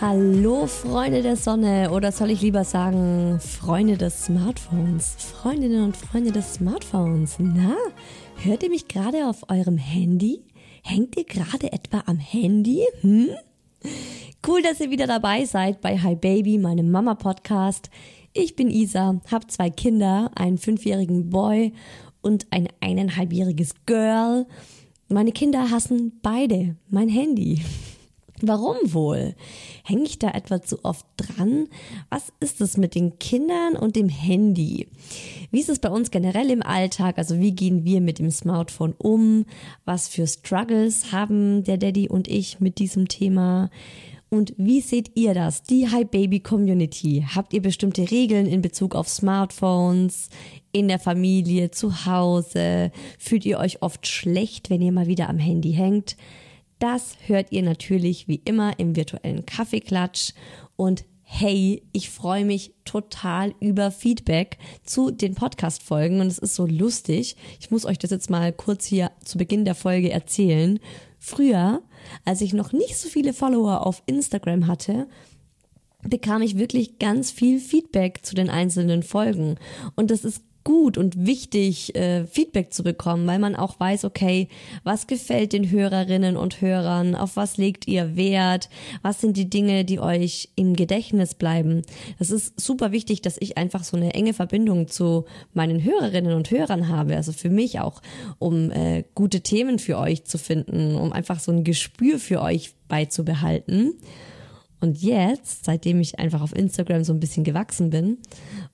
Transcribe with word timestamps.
Hallo 0.00 0.66
Freunde 0.66 1.20
der 1.20 1.36
Sonne 1.36 1.90
oder 1.90 2.10
soll 2.10 2.30
ich 2.30 2.40
lieber 2.40 2.64
sagen 2.64 3.38
Freunde 3.38 3.98
des 3.98 4.24
Smartphones? 4.24 5.14
Freundinnen 5.18 5.84
und 5.84 5.94
Freunde 5.94 6.32
des 6.32 6.54
Smartphones. 6.54 7.36
Na, 7.38 7.76
hört 8.36 8.62
ihr 8.62 8.70
mich 8.70 8.88
gerade 8.88 9.28
auf 9.28 9.50
eurem 9.50 9.76
Handy? 9.76 10.40
Hängt 10.82 11.18
ihr 11.18 11.24
gerade 11.24 11.70
etwa 11.74 12.02
am 12.06 12.16
Handy? 12.16 12.82
Hm? 13.02 13.28
Cool, 14.48 14.62
dass 14.62 14.80
ihr 14.80 14.88
wieder 14.88 15.06
dabei 15.06 15.44
seid 15.44 15.82
bei 15.82 15.98
Hi 15.98 16.14
Baby, 16.14 16.56
meinem 16.56 16.90
Mama 16.90 17.14
Podcast. 17.14 17.90
Ich 18.32 18.56
bin 18.56 18.70
Isa, 18.70 19.20
hab 19.30 19.50
zwei 19.50 19.68
Kinder, 19.68 20.30
einen 20.34 20.56
fünfjährigen 20.56 21.28
Boy 21.28 21.74
und 22.22 22.46
ein 22.48 22.68
eineinhalbjähriges 22.80 23.74
Girl. 23.84 24.46
Meine 25.08 25.32
Kinder 25.32 25.70
hassen 25.70 26.18
beide 26.22 26.76
mein 26.88 27.10
Handy. 27.10 27.60
Warum 28.42 28.76
wohl? 28.84 29.34
Hänge 29.84 30.04
ich 30.04 30.18
da 30.18 30.30
etwa 30.30 30.62
zu 30.62 30.84
oft 30.84 31.04
dran? 31.16 31.68
Was 32.08 32.32
ist 32.40 32.60
es 32.60 32.76
mit 32.76 32.94
den 32.94 33.18
Kindern 33.18 33.76
und 33.76 33.96
dem 33.96 34.08
Handy? 34.08 34.88
Wie 35.50 35.60
ist 35.60 35.68
es 35.68 35.78
bei 35.78 35.90
uns 35.90 36.10
generell 36.10 36.50
im 36.50 36.62
Alltag? 36.62 37.18
Also 37.18 37.38
wie 37.38 37.52
gehen 37.52 37.84
wir 37.84 38.00
mit 38.00 38.18
dem 38.18 38.30
Smartphone 38.30 38.94
um? 38.96 39.44
Was 39.84 40.08
für 40.08 40.26
Struggles 40.26 41.12
haben 41.12 41.64
der 41.64 41.76
Daddy 41.76 42.08
und 42.08 42.28
ich 42.28 42.60
mit 42.60 42.78
diesem 42.78 43.08
Thema? 43.08 43.70
Und 44.30 44.54
wie 44.56 44.80
seht 44.80 45.10
ihr 45.16 45.34
das? 45.34 45.64
Die 45.64 45.88
Hi 45.90 46.04
Baby 46.04 46.38
Community. 46.38 47.26
Habt 47.34 47.52
ihr 47.52 47.60
bestimmte 47.60 48.12
Regeln 48.12 48.46
in 48.46 48.62
Bezug 48.62 48.94
auf 48.94 49.08
Smartphones, 49.08 50.28
in 50.70 50.86
der 50.86 51.00
Familie, 51.00 51.72
zu 51.72 52.06
Hause? 52.06 52.92
Fühlt 53.18 53.44
ihr 53.44 53.58
euch 53.58 53.82
oft 53.82 54.06
schlecht, 54.06 54.70
wenn 54.70 54.82
ihr 54.82 54.92
mal 54.92 55.08
wieder 55.08 55.28
am 55.28 55.38
Handy 55.38 55.72
hängt? 55.72 56.16
Das 56.80 57.18
hört 57.26 57.52
ihr 57.52 57.62
natürlich 57.62 58.26
wie 58.26 58.40
immer 58.42 58.78
im 58.78 58.96
virtuellen 58.96 59.44
Kaffeeklatsch 59.44 60.32
und 60.76 61.04
hey, 61.22 61.82
ich 61.92 62.08
freue 62.08 62.46
mich 62.46 62.72
total 62.86 63.54
über 63.60 63.90
Feedback 63.90 64.56
zu 64.82 65.10
den 65.10 65.34
Podcast-Folgen 65.34 66.20
und 66.20 66.26
es 66.26 66.38
ist 66.38 66.54
so 66.54 66.66
lustig. 66.66 67.36
Ich 67.60 67.70
muss 67.70 67.84
euch 67.84 67.98
das 67.98 68.10
jetzt 68.10 68.30
mal 68.30 68.50
kurz 68.52 68.86
hier 68.86 69.12
zu 69.22 69.36
Beginn 69.36 69.66
der 69.66 69.74
Folge 69.74 70.10
erzählen. 70.10 70.80
Früher, 71.18 71.82
als 72.24 72.40
ich 72.40 72.54
noch 72.54 72.72
nicht 72.72 72.96
so 72.96 73.10
viele 73.10 73.34
Follower 73.34 73.86
auf 73.86 74.02
Instagram 74.06 74.66
hatte, 74.66 75.06
bekam 76.02 76.40
ich 76.40 76.56
wirklich 76.56 76.98
ganz 76.98 77.30
viel 77.30 77.60
Feedback 77.60 78.24
zu 78.24 78.34
den 78.34 78.48
einzelnen 78.48 79.02
Folgen. 79.02 79.56
Und 79.96 80.10
das 80.10 80.24
ist 80.24 80.42
gut 80.70 80.96
und 80.96 81.26
wichtig, 81.26 81.96
äh, 81.96 82.24
Feedback 82.26 82.72
zu 82.72 82.84
bekommen, 82.84 83.26
weil 83.26 83.40
man 83.40 83.56
auch 83.56 83.80
weiß, 83.80 84.04
okay, 84.04 84.46
was 84.84 85.08
gefällt 85.08 85.52
den 85.52 85.68
Hörerinnen 85.68 86.36
und 86.36 86.60
Hörern, 86.60 87.16
auf 87.16 87.34
was 87.34 87.56
legt 87.56 87.88
ihr 87.88 88.14
Wert, 88.14 88.68
was 89.02 89.20
sind 89.20 89.36
die 89.36 89.50
Dinge, 89.50 89.84
die 89.84 89.98
euch 89.98 90.50
im 90.54 90.76
Gedächtnis 90.76 91.34
bleiben. 91.34 91.82
Das 92.20 92.30
ist 92.30 92.60
super 92.60 92.92
wichtig, 92.92 93.20
dass 93.20 93.36
ich 93.40 93.58
einfach 93.58 93.82
so 93.82 93.96
eine 93.96 94.14
enge 94.14 94.32
Verbindung 94.32 94.86
zu 94.86 95.24
meinen 95.54 95.82
Hörerinnen 95.82 96.34
und 96.34 96.52
Hörern 96.52 96.86
habe, 96.86 97.16
also 97.16 97.32
für 97.32 97.50
mich 97.50 97.80
auch, 97.80 98.00
um 98.38 98.70
äh, 98.70 99.02
gute 99.16 99.40
Themen 99.40 99.80
für 99.80 99.98
euch 99.98 100.22
zu 100.22 100.38
finden, 100.38 100.94
um 100.94 101.12
einfach 101.12 101.40
so 101.40 101.50
ein 101.50 101.64
Gespür 101.64 102.20
für 102.20 102.40
euch 102.42 102.74
beizubehalten. 102.86 103.94
Und 104.80 105.02
jetzt, 105.02 105.64
seitdem 105.66 106.00
ich 106.00 106.18
einfach 106.18 106.40
auf 106.40 106.56
Instagram 106.56 107.04
so 107.04 107.12
ein 107.12 107.20
bisschen 107.20 107.44
gewachsen 107.44 107.90
bin 107.90 108.18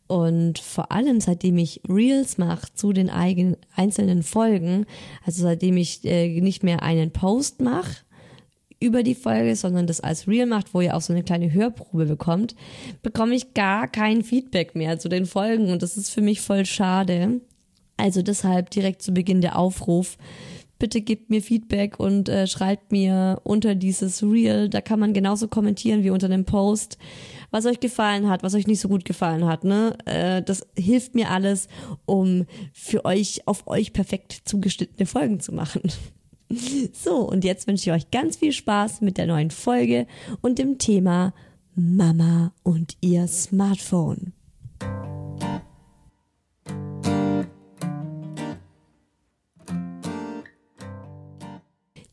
und 0.06 0.60
vor 0.60 0.92
allem 0.92 1.20
seitdem 1.20 1.58
ich 1.58 1.80
Reels 1.88 2.38
mache 2.38 2.68
zu 2.74 2.92
den 2.92 3.10
eigenen 3.10 3.56
einzelnen 3.74 4.22
Folgen, 4.22 4.86
also 5.24 5.42
seitdem 5.42 5.76
ich 5.76 6.04
äh, 6.04 6.40
nicht 6.40 6.62
mehr 6.62 6.82
einen 6.82 7.10
Post 7.10 7.60
mache 7.60 7.96
über 8.78 9.02
die 9.02 9.14
Folge, 9.14 9.56
sondern 9.56 9.86
das 9.86 10.00
als 10.00 10.28
Reel 10.28 10.46
macht, 10.46 10.74
wo 10.74 10.80
ihr 10.80 10.94
auch 10.94 11.00
so 11.00 11.12
eine 11.12 11.24
kleine 11.24 11.52
Hörprobe 11.52 12.06
bekommt, 12.06 12.54
bekomme 13.02 13.34
ich 13.34 13.54
gar 13.54 13.88
kein 13.88 14.22
Feedback 14.22 14.74
mehr 14.74 14.98
zu 14.98 15.08
den 15.08 15.26
Folgen 15.26 15.70
und 15.70 15.82
das 15.82 15.96
ist 15.96 16.10
für 16.10 16.20
mich 16.20 16.40
voll 16.40 16.66
schade. 16.66 17.40
Also 17.96 18.22
deshalb 18.22 18.70
direkt 18.70 19.02
zu 19.02 19.12
Beginn 19.12 19.40
der 19.40 19.58
Aufruf 19.58 20.18
bitte 20.78 21.00
gebt 21.00 21.30
mir 21.30 21.42
Feedback 21.42 21.98
und 21.98 22.28
äh, 22.28 22.46
schreibt 22.46 22.92
mir 22.92 23.40
unter 23.44 23.74
dieses 23.74 24.22
Reel. 24.22 24.68
Da 24.68 24.80
kann 24.80 25.00
man 25.00 25.12
genauso 25.12 25.48
kommentieren 25.48 26.04
wie 26.04 26.10
unter 26.10 26.28
dem 26.28 26.44
Post, 26.44 26.98
was 27.50 27.66
euch 27.66 27.80
gefallen 27.80 28.28
hat, 28.28 28.42
was 28.42 28.54
euch 28.54 28.66
nicht 28.66 28.80
so 28.80 28.88
gut 28.88 29.04
gefallen 29.04 29.46
hat. 29.46 29.64
Ne? 29.64 29.96
Äh, 30.04 30.42
das 30.42 30.66
hilft 30.76 31.14
mir 31.14 31.30
alles, 31.30 31.68
um 32.04 32.46
für 32.72 33.04
euch 33.04 33.46
auf 33.46 33.66
euch 33.66 33.92
perfekt 33.92 34.42
zugeschnittene 34.44 35.06
Folgen 35.06 35.40
zu 35.40 35.52
machen. 35.52 35.82
So, 36.92 37.28
und 37.28 37.42
jetzt 37.42 37.66
wünsche 37.66 37.90
ich 37.90 37.96
euch 37.96 38.10
ganz 38.12 38.36
viel 38.36 38.52
Spaß 38.52 39.00
mit 39.00 39.18
der 39.18 39.26
neuen 39.26 39.50
Folge 39.50 40.06
und 40.42 40.60
dem 40.60 40.78
Thema 40.78 41.34
Mama 41.74 42.52
und 42.62 42.96
ihr 43.00 43.26
Smartphone. 43.26 44.32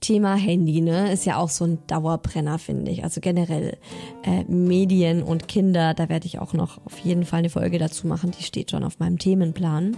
Thema 0.04 0.36
Handy, 0.36 0.82
ne, 0.82 1.14
ist 1.14 1.26
ja 1.26 1.38
auch 1.38 1.48
so 1.48 1.64
ein 1.64 1.80
Dauerbrenner, 1.88 2.60
finde 2.60 2.92
ich. 2.92 3.06
Also 3.06 3.22
generell 3.22 3.78
äh, 4.24 4.44
Medien 4.44 5.24
und 5.24 5.48
Kinder, 5.48 5.94
da 5.94 6.10
werde 6.10 6.28
ich 6.28 6.40
auch 6.40 6.52
noch 6.52 6.86
auf 6.86 7.00
jeden 7.00 7.24
Fall 7.24 7.40
eine 7.40 7.50
Folge 7.50 7.80
dazu 7.80 8.06
machen. 8.06 8.32
Die 8.38 8.44
steht 8.44 8.72
schon 8.72 8.84
auf 8.84 9.00
meinem 9.00 9.18
Themenplan. 9.18 9.96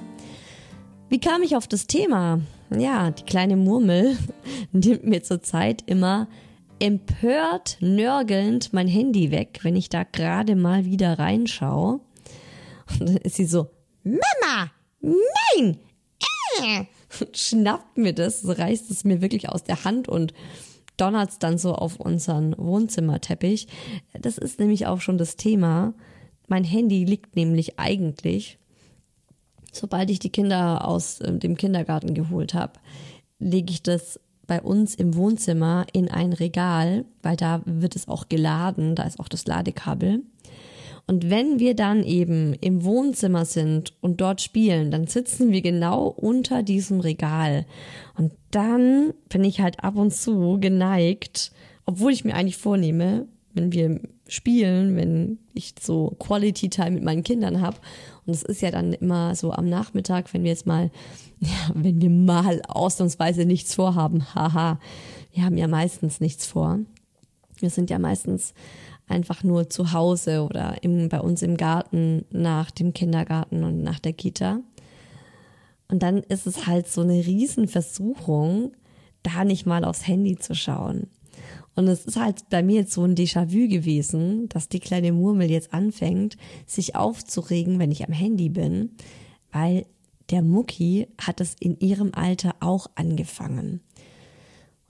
Wie 1.10 1.20
kam 1.20 1.42
ich 1.42 1.56
auf 1.56 1.68
das 1.68 1.88
Thema? 1.88 2.40
Ja, 2.70 3.10
die 3.10 3.24
kleine 3.24 3.58
Murmel 3.58 4.16
nimmt 4.72 5.06
mir 5.06 5.24
zurzeit 5.24 5.82
immer 5.88 6.28
empört 6.80 7.78
nörgelnd 7.80 8.74
mein 8.74 8.88
Handy 8.88 9.32
weg, 9.32 9.60
wenn 9.64 9.76
ich 9.76 9.90
da 9.90 10.04
gerade 10.04 10.56
mal 10.56 10.86
wieder 10.86 11.18
reinschaue. 11.18 12.00
Und 13.00 13.10
dann 13.10 13.18
ist 13.18 13.38
sie 13.38 13.46
so, 13.46 13.72
Mama, 14.04 14.72
nein, 15.02 15.80
äh, 16.62 16.86
schnappt 17.34 17.98
mir 17.98 18.14
das, 18.14 18.46
reißt 18.46 18.92
es 18.92 19.04
mir 19.04 19.22
wirklich 19.22 19.50
aus 19.50 19.64
der 19.64 19.84
Hand 19.84 20.08
und 20.08 20.34
donnert 20.98 21.30
es 21.32 21.40
dann 21.40 21.58
so 21.58 21.74
auf 21.74 22.00
unseren 22.00 22.56
Wohnzimmerteppich. 22.58 23.68
Das 24.20 24.38
ist 24.38 24.60
nämlich 24.60 24.88
auch 24.88 25.02
schon 25.02 25.18
das 25.18 25.36
Thema. 25.36 25.94
Mein 26.48 26.64
Handy 26.64 27.04
liegt 27.06 27.36
nämlich 27.36 27.80
eigentlich, 27.80 28.60
sobald 29.72 30.10
ich 30.10 30.20
die 30.20 30.30
Kinder 30.30 30.88
aus 30.88 31.20
äh, 31.20 31.38
dem 31.38 31.58
Kindergarten 31.58 32.14
geholt 32.14 32.54
habe, 32.54 32.74
lege 33.40 33.72
ich 33.72 33.84
das 33.84 34.20
bei 34.48 34.62
uns 34.62 34.96
im 34.96 35.16
Wohnzimmer 35.16 35.88
in 35.92 36.10
ein 36.10 36.32
Regal, 36.32 37.06
weil 37.24 37.36
da 37.36 37.62
wird 37.66 37.96
es 37.96 38.08
auch 38.08 38.30
geladen, 38.30 38.96
da 38.96 39.04
ist 39.04 39.20
auch 39.20 39.28
das 39.28 39.48
Ladekabel. 39.48 40.22
Und 41.08 41.30
wenn 41.30 41.60
wir 41.60 41.76
dann 41.76 42.04
eben 42.04 42.54
im 42.56 42.84
Wohnzimmer 42.84 43.46
sind 43.46 43.94
und 44.02 44.22
dort 44.22 44.42
spielen, 44.42 44.90
dann 44.90 45.06
sitzen 45.06 45.52
wir 45.52 45.62
genau 45.62 46.08
unter 46.08 46.64
diesem 46.64 47.00
Regal. 47.00 47.66
Und 48.18 48.34
dann 48.52 49.14
bin 49.30 49.44
ich 49.44 49.62
halt 49.62 49.84
ab 49.84 49.98
und 49.98 50.12
zu 50.12 50.60
geneigt, 50.60 51.52
obwohl 51.86 52.12
ich 52.12 52.26
mir 52.26 52.34
eigentlich 52.34 52.58
vornehme, 52.58 53.28
wenn 53.54 53.72
wir 53.72 54.02
spielen, 54.28 54.96
wenn 54.96 55.38
ich 55.54 55.76
so 55.80 56.16
Quality 56.20 56.70
Time 56.70 56.92
mit 56.92 57.04
meinen 57.04 57.24
Kindern 57.24 57.62
habe. 57.62 57.78
Und 58.26 58.34
es 58.34 58.42
ist 58.42 58.62
ja 58.62 58.72
dann 58.72 58.94
immer 58.94 59.36
so 59.36 59.52
am 59.52 59.70
Nachmittag, 59.70 60.34
wenn 60.34 60.44
wir 60.44 60.52
jetzt 60.52 60.66
mal, 60.66 60.90
ja, 61.40 61.72
wenn 61.74 62.02
wir 62.02 62.10
mal 62.10 62.62
ausnahmsweise 62.68 63.46
nichts 63.46 63.76
vorhaben, 63.76 64.34
haha, 64.34 64.80
wir 65.34 65.44
haben 65.44 65.58
ja 65.58 65.68
meistens 65.68 66.20
nichts 66.20 66.48
vor. 66.48 66.80
Wir 67.60 67.70
sind 67.70 67.90
ja 67.90 68.00
meistens 68.00 68.54
einfach 69.08 69.44
nur 69.44 69.70
zu 69.70 69.92
Hause 69.92 70.44
oder 70.44 70.84
im, 70.84 71.10
bei 71.10 71.20
uns 71.20 71.42
im 71.42 71.58
Garten 71.58 72.26
nach 72.32 72.72
dem 72.72 72.94
Kindergarten 72.94 73.64
und 73.64 73.82
nach 73.84 74.00
der 74.00 74.14
Kita. 74.14 74.60
Und 75.88 76.02
dann 76.02 76.18
ist 76.24 76.48
es 76.48 76.66
halt 76.66 76.88
so 76.88 77.02
eine 77.02 77.26
Riesenversuchung, 77.26 78.72
da 79.24 79.44
nicht 79.44 79.66
mal 79.66 79.86
aufs 79.86 80.08
Handy 80.08 80.36
zu 80.38 80.56
schauen. 80.56 81.08
Und 81.76 81.88
es 81.88 82.06
ist 82.06 82.18
halt 82.18 82.50
bei 82.50 82.64
mir 82.64 82.82
jetzt 82.82 82.94
so 82.94 83.04
ein 83.04 83.16
Déjà-vu 83.16 83.68
gewesen, 83.68 84.48
dass 84.50 84.70
die 84.70 84.80
kleine 84.80 85.12
Murmel 85.12 85.52
jetzt 85.52 85.74
anfängt, 85.74 86.38
sich 86.66 86.96
aufzuregen, 86.96 87.80
wenn 87.80 87.92
ich 87.92 88.08
am 88.08 88.14
Handy 88.14 88.50
bin, 88.50 88.92
weil 89.52 89.86
der 90.30 90.42
Mucki 90.42 91.08
hat 91.20 91.42
es 91.42 91.56
in 91.60 91.78
ihrem 91.80 92.12
Alter 92.14 92.56
auch 92.62 92.88
angefangen. 92.96 93.82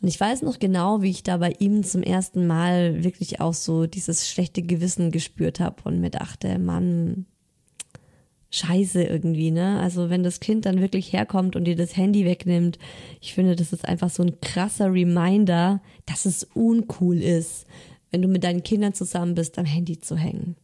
Und 0.01 0.09
ich 0.09 0.19
weiß 0.19 0.41
noch 0.41 0.59
genau, 0.59 1.01
wie 1.01 1.09
ich 1.09 1.23
da 1.23 1.37
bei 1.37 1.53
ihm 1.59 1.83
zum 1.83 2.03
ersten 2.03 2.47
Mal 2.47 3.03
wirklich 3.03 3.39
auch 3.39 3.53
so 3.53 3.87
dieses 3.87 4.29
schlechte 4.29 4.61
Gewissen 4.61 5.11
gespürt 5.11 5.59
habe 5.59 5.81
und 5.85 6.01
mir 6.01 6.09
dachte, 6.09 6.59
Mann, 6.59 7.25
scheiße 8.51 9.03
irgendwie, 9.03 9.51
ne? 9.51 9.79
Also 9.79 10.09
wenn 10.09 10.23
das 10.23 10.39
Kind 10.39 10.65
dann 10.65 10.81
wirklich 10.81 11.11
herkommt 11.13 11.55
und 11.55 11.65
dir 11.65 11.75
das 11.75 11.97
Handy 11.97 12.25
wegnimmt, 12.25 12.77
ich 13.21 13.33
finde, 13.33 13.55
das 13.55 13.73
ist 13.73 13.87
einfach 13.87 14.09
so 14.09 14.23
ein 14.23 14.39
krasser 14.41 14.91
Reminder, 14.91 15.81
dass 16.05 16.25
es 16.25 16.43
uncool 16.53 17.21
ist, 17.21 17.65
wenn 18.11 18.21
du 18.21 18.27
mit 18.27 18.43
deinen 18.43 18.63
Kindern 18.63 18.93
zusammen 18.93 19.35
bist, 19.35 19.57
am 19.57 19.65
Handy 19.65 19.99
zu 19.99 20.15
hängen. 20.15 20.55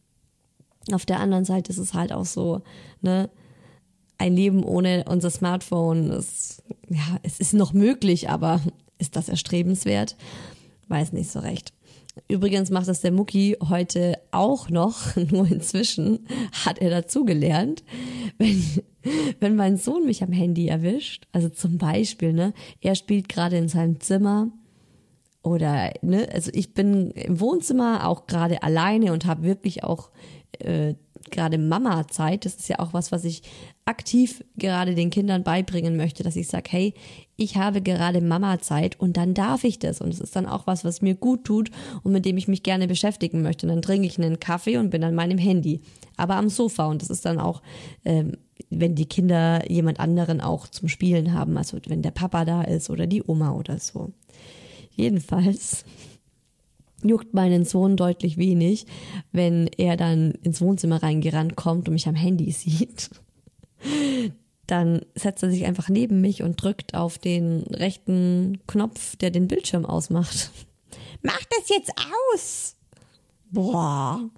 Auf 0.90 1.06
der 1.06 1.20
anderen 1.20 1.44
Seite 1.44 1.70
ist 1.70 1.78
es 1.78 1.94
halt 1.94 2.12
auch 2.12 2.24
so, 2.24 2.62
ne? 3.00 3.30
Ein 4.18 4.34
Leben 4.34 4.62
ohne 4.62 5.04
unser 5.08 5.30
Smartphone 5.30 6.10
ist, 6.10 6.62
ja, 6.88 7.18
es 7.22 7.40
ist 7.40 7.54
noch 7.54 7.72
möglich, 7.72 8.30
aber 8.30 8.60
ist 9.02 9.16
das 9.16 9.28
erstrebenswert? 9.28 10.16
Weiß 10.88 11.12
nicht 11.12 11.30
so 11.30 11.40
recht. 11.40 11.74
Übrigens 12.28 12.70
macht 12.70 12.88
das 12.88 13.00
der 13.00 13.10
Mucki 13.10 13.56
heute 13.68 14.18
auch 14.30 14.70
noch, 14.70 15.16
nur 15.30 15.50
inzwischen 15.50 16.26
hat 16.64 16.78
er 16.78 16.90
dazugelernt, 16.90 17.82
wenn, 18.38 18.62
wenn 19.40 19.56
mein 19.56 19.76
Sohn 19.76 20.06
mich 20.06 20.22
am 20.22 20.32
Handy 20.32 20.68
erwischt, 20.68 21.26
also 21.32 21.48
zum 21.48 21.78
Beispiel, 21.78 22.32
ne, 22.32 22.54
er 22.80 22.94
spielt 22.94 23.28
gerade 23.28 23.56
in 23.56 23.68
seinem 23.68 24.00
Zimmer 24.00 24.48
oder, 25.42 25.92
ne, 26.02 26.28
also 26.32 26.50
ich 26.54 26.74
bin 26.74 27.10
im 27.12 27.40
Wohnzimmer 27.40 28.06
auch 28.06 28.26
gerade 28.26 28.62
alleine 28.62 29.12
und 29.12 29.26
habe 29.26 29.42
wirklich 29.42 29.82
auch 29.82 30.10
äh, 30.58 30.94
gerade 31.30 31.58
Mama-Zeit. 31.58 32.44
Das 32.44 32.54
ist 32.54 32.68
ja 32.68 32.78
auch 32.78 32.92
was, 32.92 33.12
was 33.12 33.24
ich 33.24 33.42
aktiv 33.84 34.44
gerade 34.56 34.94
den 34.94 35.10
Kindern 35.10 35.42
beibringen 35.42 35.96
möchte, 35.96 36.22
dass 36.22 36.36
ich 36.36 36.48
sage, 36.48 36.70
hey, 36.70 36.94
ich 37.36 37.56
habe 37.56 37.82
gerade 37.82 38.20
Mama-Zeit 38.20 38.98
und 39.00 39.16
dann 39.16 39.34
darf 39.34 39.64
ich 39.64 39.78
das. 39.78 40.00
Und 40.00 40.12
es 40.12 40.20
ist 40.20 40.36
dann 40.36 40.46
auch 40.46 40.66
was, 40.66 40.84
was 40.84 41.02
mir 41.02 41.14
gut 41.14 41.44
tut 41.44 41.70
und 42.02 42.12
mit 42.12 42.24
dem 42.24 42.36
ich 42.36 42.48
mich 42.48 42.62
gerne 42.62 42.86
beschäftigen 42.86 43.42
möchte. 43.42 43.66
Und 43.66 43.72
dann 43.72 43.82
trinke 43.82 44.06
ich 44.06 44.18
einen 44.18 44.40
Kaffee 44.40 44.76
und 44.76 44.90
bin 44.90 45.04
an 45.04 45.14
meinem 45.14 45.38
Handy, 45.38 45.80
aber 46.16 46.36
am 46.36 46.48
Sofa. 46.48 46.86
Und 46.86 47.02
das 47.02 47.10
ist 47.10 47.24
dann 47.24 47.38
auch, 47.38 47.62
ähm, 48.04 48.36
wenn 48.70 48.94
die 48.94 49.06
Kinder 49.06 49.70
jemand 49.70 50.00
anderen 50.00 50.40
auch 50.40 50.68
zum 50.68 50.88
Spielen 50.88 51.32
haben, 51.32 51.56
also 51.56 51.78
wenn 51.86 52.02
der 52.02 52.10
Papa 52.10 52.44
da 52.44 52.62
ist 52.62 52.90
oder 52.90 53.06
die 53.06 53.22
Oma 53.22 53.52
oder 53.52 53.78
so. 53.78 54.12
Jedenfalls 54.94 55.84
juckt 57.02 57.34
meinen 57.34 57.64
Sohn 57.64 57.96
deutlich 57.96 58.36
wenig, 58.36 58.86
wenn 59.32 59.68
er 59.76 59.96
dann 59.96 60.32
ins 60.42 60.60
Wohnzimmer 60.60 61.02
reingerannt 61.02 61.56
kommt 61.56 61.88
und 61.88 61.94
mich 61.94 62.08
am 62.08 62.14
Handy 62.14 62.50
sieht. 62.52 63.10
Dann 64.66 65.02
setzt 65.14 65.42
er 65.42 65.50
sich 65.50 65.64
einfach 65.64 65.88
neben 65.88 66.20
mich 66.20 66.42
und 66.42 66.62
drückt 66.62 66.94
auf 66.94 67.18
den 67.18 67.62
rechten 67.62 68.58
Knopf, 68.66 69.16
der 69.16 69.30
den 69.30 69.48
Bildschirm 69.48 69.84
ausmacht. 69.84 70.50
Mach 71.22 71.42
das 71.58 71.68
jetzt 71.68 71.92
aus! 72.34 72.76
Boah, 73.50 74.30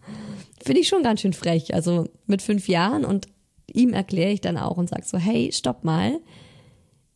finde 0.65 0.81
ich 0.81 0.89
schon 0.89 1.05
ganz 1.05 1.21
schön 1.21 1.35
frech. 1.35 1.73
Also 1.73 2.09
mit 2.27 2.43
fünf 2.43 2.67
Jahren 2.67 3.05
und 3.05 3.29
ihm 3.73 3.93
erkläre 3.93 4.33
ich 4.33 4.41
dann 4.41 4.59
auch 4.59 4.77
und 4.77 4.89
sage 4.89 5.05
so, 5.05 5.19
hey, 5.19 5.53
stopp 5.53 5.85
mal. 5.85 6.21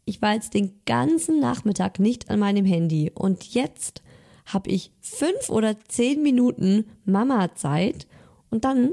Ich 0.04 0.22
war 0.22 0.34
jetzt 0.34 0.54
den 0.54 0.80
ganzen 0.86 1.40
Nachmittag 1.40 1.98
nicht 1.98 2.30
an 2.30 2.38
meinem 2.38 2.64
Handy 2.64 3.10
und 3.12 3.52
jetzt 3.52 4.02
habe 4.48 4.70
ich 4.70 4.92
fünf 5.00 5.50
oder 5.50 5.76
zehn 5.88 6.22
Minuten 6.22 6.84
Mama-Zeit 7.04 8.06
und 8.50 8.64
dann 8.64 8.92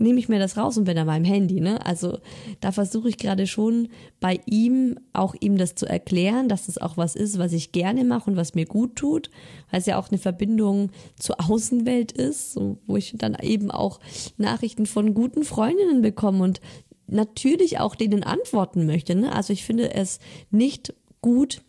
nehme 0.00 0.20
ich 0.20 0.28
mir 0.28 0.38
das 0.38 0.56
raus 0.56 0.78
und 0.78 0.84
bin 0.84 0.96
an 0.96 1.08
meinem 1.08 1.24
Handy. 1.24 1.60
Ne? 1.60 1.84
Also 1.84 2.18
da 2.60 2.70
versuche 2.70 3.08
ich 3.08 3.18
gerade 3.18 3.48
schon 3.48 3.88
bei 4.20 4.40
ihm 4.46 4.98
auch 5.12 5.34
ihm 5.40 5.58
das 5.58 5.74
zu 5.74 5.86
erklären, 5.86 6.48
dass 6.48 6.66
das 6.66 6.78
auch 6.78 6.96
was 6.96 7.16
ist, 7.16 7.38
was 7.38 7.52
ich 7.52 7.72
gerne 7.72 8.04
mache 8.04 8.30
und 8.30 8.36
was 8.36 8.54
mir 8.54 8.64
gut 8.64 8.94
tut, 8.94 9.28
weil 9.70 9.80
es 9.80 9.86
ja 9.86 9.98
auch 9.98 10.08
eine 10.08 10.18
Verbindung 10.18 10.90
zur 11.18 11.36
Außenwelt 11.50 12.12
ist, 12.12 12.56
wo 12.86 12.96
ich 12.96 13.14
dann 13.16 13.36
eben 13.42 13.72
auch 13.72 13.98
Nachrichten 14.36 14.86
von 14.86 15.14
guten 15.14 15.42
Freundinnen 15.42 16.00
bekomme 16.00 16.44
und 16.44 16.60
natürlich 17.08 17.80
auch 17.80 17.96
denen 17.96 18.22
antworten 18.22 18.86
möchte. 18.86 19.16
Ne? 19.16 19.32
Also 19.32 19.52
ich 19.52 19.64
finde 19.64 19.94
es 19.94 20.20
nicht 20.52 20.94
gut, 21.22 21.62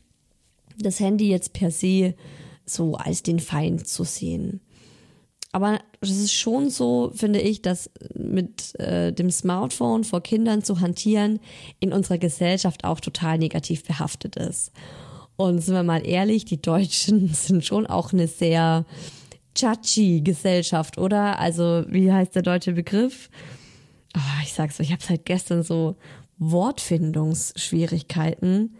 das 0.78 1.00
Handy 1.00 1.30
jetzt 1.30 1.54
per 1.54 1.72
se 1.72 2.14
so 2.70 2.96
als 2.96 3.24
den 3.24 3.40
Feind 3.40 3.88
zu 3.88 4.04
sehen. 4.04 4.62
Aber 5.52 5.80
es 6.00 6.12
ist 6.12 6.34
schon 6.34 6.70
so, 6.70 7.12
finde 7.16 7.42
ich, 7.42 7.64
dass 7.64 7.90
mit 8.14 8.80
äh, 8.80 9.12
dem 9.12 9.32
Smartphone 9.32 10.04
vor 10.04 10.22
Kindern 10.22 10.64
zu 10.64 10.80
hantieren 10.80 11.40
in 11.80 11.92
unserer 11.92 12.20
Gesellschaft 12.20 12.84
auch 12.84 13.00
total 13.00 13.40
negativ 13.40 13.84
behaftet 13.84 14.36
ist. 14.36 14.72
Und 15.38 15.62
sind 15.62 15.74
wir 15.74 15.82
mal 15.84 16.06
ehrlich, 16.06 16.46
die 16.46 16.62
Deutschen 16.62 17.28
sind 17.34 17.66
schon 17.66 17.88
auch 17.88 18.14
eine 18.14 18.28
sehr 18.28 18.86
chachi 19.56 20.22
Gesellschaft, 20.22 21.00
oder? 21.00 21.40
Also, 21.40 21.84
wie 21.88 22.12
heißt 22.12 22.36
der 22.36 22.44
deutsche 22.44 22.74
Begriff? 22.74 23.32
Oh, 24.16 24.42
ich 24.44 24.54
sag's 24.54 24.80
euch, 24.80 24.86
ich 24.88 24.94
habe 24.94 25.04
seit 25.04 25.26
gestern 25.26 25.64
so 25.64 25.96
Wortfindungsschwierigkeiten. 26.38 28.76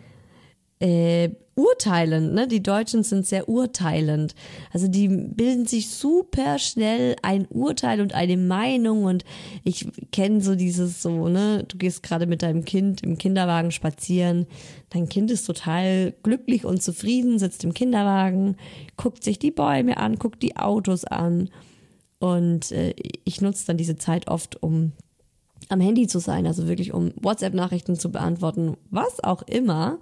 Äh, 0.80 1.30
urteilend, 1.60 2.34
ne? 2.34 2.48
Die 2.48 2.64
Deutschen 2.64 3.04
sind 3.04 3.26
sehr 3.26 3.50
urteilend. 3.50 4.34
Also 4.72 4.88
die 4.88 5.10
bilden 5.10 5.66
sich 5.66 5.90
super 5.90 6.58
schnell 6.58 7.18
ein 7.22 7.46
Urteil 7.50 8.00
und 8.00 8.14
eine 8.14 8.38
Meinung 8.38 9.04
und 9.04 9.26
ich 9.64 9.88
kenne 10.12 10.42
so 10.42 10.56
dieses 10.56 11.02
so, 11.02 11.28
ne? 11.28 11.66
Du 11.68 11.78
gehst 11.78 12.02
gerade 12.02 12.28
mit 12.28 12.42
deinem 12.42 12.64
Kind 12.64 13.04
im 13.04 13.18
Kinderwagen 13.18 13.72
spazieren. 13.72 14.48
Dein 14.90 15.10
Kind 15.10 15.32
ist 15.32 15.44
total 15.44 16.14
glücklich 16.24 16.64
und 16.64 16.82
zufrieden, 16.82 17.38
sitzt 17.38 17.64
im 17.66 17.74
Kinderwagen, 17.74 18.56
guckt 18.96 19.24
sich 19.24 19.38
die 19.38 19.52
Bäume 19.52 19.98
an, 19.98 20.18
guckt 20.18 20.42
die 20.42 20.56
Autos 20.56 21.04
an. 21.04 21.50
Und 22.20 22.72
äh, 22.72 22.94
ich 23.26 23.42
nutze 23.42 23.68
dann 23.68 23.78
diese 23.78 23.98
Zeit 23.98 24.28
oft, 24.28 24.64
um 24.64 24.94
am 25.68 25.82
Handy 25.82 26.08
zu 26.08 26.20
sein, 26.20 26.48
also 26.48 26.68
wirklich 26.68 26.94
um 26.94 27.12
WhatsApp-Nachrichten 27.22 27.96
zu 27.96 28.12
beantworten, 28.12 28.78
was 28.90 29.22
auch 29.24 29.42
immer. 29.44 30.00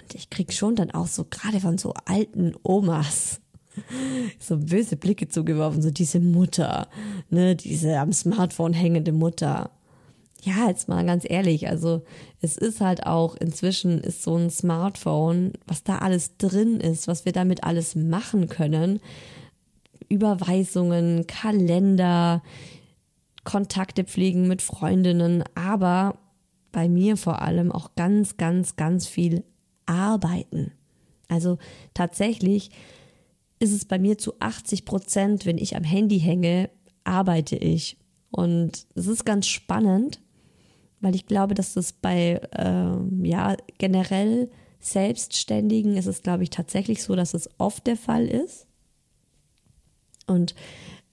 Und 0.00 0.14
ich 0.14 0.30
krieg 0.30 0.52
schon 0.52 0.76
dann 0.76 0.90
auch 0.90 1.06
so, 1.06 1.24
gerade 1.24 1.60
von 1.60 1.78
so 1.78 1.94
alten 2.04 2.54
Omas, 2.62 3.40
so 4.38 4.58
böse 4.58 4.96
Blicke 4.96 5.28
zugeworfen, 5.28 5.82
so 5.82 5.90
diese 5.90 6.20
Mutter, 6.20 6.88
ne, 7.30 7.56
diese 7.56 7.98
am 7.98 8.12
Smartphone 8.12 8.72
hängende 8.72 9.12
Mutter. 9.12 9.70
Ja, 10.42 10.68
jetzt 10.68 10.88
mal 10.88 11.04
ganz 11.04 11.24
ehrlich, 11.28 11.68
also 11.68 12.04
es 12.40 12.56
ist 12.56 12.80
halt 12.80 13.06
auch 13.06 13.34
inzwischen 13.34 14.00
ist 14.00 14.22
so 14.22 14.36
ein 14.36 14.50
Smartphone, 14.50 15.52
was 15.66 15.82
da 15.82 15.98
alles 15.98 16.36
drin 16.36 16.78
ist, 16.78 17.08
was 17.08 17.24
wir 17.24 17.32
damit 17.32 17.64
alles 17.64 17.96
machen 17.96 18.48
können. 18.48 19.00
Überweisungen, 20.08 21.26
Kalender, 21.26 22.42
Kontakte 23.42 24.04
pflegen 24.04 24.46
mit 24.46 24.62
Freundinnen, 24.62 25.42
aber 25.54 26.18
bei 26.70 26.88
mir 26.88 27.16
vor 27.16 27.42
allem 27.42 27.72
auch 27.72 27.94
ganz, 27.96 28.36
ganz, 28.36 28.76
ganz 28.76 29.08
viel 29.08 29.42
arbeiten. 29.88 30.72
Also 31.28 31.58
tatsächlich 31.94 32.70
ist 33.58 33.72
es 33.72 33.84
bei 33.84 33.98
mir 33.98 34.18
zu 34.18 34.34
80 34.40 34.84
Prozent, 34.84 35.46
wenn 35.46 35.58
ich 35.58 35.76
am 35.76 35.84
Handy 35.84 36.20
hänge, 36.20 36.70
arbeite 37.04 37.56
ich. 37.56 37.98
Und 38.30 38.86
es 38.94 39.06
ist 39.06 39.24
ganz 39.24 39.46
spannend, 39.46 40.20
weil 41.00 41.14
ich 41.14 41.26
glaube, 41.26 41.54
dass 41.54 41.74
das 41.74 41.92
bei, 41.92 42.40
äh, 42.52 43.26
ja, 43.26 43.56
generell 43.78 44.50
Selbstständigen 44.80 45.96
ist 45.96 46.06
es, 46.06 46.22
glaube 46.22 46.44
ich, 46.44 46.50
tatsächlich 46.50 47.02
so, 47.02 47.16
dass 47.16 47.34
es 47.34 47.48
oft 47.58 47.86
der 47.86 47.96
Fall 47.96 48.26
ist. 48.26 48.66
Und 50.26 50.54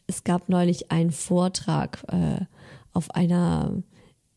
es 0.07 0.23
gab 0.23 0.49
neulich 0.49 0.91
einen 0.91 1.11
Vortrag 1.11 2.03
äh, 2.09 2.45
auf 2.93 3.11
einer 3.11 3.81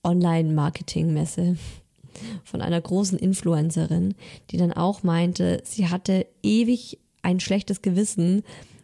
Online-Marketing-Messe 0.03 1.57
von 2.45 2.61
einer 2.61 2.81
großen 2.81 3.19
Influencerin, 3.19 4.15
die 4.51 4.57
dann 4.57 4.73
auch 4.73 5.03
meinte, 5.03 5.61
sie 5.65 5.89
hatte 5.89 6.27
ewig 6.43 6.99
ein 7.23 7.41
schlechtes 7.41 7.83
Gewissen, 7.83 8.43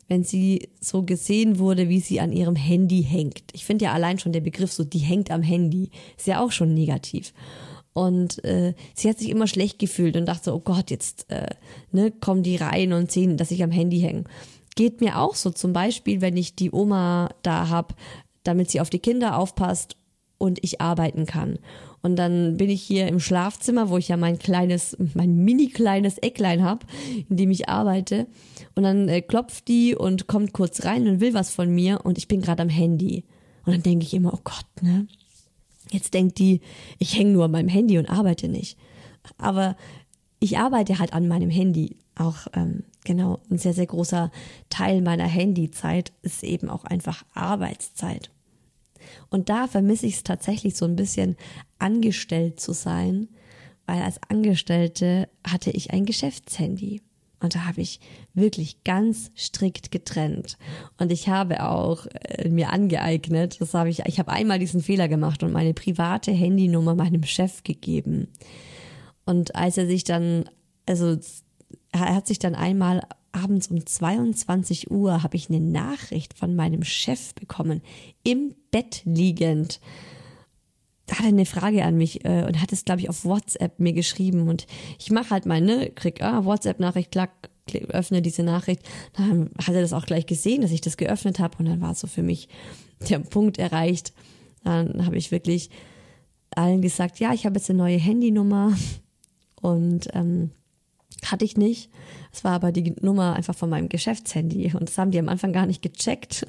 wenn 0.08 0.24
sie 0.24 0.68
so 0.80 1.02
gesehen 1.02 1.58
wurde, 1.58 1.88
wie 1.88 2.00
sie 2.00 2.20
an 2.20 2.32
ihrem 2.32 2.56
Handy 2.56 3.02
hängt. 3.02 3.44
Ich 3.52 3.64
finde 3.64 3.86
ja 3.86 3.92
allein 3.92 4.18
schon 4.18 4.32
der 4.32 4.40
Begriff 4.40 4.72
so, 4.72 4.84
die 4.84 4.98
hängt 4.98 5.30
am 5.30 5.42
Handy, 5.42 5.90
ist 6.16 6.26
ja 6.26 6.42
auch 6.42 6.52
schon 6.52 6.74
negativ. 6.74 7.32
Und 7.94 8.44
äh, 8.44 8.74
sie 8.94 9.08
hat 9.08 9.18
sich 9.18 9.30
immer 9.30 9.46
schlecht 9.46 9.78
gefühlt 9.78 10.16
und 10.16 10.26
dachte, 10.26 10.52
oh 10.52 10.60
Gott, 10.60 10.90
jetzt 10.90 11.30
äh, 11.30 11.54
ne, 11.92 12.10
kommen 12.10 12.42
die 12.42 12.56
rein 12.56 12.92
und 12.92 13.10
sehen, 13.10 13.36
dass 13.36 13.52
ich 13.52 13.62
am 13.62 13.70
Handy 13.70 14.00
hänge. 14.00 14.24
Geht 14.74 15.00
mir 15.00 15.20
auch 15.20 15.36
so, 15.36 15.50
zum 15.50 15.72
Beispiel, 15.72 16.20
wenn 16.20 16.36
ich 16.36 16.56
die 16.56 16.72
Oma 16.72 17.30
da 17.42 17.68
hab, 17.68 17.94
damit 18.42 18.70
sie 18.70 18.80
auf 18.80 18.90
die 18.90 18.98
Kinder 18.98 19.38
aufpasst 19.38 19.96
und 20.38 20.58
ich 20.62 20.80
arbeiten 20.80 21.24
kann. 21.24 21.60
Und 22.04 22.16
dann 22.16 22.58
bin 22.58 22.68
ich 22.68 22.82
hier 22.82 23.08
im 23.08 23.18
Schlafzimmer, 23.18 23.88
wo 23.88 23.96
ich 23.96 24.08
ja 24.08 24.18
mein 24.18 24.38
kleines, 24.38 24.94
mein 25.14 25.36
mini 25.36 25.68
kleines 25.68 26.18
Ecklein 26.18 26.62
hab, 26.62 26.84
in 27.30 27.38
dem 27.38 27.50
ich 27.50 27.70
arbeite. 27.70 28.26
Und 28.74 28.82
dann 28.82 29.08
äh, 29.08 29.22
klopft 29.22 29.68
die 29.68 29.94
und 29.94 30.26
kommt 30.26 30.52
kurz 30.52 30.84
rein 30.84 31.08
und 31.08 31.20
will 31.20 31.32
was 31.32 31.48
von 31.48 31.74
mir 31.74 32.04
und 32.04 32.18
ich 32.18 32.28
bin 32.28 32.42
gerade 32.42 32.60
am 32.60 32.68
Handy. 32.68 33.24
Und 33.64 33.72
dann 33.72 33.82
denke 33.82 34.04
ich 34.04 34.12
immer, 34.12 34.34
oh 34.34 34.40
Gott, 34.44 34.66
ne? 34.82 35.06
Jetzt 35.92 36.12
denkt 36.12 36.38
die, 36.38 36.60
ich 36.98 37.16
hänge 37.16 37.30
nur 37.30 37.46
an 37.46 37.52
meinem 37.52 37.68
Handy 37.68 37.96
und 37.96 38.10
arbeite 38.10 38.48
nicht. 38.48 38.76
Aber 39.38 39.74
ich 40.40 40.58
arbeite 40.58 40.98
halt 40.98 41.14
an 41.14 41.26
meinem 41.26 41.48
Handy. 41.48 41.96
Auch 42.16 42.48
ähm, 42.52 42.84
genau 43.04 43.40
ein 43.50 43.56
sehr, 43.56 43.72
sehr 43.72 43.86
großer 43.86 44.30
Teil 44.68 45.00
meiner 45.00 45.26
Handyzeit 45.26 46.12
ist 46.20 46.44
eben 46.44 46.68
auch 46.68 46.84
einfach 46.84 47.24
Arbeitszeit. 47.32 48.30
Und 49.30 49.48
da 49.48 49.66
vermisse 49.66 50.06
ich 50.06 50.16
es 50.16 50.22
tatsächlich 50.22 50.76
so 50.76 50.84
ein 50.84 50.96
bisschen, 50.96 51.36
angestellt 51.84 52.58
zu 52.58 52.72
sein, 52.72 53.28
weil 53.86 54.02
als 54.02 54.18
Angestellte 54.28 55.28
hatte 55.46 55.70
ich 55.70 55.92
ein 55.92 56.06
Geschäftshandy. 56.06 57.02
Und 57.40 57.54
da 57.54 57.66
habe 57.66 57.82
ich 57.82 58.00
wirklich 58.32 58.84
ganz 58.84 59.30
strikt 59.36 59.90
getrennt. 59.90 60.56
Und 60.98 61.12
ich 61.12 61.28
habe 61.28 61.62
auch 61.62 62.06
äh, 62.06 62.48
mir 62.48 62.72
angeeignet, 62.72 63.60
das 63.60 63.74
habe 63.74 63.90
ich, 63.90 64.00
ich 64.06 64.18
habe 64.18 64.32
einmal 64.32 64.58
diesen 64.58 64.80
Fehler 64.80 65.08
gemacht 65.08 65.42
und 65.42 65.52
meine 65.52 65.74
private 65.74 66.32
Handynummer 66.32 66.94
meinem 66.94 67.22
Chef 67.24 67.62
gegeben. 67.62 68.28
Und 69.26 69.54
als 69.54 69.76
er 69.76 69.86
sich 69.86 70.04
dann, 70.04 70.48
also 70.86 71.18
er 71.92 72.14
hat 72.14 72.26
sich 72.26 72.38
dann 72.38 72.54
einmal 72.54 73.02
abends 73.32 73.68
um 73.68 73.84
22 73.84 74.90
Uhr 74.90 75.22
habe 75.22 75.36
ich 75.36 75.50
eine 75.50 75.60
Nachricht 75.60 76.38
von 76.38 76.54
meinem 76.54 76.82
Chef 76.82 77.34
bekommen, 77.34 77.82
im 78.22 78.54
Bett 78.70 79.02
liegend. 79.04 79.80
Da 81.06 81.16
hat 81.16 81.24
er 81.24 81.28
eine 81.28 81.46
Frage 81.46 81.84
an 81.84 81.96
mich 81.96 82.24
äh, 82.24 82.44
und 82.46 82.60
hat 82.60 82.72
es, 82.72 82.84
glaube 82.84 83.00
ich, 83.00 83.10
auf 83.10 83.24
WhatsApp 83.24 83.78
mir 83.78 83.92
geschrieben. 83.92 84.48
Und 84.48 84.66
ich 84.98 85.10
mache 85.10 85.30
halt 85.30 85.46
mal, 85.46 85.60
ne, 85.60 85.90
krieg, 85.94 86.22
ah, 86.22 86.44
WhatsApp-Nachricht, 86.44 87.10
klack, 87.10 87.50
öffne 87.88 88.22
diese 88.22 88.42
Nachricht. 88.42 88.82
Dann 89.14 89.50
hat 89.58 89.74
er 89.74 89.82
das 89.82 89.92
auch 89.92 90.06
gleich 90.06 90.26
gesehen, 90.26 90.62
dass 90.62 90.70
ich 90.70 90.80
das 90.80 90.96
geöffnet 90.96 91.38
habe. 91.38 91.58
Und 91.58 91.66
dann 91.66 91.80
war 91.80 91.94
so 91.94 92.06
für 92.06 92.22
mich 92.22 92.48
der 93.08 93.18
Punkt 93.18 93.58
erreicht. 93.58 94.12
Dann 94.64 95.04
habe 95.04 95.16
ich 95.16 95.30
wirklich 95.30 95.70
allen 96.54 96.82
gesagt, 96.82 97.18
ja, 97.20 97.32
ich 97.32 97.44
habe 97.46 97.56
jetzt 97.56 97.68
eine 97.68 97.78
neue 97.78 97.98
Handynummer. 97.98 98.76
Und 99.60 100.08
ähm, 100.12 100.50
hatte 101.30 101.44
ich 101.44 101.56
nicht. 101.56 101.90
Es 102.32 102.44
war 102.44 102.52
aber 102.52 102.72
die 102.72 102.94
Nummer 103.00 103.34
einfach 103.34 103.54
von 103.54 103.70
meinem 103.70 103.88
Geschäftshandy 103.88 104.72
und 104.74 104.88
das 104.88 104.98
haben 104.98 105.10
die 105.10 105.18
am 105.18 105.28
Anfang 105.28 105.52
gar 105.52 105.66
nicht 105.66 105.82
gecheckt. 105.82 106.46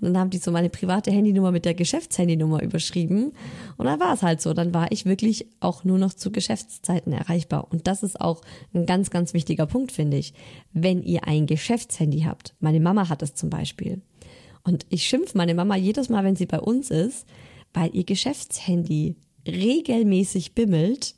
Und 0.00 0.02
dann 0.02 0.18
haben 0.18 0.30
die 0.30 0.38
so 0.38 0.50
meine 0.50 0.70
private 0.70 1.10
Handynummer 1.10 1.52
mit 1.52 1.64
der 1.64 1.74
Geschäftshandynummer 1.74 2.62
überschrieben 2.62 3.32
und 3.76 3.86
dann 3.86 4.00
war 4.00 4.14
es 4.14 4.22
halt 4.22 4.40
so. 4.40 4.54
Dann 4.54 4.74
war 4.74 4.90
ich 4.90 5.04
wirklich 5.04 5.46
auch 5.60 5.84
nur 5.84 5.98
noch 5.98 6.14
zu 6.14 6.32
Geschäftszeiten 6.32 7.12
erreichbar 7.12 7.68
und 7.70 7.86
das 7.86 8.02
ist 8.02 8.20
auch 8.20 8.42
ein 8.74 8.86
ganz, 8.86 9.10
ganz 9.10 9.34
wichtiger 9.34 9.66
Punkt, 9.66 9.92
finde 9.92 10.16
ich. 10.16 10.34
Wenn 10.72 11.02
ihr 11.02 11.26
ein 11.26 11.46
Geschäftshandy 11.46 12.22
habt, 12.22 12.54
meine 12.60 12.80
Mama 12.80 13.08
hat 13.08 13.22
es 13.22 13.34
zum 13.34 13.50
Beispiel 13.50 14.02
und 14.64 14.86
ich 14.90 15.06
schimpf 15.06 15.34
meine 15.34 15.54
Mama 15.54 15.76
jedes 15.76 16.08
Mal, 16.08 16.24
wenn 16.24 16.36
sie 16.36 16.46
bei 16.46 16.60
uns 16.60 16.90
ist, 16.90 17.26
weil 17.74 17.94
ihr 17.94 18.04
Geschäftshandy 18.04 19.16
regelmäßig 19.46 20.54
bimmelt. 20.54 21.14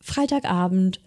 Freitagabend, 0.00 1.00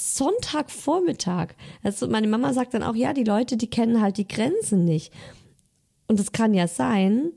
Sonntagvormittag. 0.00 1.48
Also 1.82 2.08
meine 2.08 2.26
Mama 2.26 2.54
sagt 2.54 2.72
dann 2.72 2.82
auch, 2.82 2.94
ja, 2.94 3.12
die 3.12 3.24
Leute, 3.24 3.58
die 3.58 3.68
kennen 3.68 4.00
halt 4.00 4.16
die 4.16 4.26
Grenzen 4.26 4.86
nicht. 4.86 5.12
Und 6.08 6.18
das 6.18 6.32
kann 6.32 6.54
ja 6.54 6.66
sein, 6.66 7.32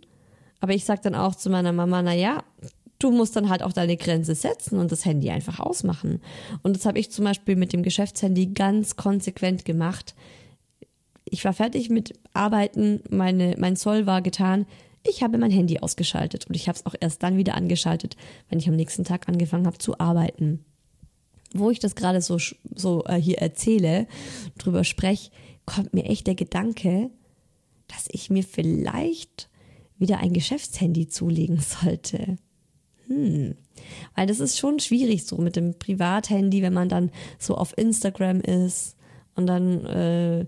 aber 0.62 0.74
ich 0.74 0.86
sag 0.86 1.02
dann 1.02 1.14
auch 1.14 1.36
zu 1.36 1.50
meiner 1.50 1.74
Mama, 1.74 2.02
na 2.02 2.14
ja, 2.14 2.42
du 3.00 3.12
musst 3.12 3.36
dann 3.36 3.50
halt 3.50 3.64
auch 3.64 3.74
deine 3.74 3.98
Grenze 3.98 4.34
setzen 4.34 4.80
und 4.80 4.94
das 4.94 5.04
Handy 5.04 5.30
einfach 5.30 5.60
ausmachen. 5.60 6.22
Und 6.62 6.78
das 6.78 6.86
habe 6.86 7.00
ich 7.00 7.12
zum 7.12 7.26
Beispiel 7.26 7.58
mit 7.58 7.74
dem 7.74 7.84
Geschäftshandy 7.84 8.48
ganz 8.48 8.96
konsequent 8.96 9.66
gemacht. 9.66 10.16
Ich 11.26 11.44
war 11.44 11.52
fertig 11.52 11.90
mit 11.90 12.14
Arbeiten, 12.34 13.02
meine, 13.10 13.56
mein 13.60 13.76
Zoll 13.76 14.06
war 14.06 14.22
getan. 14.22 14.66
Ich 15.06 15.22
habe 15.22 15.38
mein 15.38 15.52
Handy 15.52 15.80
ausgeschaltet 15.80 16.48
und 16.48 16.56
ich 16.56 16.70
habe 16.70 16.78
es 16.78 16.86
auch 16.86 16.96
erst 16.98 17.24
dann 17.24 17.36
wieder 17.36 17.56
angeschaltet, 17.56 18.16
wenn 18.48 18.60
ich 18.60 18.70
am 18.70 18.78
nächsten 18.78 19.04
Tag 19.04 19.28
angefangen 19.28 19.68
habe 19.68 19.80
zu 19.80 20.00
arbeiten 20.00 20.64
wo 21.54 21.70
ich 21.70 21.80
das 21.80 21.96
gerade 21.96 22.22
so, 22.22 22.38
so 22.76 23.04
äh, 23.06 23.16
hier 23.16 23.38
erzähle, 23.38 24.08
drüber 24.58 24.84
spreche, 24.84 25.32
kommt 25.66 25.94
mir 25.94 26.06
echt 26.06 26.28
der 26.28 26.36
Gedanke, 26.36 27.10
dass 27.88 28.08
ich 28.10 28.30
mir 28.30 28.44
vielleicht 28.44 29.50
wieder 29.98 30.18
ein 30.20 30.34
Geschäftshandy 30.34 31.08
zulegen 31.08 31.60
sollte. 31.60 32.38
Hm. 33.08 33.56
Weil 34.16 34.28
das 34.28 34.40
ist 34.40 34.58
schon 34.58 34.80
schwierig 34.80 35.26
so 35.26 35.38
mit 35.38 35.56
dem 35.56 35.78
Privathandy, 35.78 36.62
wenn 36.62 36.74
man 36.74 36.90
dann 36.90 37.12
so 37.40 37.56
auf 37.56 37.78
Instagram 37.78 38.42
ist 38.42 38.96
und 39.36 39.48
dann 39.48 39.86
äh, 39.86 40.46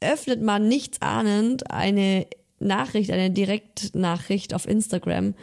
öffnet 0.00 0.42
man 0.42 0.68
nichts 0.68 1.00
ahnend 1.02 1.70
eine 1.70 2.26
Nachricht, 2.58 3.10
eine 3.10 3.30
Direktnachricht 3.30 4.54
auf 4.54 4.66
Instagram 4.66 5.34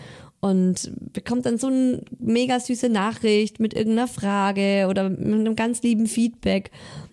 und 0.44 0.92
bekommt 1.14 1.46
dann 1.46 1.58
so 1.58 1.68
eine 1.68 2.02
mega 2.20 2.60
süße 2.60 2.90
Nachricht 2.90 3.62
mit 3.62 3.74
irgendeiner 3.74 4.10
Frage 4.10 4.88
oder 4.90 5.10
mit 5.10 5.22
einem 5.22 5.56
ganz 5.56 5.82
lieben 5.84 6.06
Feedback. 6.06 6.70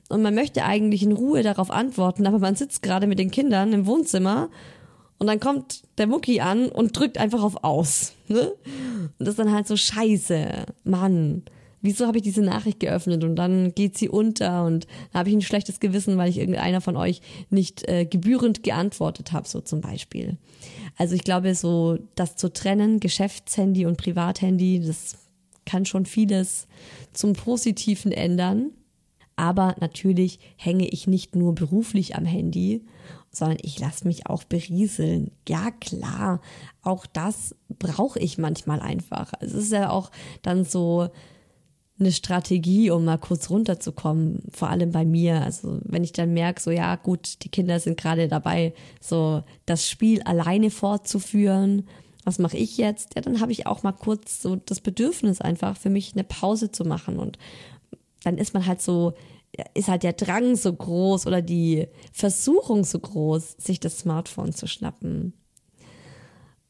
Und 0.08 0.22
man 0.22 0.34
möchte 0.34 0.64
eigentlich 0.64 1.04
in 1.04 1.12
Ruhe 1.12 1.44
darauf 1.44 1.70
antworten, 1.70 2.26
aber 2.26 2.40
man 2.40 2.56
sitzt 2.56 2.82
gerade 2.82 3.06
mit 3.06 3.20
den 3.20 3.30
Kindern 3.30 3.72
im 3.72 3.87
Wohnzimmer 3.87 4.49
und 5.18 5.28
dann 5.28 5.38
kommt 5.38 5.82
der 5.96 6.08
Mucki 6.08 6.40
an 6.40 6.70
und 6.70 6.99
drückt 6.99 7.18
einfach 7.18 7.44
auf 7.44 7.62
Aus. 7.62 8.14
Ne? 8.26 8.50
Und 8.50 9.12
das 9.20 9.28
ist 9.28 9.38
dann 9.38 9.52
halt 9.52 9.68
so 9.68 9.76
scheiße, 9.76 10.66
Mann 10.82 11.44
wieso 11.82 12.06
habe 12.06 12.18
ich 12.18 12.25
diese 12.25 12.42
Nachricht 12.42 12.80
geöffnet 12.80 13.25
und 13.25 13.37
dann 13.37 13.75
geht 13.75 13.96
sie 13.96 14.08
unter 14.08 14.64
und 14.64 14.87
habe 15.14 15.28
ich 15.28 15.34
ein 15.34 15.42
schlechtes 15.42 15.80
Gewissen, 15.80 16.16
weil 16.16 16.30
ich 16.30 16.38
irgendeiner 16.38 16.80
von 16.80 16.96
euch 16.96 17.20
nicht 17.50 17.88
äh, 17.88 18.04
gebührend 18.04 18.62
geantwortet 18.62 19.32
habe, 19.32 19.49
so 19.49 19.60
zum 19.60 19.80
Beispiel. 19.80 20.37
Also 20.96 21.14
ich 21.14 21.25
glaube, 21.25 21.54
so 21.54 21.99
das 22.14 22.37
zu 22.37 22.52
trennen, 22.52 23.00
Geschäftshandy 23.00 23.87
und 23.87 23.96
Privathandy, 23.96 24.80
das 24.84 25.16
kann 25.64 25.87
schon 25.87 26.06
vieles 26.06 26.66
zum 27.12 27.32
Positiven 27.34 28.12
ändern. 28.12 28.72
Aber 29.37 29.75
natürlich 29.80 30.38
hänge 30.56 30.87
ich 30.88 31.06
nicht 31.06 31.34
nur 31.34 31.54
beruflich 31.54 32.14
am 32.14 32.26
Handy, 32.26 32.84
sondern 33.30 33.58
ich 33.62 33.78
lasse 33.78 34.06
mich 34.06 34.26
auch 34.26 34.44
berieseln. 34.44 35.30
Ja, 35.49 35.70
klar, 35.70 36.40
auch 36.82 37.06
das 37.06 37.54
brauche 37.78 38.18
ich 38.18 38.37
manchmal 38.37 38.80
einfach. 38.80 39.32
Es 39.40 39.52
ist 39.52 39.72
ja 39.72 39.90
auch 39.90 40.10
dann 40.42 40.64
so, 40.64 41.08
eine 42.00 42.12
Strategie, 42.12 42.90
um 42.90 43.04
mal 43.04 43.19
kurz 43.19 43.50
runterzukommen, 43.50 44.42
vor 44.50 44.71
allem 44.71 44.90
bei 44.90 45.04
mir. 45.04 45.42
Also 45.42 45.80
wenn 45.85 46.02
ich 46.02 46.12
dann 46.12 46.33
merke, 46.33 46.61
so 46.61 46.71
ja 46.71 46.97
gut, 46.97 47.45
die 47.45 47.50
Kinder 47.50 47.78
sind 47.78 47.99
gerade 47.99 48.26
dabei, 48.26 48.73
so 49.00 49.42
das 49.66 49.88
Spiel 49.88 50.23
alleine 50.23 50.71
fortzuführen. 50.71 51.87
Was 52.25 52.38
mache 52.38 52.57
ich 52.57 52.76
jetzt? 52.76 53.14
Ja, 53.14 53.23
dann 53.23 53.40
habe 53.40 53.52
ich 53.52 53.66
auch 53.66 53.83
mal 53.83 53.92
kurz 53.92 54.42
so 54.42 54.57
das 54.57 54.80
Bedürfnis 54.80 55.40
einfach 55.40 55.76
für 55.76 55.90
mich 55.90 56.12
eine 56.14 56.25
Pause 56.25 56.71
zu 56.71 56.85
machen 56.85 57.19
und 57.19 57.38
dann 58.25 58.37
ist 58.37 58.52
man 58.52 58.66
halt 58.66 58.83
so, 58.83 59.14
ist 59.75 59.88
halt 59.88 60.02
der 60.02 60.12
Drang 60.12 60.57
so 60.57 60.73
groß 60.73 61.26
oder 61.26 61.42
die 61.42 61.88
Versuchung 62.12 62.85
so 62.85 62.99
groß, 62.99 63.57
sich 63.59 63.80
das 63.80 63.99
Smartphone 63.99 64.52
zu 64.52 64.66
schnappen. 64.66 65.33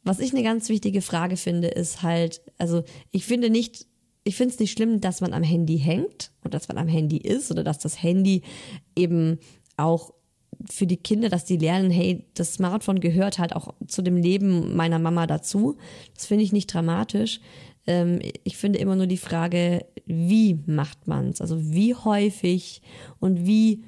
Was 0.03 0.19
ich 0.19 0.33
eine 0.33 0.43
ganz 0.43 0.69
wichtige 0.69 1.03
Frage 1.03 1.37
finde, 1.37 1.69
ist 1.69 2.03
halt, 2.03 2.41
also 2.57 2.85
ich 3.11 3.27
finde 3.27 3.51
nicht, 3.51 3.87
ich 4.31 4.37
finde 4.37 4.55
es 4.55 4.61
nicht 4.61 4.71
schlimm, 4.71 5.01
dass 5.01 5.21
man 5.21 5.33
am 5.33 5.43
Handy 5.43 5.77
hängt 5.77 6.31
oder 6.43 6.51
dass 6.51 6.69
man 6.69 6.79
am 6.79 6.87
Handy 6.87 7.17
ist 7.17 7.51
oder 7.51 7.65
dass 7.65 7.81
das 7.81 8.01
Handy 8.01 8.43
eben 8.95 9.41
auch 9.77 10.15
für 10.71 10.87
die 10.87 10.99
Kinder, 10.99 11.29
dass 11.29 11.47
die 11.47 11.57
lernen, 11.57 11.91
hey, 11.91 12.27
das 12.35 12.55
Smartphone 12.55 13.01
gehört 13.01 13.41
halt 13.41 13.57
auch 13.57 13.75
zu 13.89 14.03
dem 14.03 14.17
Leben 14.17 14.77
meiner 14.77 15.01
Mama 15.01 15.27
dazu. 15.27 15.79
Das 16.15 16.27
finde 16.27 16.45
ich 16.45 16.53
nicht 16.53 16.73
dramatisch. 16.73 17.41
Ähm, 17.89 18.21
ich 18.45 18.57
finde 18.57 18.79
immer 18.79 18.95
nur 18.95 19.09
die 19.09 19.17
Frage, 19.17 19.85
wie 20.07 20.61
macht 20.65 21.09
man 21.09 21.31
es? 21.31 21.41
Also 21.41 21.73
wie 21.73 21.97
häufig 21.97 22.83
und 23.19 23.45
wie 23.49 23.83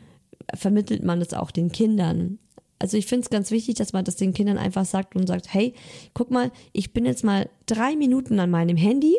vermittelt 0.57 1.05
man 1.05 1.21
es 1.21 1.35
auch 1.35 1.53
den 1.53 1.71
Kindern? 1.71 2.41
Also 2.81 2.97
ich 2.97 3.07
finde 3.07 3.23
es 3.23 3.31
ganz 3.31 3.53
wichtig, 3.53 3.77
dass 3.77 3.93
man 3.93 4.05
das 4.05 4.17
den 4.17 4.35
Kindern 4.35 4.59
einfach 4.59 4.87
sagt 4.87 5.15
und 5.15 5.29
sagt, 5.29 5.55
hey, 5.55 5.75
guck 6.15 6.33
mal, 6.33 6.51
ich 6.73 6.93
bin 6.93 7.05
jetzt 7.05 7.23
mal 7.23 7.49
drei 7.67 7.95
Minuten 7.95 8.41
an 8.41 8.51
meinem 8.51 8.77
Handy 8.77 9.17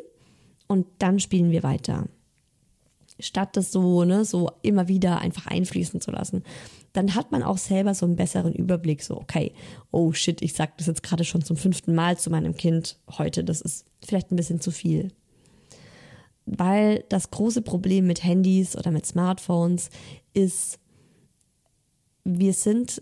und 0.74 0.88
dann 1.00 1.20
spielen 1.20 1.52
wir 1.52 1.64
weiter. 1.64 2.08
Statt 3.20 3.56
das 3.56 3.72
so, 3.72 4.04
ne, 4.04 4.26
so 4.26 4.50
immer 4.62 4.88
wieder 4.88 5.20
einfach 5.20 5.48
einfließen 5.48 6.02
zu 6.02 6.12
lassen. 6.12 6.44
Dann 6.92 7.16
hat 7.16 7.32
man 7.32 7.44
auch 7.44 7.58
selber 7.58 7.94
so 7.94 8.06
einen 8.06 8.16
besseren 8.16 8.54
Überblick, 8.54 9.02
so, 9.04 9.16
okay, 9.18 9.54
oh 9.92 10.12
shit, 10.12 10.42
ich 10.42 10.54
sag 10.54 10.78
das 10.78 10.88
jetzt 10.88 11.04
gerade 11.04 11.24
schon 11.24 11.44
zum 11.44 11.56
fünften 11.56 11.96
Mal 11.96 12.18
zu 12.18 12.30
meinem 12.30 12.56
Kind 12.56 13.00
heute, 13.18 13.44
das 13.44 13.62
ist 13.62 13.86
vielleicht 14.06 14.32
ein 14.32 14.36
bisschen 14.36 14.60
zu 14.60 14.72
viel. 14.72 15.12
Weil 16.46 17.06
das 17.10 17.32
große 17.32 17.62
Problem 17.62 18.06
mit 18.06 18.24
Handys 18.24 18.76
oder 18.76 18.92
mit 18.92 19.06
Smartphones 19.06 19.90
ist, 20.34 20.80
wir 22.26 22.54
sind 22.54 23.02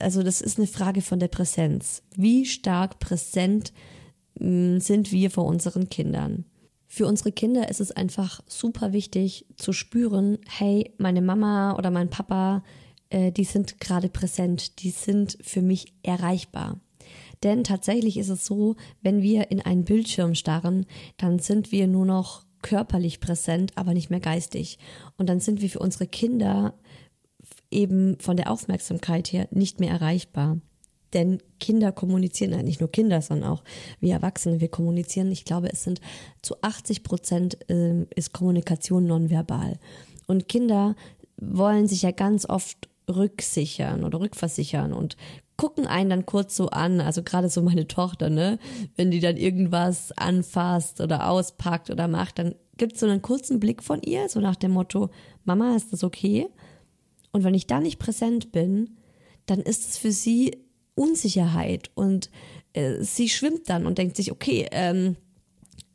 also 0.00 0.22
das 0.22 0.40
ist 0.40 0.58
eine 0.58 0.66
Frage 0.66 1.02
von 1.02 1.20
der 1.20 1.28
Präsenz. 1.28 2.02
Wie 2.16 2.46
stark 2.46 2.98
präsent 2.98 3.72
mm, 4.38 4.78
sind 4.78 5.12
wir 5.12 5.30
vor 5.30 5.44
unseren 5.44 5.88
Kindern? 5.88 6.44
Für 6.92 7.06
unsere 7.06 7.30
Kinder 7.30 7.68
ist 7.68 7.80
es 7.80 7.92
einfach 7.92 8.40
super 8.48 8.92
wichtig 8.92 9.46
zu 9.54 9.72
spüren, 9.72 10.38
hey, 10.48 10.92
meine 10.98 11.22
Mama 11.22 11.76
oder 11.76 11.92
mein 11.92 12.10
Papa, 12.10 12.64
äh, 13.10 13.30
die 13.30 13.44
sind 13.44 13.78
gerade 13.78 14.08
präsent, 14.08 14.82
die 14.82 14.90
sind 14.90 15.38
für 15.40 15.62
mich 15.62 15.94
erreichbar. 16.02 16.80
Denn 17.44 17.62
tatsächlich 17.62 18.16
ist 18.16 18.28
es 18.28 18.44
so, 18.44 18.74
wenn 19.02 19.22
wir 19.22 19.52
in 19.52 19.60
einen 19.60 19.84
Bildschirm 19.84 20.34
starren, 20.34 20.84
dann 21.16 21.38
sind 21.38 21.70
wir 21.70 21.86
nur 21.86 22.06
noch 22.06 22.44
körperlich 22.60 23.20
präsent, 23.20 23.70
aber 23.76 23.94
nicht 23.94 24.10
mehr 24.10 24.18
geistig. 24.18 24.80
Und 25.16 25.28
dann 25.28 25.38
sind 25.38 25.62
wir 25.62 25.70
für 25.70 25.78
unsere 25.78 26.08
Kinder 26.08 26.74
eben 27.70 28.18
von 28.18 28.36
der 28.36 28.50
Aufmerksamkeit 28.50 29.32
her 29.32 29.46
nicht 29.52 29.78
mehr 29.78 29.92
erreichbar. 29.92 30.58
Denn 31.12 31.42
Kinder 31.58 31.92
kommunizieren, 31.92 32.52
nein, 32.52 32.64
nicht 32.64 32.80
nur 32.80 32.90
Kinder, 32.90 33.20
sondern 33.20 33.50
auch 33.50 33.64
wir 34.00 34.14
Erwachsene, 34.14 34.60
wir 34.60 34.68
kommunizieren. 34.68 35.30
Ich 35.32 35.44
glaube, 35.44 35.72
es 35.72 35.84
sind 35.84 36.00
zu 36.42 36.62
80 36.62 37.02
Prozent 37.02 37.70
äh, 37.70 38.04
ist 38.14 38.32
Kommunikation 38.32 39.06
nonverbal. 39.06 39.78
Und 40.26 40.48
Kinder 40.48 40.94
wollen 41.36 41.88
sich 41.88 42.02
ja 42.02 42.12
ganz 42.12 42.48
oft 42.48 42.88
rücksichern 43.08 44.04
oder 44.04 44.20
rückversichern 44.20 44.92
und 44.92 45.16
gucken 45.56 45.86
einen 45.86 46.08
dann 46.08 46.26
kurz 46.26 46.56
so 46.56 46.68
an, 46.68 47.00
also 47.00 47.22
gerade 47.22 47.50
so 47.50 47.60
meine 47.60 47.86
Tochter, 47.86 48.30
ne, 48.30 48.58
wenn 48.96 49.10
die 49.10 49.20
dann 49.20 49.36
irgendwas 49.36 50.12
anfasst 50.12 51.00
oder 51.00 51.28
auspackt 51.28 51.90
oder 51.90 52.08
macht, 52.08 52.38
dann 52.38 52.54
gibt 52.78 52.94
es 52.94 53.00
so 53.00 53.06
einen 53.06 53.20
kurzen 53.20 53.60
Blick 53.60 53.82
von 53.82 54.00
ihr, 54.00 54.28
so 54.28 54.40
nach 54.40 54.56
dem 54.56 54.70
Motto, 54.70 55.10
Mama, 55.44 55.76
ist 55.76 55.92
das 55.92 56.02
okay? 56.02 56.48
Und 57.32 57.44
wenn 57.44 57.52
ich 57.52 57.66
da 57.66 57.80
nicht 57.80 57.98
präsent 57.98 58.52
bin, 58.52 58.96
dann 59.44 59.60
ist 59.60 59.86
es 59.86 59.98
für 59.98 60.12
sie 60.12 60.56
Unsicherheit 61.00 61.90
und 61.94 62.30
äh, 62.72 63.02
sie 63.02 63.28
schwimmt 63.28 63.68
dann 63.68 63.86
und 63.86 63.98
denkt 63.98 64.16
sich, 64.16 64.30
okay, 64.30 64.68
ähm, 64.70 65.16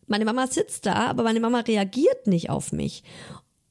meine 0.07 0.25
Mama 0.25 0.47
sitzt 0.47 0.85
da, 0.85 1.07
aber 1.07 1.23
meine 1.23 1.39
Mama 1.39 1.59
reagiert 1.61 2.27
nicht 2.27 2.49
auf 2.49 2.71
mich. 2.71 3.03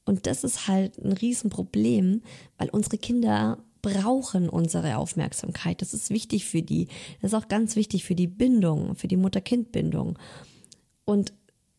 Und 0.05 0.27
das 0.27 0.43
ist 0.43 0.67
halt 0.67 0.97
ein 0.97 1.13
Riesenproblem, 1.13 2.21
weil 2.57 2.69
unsere 2.69 2.97
Kinder 2.97 3.57
brauchen 3.81 4.49
unsere 4.49 4.97
Aufmerksamkeit. 4.97 5.81
Das 5.81 5.93
ist 5.93 6.09
wichtig 6.09 6.45
für 6.45 6.61
die. 6.61 6.87
Das 7.21 7.31
ist 7.31 7.37
auch 7.37 7.47
ganz 7.47 7.75
wichtig 7.75 8.03
für 8.03 8.15
die 8.15 8.27
Bindung, 8.27 8.95
für 8.95 9.07
die 9.07 9.17
Mutter-Kind-Bindung. 9.17 10.17
Und 11.05 11.33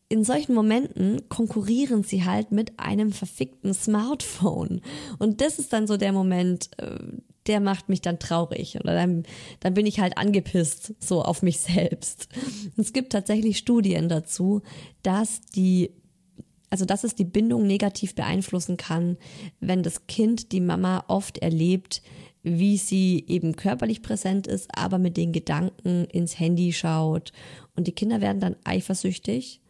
in 0.09 0.23
solchen 0.23 0.53
Momenten 0.55 1.27
konkurrieren 1.27 2.03
sie 2.03 2.23
halt 2.23 2.51
mit 2.51 2.79
einem 2.79 3.11
verfickten 3.11 3.73
Smartphone. 3.73 4.81
Und 5.19 5.41
das 5.41 5.59
ist 5.59 5.73
dann 5.73 5.85
so 5.85 5.97
der 5.97 6.13
Moment, 6.13 6.69
äh, 6.77 6.97
der 7.47 7.59
macht 7.59 7.89
mich 7.89 8.01
dann 8.01 8.19
traurig. 8.19 8.77
Oder 8.79 8.93
dann, 8.93 9.23
dann 9.59 9.73
bin 9.73 9.85
ich 9.85 9.99
halt 9.99 10.17
angepisst, 10.17 10.93
so 10.99 11.21
auf 11.21 11.41
mich 11.41 11.59
selbst. 11.59 12.29
Es 12.77 12.93
gibt 12.93 13.11
tatsächlich 13.11 13.57
Studien 13.57 14.09
dazu, 14.09 14.61
dass 15.03 15.41
die 15.41 15.91
also 16.69 16.83
dass 16.83 17.05
es 17.05 17.15
die 17.15 17.23
Bindung 17.23 17.65
negativ 17.65 18.13
beeinflussen 18.13 18.75
kann, 18.75 19.17
wenn 19.61 19.83
das 19.83 20.07
Kind 20.07 20.51
die 20.51 20.59
Mama 20.59 21.05
oft 21.07 21.37
erlebt, 21.37 22.01
wie 22.43 22.77
sie 22.77 23.23
eben 23.27 23.55
körperlich 23.55 24.01
präsent 24.01 24.47
ist, 24.47 24.69
aber 24.77 24.97
mit 24.97 25.17
den 25.17 25.31
Gedanken 25.31 26.05
ins 26.05 26.39
Handy 26.39 26.73
schaut. 26.73 27.31
Und 27.75 27.87
die 27.87 27.93
Kinder 27.93 28.21
werden 28.21 28.39
dann 28.39 28.55
eifersüchtig 28.63 29.61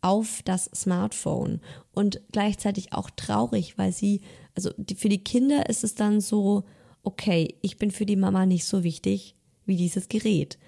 auf 0.00 0.42
das 0.44 0.70
Smartphone 0.74 1.60
und 1.92 2.20
gleichzeitig 2.32 2.92
auch 2.92 3.10
traurig, 3.10 3.76
weil 3.78 3.92
sie, 3.92 4.20
also 4.54 4.70
für 4.96 5.08
die 5.08 5.24
Kinder 5.24 5.68
ist 5.68 5.84
es 5.84 5.94
dann 5.94 6.20
so, 6.20 6.64
okay, 7.08 7.54
ich 7.62 7.78
bin 7.78 7.90
für 7.90 8.04
die 8.04 8.16
Mama 8.16 8.44
nicht 8.44 8.66
so 8.66 8.84
wichtig 8.84 9.34
wie 9.64 9.76
dieses 9.76 10.08
Gerät. 10.08 10.58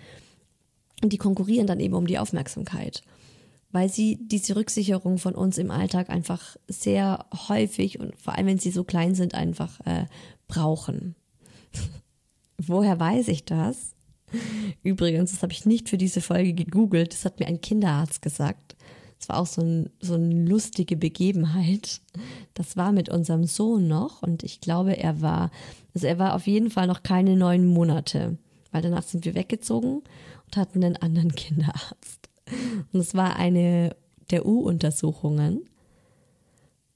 Und 1.02 1.12
die 1.12 1.18
konkurrieren 1.18 1.66
dann 1.66 1.80
eben 1.80 1.94
um 1.94 2.06
die 2.06 2.18
Aufmerksamkeit, 2.18 3.02
weil 3.72 3.90
sie 3.90 4.18
diese 4.22 4.56
Rücksicherung 4.56 5.18
von 5.18 5.34
uns 5.34 5.58
im 5.58 5.70
Alltag 5.70 6.08
einfach 6.08 6.56
sehr 6.66 7.26
häufig 7.48 8.00
und 8.00 8.16
vor 8.16 8.36
allem, 8.36 8.46
wenn 8.46 8.58
sie 8.58 8.70
so 8.70 8.84
klein 8.84 9.14
sind, 9.14 9.34
einfach 9.34 9.80
äh, 9.84 10.06
brauchen. 10.48 11.14
Woher 12.58 12.98
weiß 12.98 13.28
ich 13.28 13.44
das? 13.44 13.94
Übrigens, 14.82 15.32
das 15.32 15.42
habe 15.42 15.52
ich 15.52 15.66
nicht 15.66 15.90
für 15.90 15.98
diese 15.98 16.22
Folge 16.22 16.54
gegoogelt, 16.54 17.12
das 17.12 17.26
hat 17.26 17.38
mir 17.38 17.48
ein 17.48 17.60
Kinderarzt 17.60 18.22
gesagt. 18.22 18.76
Es 19.20 19.28
war 19.28 19.38
auch 19.38 19.46
so, 19.46 19.60
ein, 19.60 19.90
so 20.00 20.14
eine 20.14 20.46
lustige 20.46 20.96
Begebenheit. 20.96 22.00
Das 22.54 22.76
war 22.76 22.90
mit 22.90 23.10
unserem 23.10 23.44
Sohn 23.44 23.86
noch 23.86 24.22
und 24.22 24.42
ich 24.42 24.60
glaube, 24.60 24.96
er 24.96 25.20
war, 25.20 25.50
also 25.94 26.06
er 26.06 26.18
war 26.18 26.34
auf 26.34 26.46
jeden 26.46 26.70
Fall 26.70 26.86
noch 26.86 27.02
keine 27.02 27.36
neun 27.36 27.66
Monate, 27.66 28.38
weil 28.72 28.82
danach 28.82 29.02
sind 29.02 29.26
wir 29.26 29.34
weggezogen 29.34 30.02
und 30.46 30.56
hatten 30.56 30.82
einen 30.82 30.96
anderen 30.96 31.32
Kinderarzt. 31.36 32.30
Und 32.92 33.00
es 33.00 33.14
war 33.14 33.36
eine 33.36 33.94
der 34.30 34.46
U-Untersuchungen. 34.46 35.69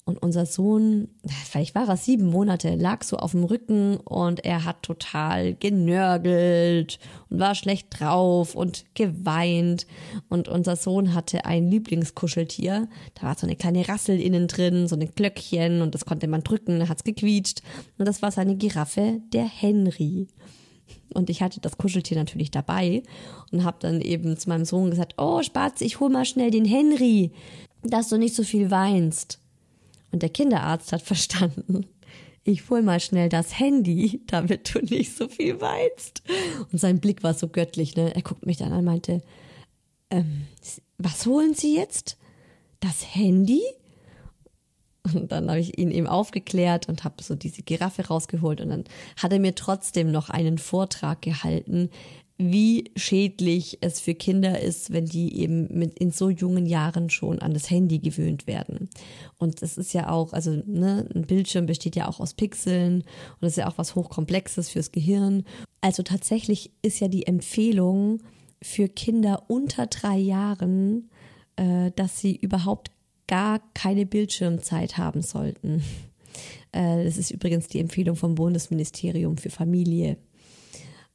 Und 0.06 0.22
unser 0.22 0.44
Sohn, 0.44 1.08
vielleicht 1.46 1.74
war 1.74 1.88
er 1.88 1.96
sieben 1.96 2.26
Monate, 2.26 2.74
lag 2.74 3.02
so 3.02 3.16
auf 3.16 3.30
dem 3.30 3.44
Rücken 3.44 3.96
und 3.96 4.44
er 4.44 4.66
hat 4.66 4.82
total 4.82 5.54
genörgelt 5.54 6.98
und 7.30 7.38
war 7.40 7.54
schlecht 7.54 7.98
drauf 7.98 8.54
und 8.54 8.84
geweint. 8.92 9.86
Und 10.28 10.48
unser 10.48 10.76
Sohn 10.76 11.14
hatte 11.14 11.46
ein 11.46 11.70
Lieblingskuscheltier. 11.70 12.86
Da 13.14 13.22
war 13.22 13.38
so 13.38 13.46
eine 13.46 13.56
kleine 13.56 13.88
Rassel 13.88 14.20
innen 14.20 14.46
drin, 14.46 14.88
so 14.88 14.96
ein 14.96 15.08
Glöckchen 15.14 15.80
und 15.80 15.94
das 15.94 16.04
konnte 16.04 16.28
man 16.28 16.42
drücken, 16.42 16.86
hat's 16.86 17.04
gequietscht. 17.04 17.62
Und 17.96 18.06
das 18.06 18.20
war 18.20 18.30
seine 18.30 18.56
Giraffe, 18.56 19.22
der 19.32 19.46
Henry. 19.46 20.28
Und 21.14 21.30
ich 21.30 21.40
hatte 21.40 21.60
das 21.60 21.78
Kuscheltier 21.78 22.18
natürlich 22.18 22.50
dabei 22.50 23.02
und 23.52 23.64
habe 23.64 23.78
dann 23.80 24.02
eben 24.02 24.36
zu 24.36 24.50
meinem 24.50 24.66
Sohn 24.66 24.90
gesagt, 24.90 25.14
oh 25.16 25.42
Spatz, 25.42 25.80
ich 25.80 25.98
hol 25.98 26.10
mal 26.10 26.26
schnell 26.26 26.50
den 26.50 26.66
Henry, 26.66 27.32
dass 27.82 28.10
du 28.10 28.18
nicht 28.18 28.34
so 28.34 28.42
viel 28.42 28.70
weinst. 28.70 29.38
Und 30.14 30.22
der 30.22 30.30
Kinderarzt 30.30 30.92
hat 30.92 31.02
verstanden, 31.12 31.86
ich 32.44 32.70
hol 32.70 32.82
mal 32.82 33.00
schnell 33.00 33.28
das 33.28 33.58
Handy, 33.58 34.22
damit 34.26 34.72
du 34.72 34.78
nicht 34.78 35.16
so 35.16 35.28
viel 35.28 35.60
weinst. 35.60 36.22
Und 36.70 36.78
sein 36.78 37.00
Blick 37.00 37.24
war 37.24 37.34
so 37.34 37.48
göttlich, 37.48 37.96
ne? 37.96 38.14
Er 38.14 38.22
guckt 38.22 38.46
mich 38.46 38.58
dann 38.58 38.72
an 38.72 38.80
und 38.80 38.84
meinte, 38.84 39.22
ähm, 40.10 40.46
was 40.98 41.26
holen 41.26 41.54
Sie 41.54 41.74
jetzt? 41.74 42.16
Das 42.78 43.14
Handy? 43.14 43.62
Und 45.02 45.32
dann 45.32 45.50
habe 45.50 45.58
ich 45.58 45.78
ihn 45.78 45.90
eben 45.90 46.06
aufgeklärt 46.06 46.88
und 46.88 47.02
habe 47.02 47.22
so 47.22 47.34
diese 47.34 47.62
Giraffe 47.62 48.06
rausgeholt 48.06 48.60
und 48.60 48.68
dann 48.70 48.84
hat 49.16 49.32
er 49.32 49.40
mir 49.40 49.54
trotzdem 49.54 50.12
noch 50.12 50.30
einen 50.30 50.58
Vortrag 50.58 51.22
gehalten, 51.22 51.90
wie 52.36 52.90
schädlich 52.96 53.78
es 53.80 54.00
für 54.00 54.14
Kinder 54.14 54.60
ist, 54.60 54.92
wenn 54.92 55.06
die 55.06 55.38
eben 55.38 55.68
mit 55.78 55.98
in 55.98 56.10
so 56.10 56.30
jungen 56.30 56.66
Jahren 56.66 57.08
schon 57.08 57.38
an 57.38 57.54
das 57.54 57.70
Handy 57.70 58.00
gewöhnt 58.00 58.48
werden. 58.48 58.90
Und 59.38 59.62
es 59.62 59.78
ist 59.78 59.94
ja 59.94 60.08
auch, 60.08 60.32
also 60.32 60.50
ne, 60.66 61.08
ein 61.14 61.26
Bildschirm 61.26 61.66
besteht 61.66 61.94
ja 61.94 62.08
auch 62.08 62.18
aus 62.18 62.34
Pixeln 62.34 63.02
und 63.02 63.42
das 63.42 63.52
ist 63.52 63.58
ja 63.58 63.68
auch 63.68 63.78
was 63.78 63.94
hochkomplexes 63.94 64.68
fürs 64.70 64.90
Gehirn. 64.90 65.44
Also 65.80 66.02
tatsächlich 66.02 66.72
ist 66.82 66.98
ja 66.98 67.06
die 67.06 67.26
Empfehlung 67.26 68.20
für 68.60 68.88
Kinder 68.88 69.44
unter 69.46 69.86
drei 69.86 70.16
Jahren, 70.16 71.10
äh, 71.54 71.92
dass 71.94 72.20
sie 72.20 72.34
überhaupt 72.34 72.90
gar 73.28 73.60
keine 73.74 74.06
Bildschirmzeit 74.06 74.98
haben 74.98 75.22
sollten. 75.22 75.82
Äh, 76.72 77.04
das 77.04 77.16
ist 77.16 77.30
übrigens 77.30 77.68
die 77.68 77.78
Empfehlung 77.78 78.16
vom 78.16 78.34
Bundesministerium 78.34 79.36
für 79.36 79.50
Familie. 79.50 80.16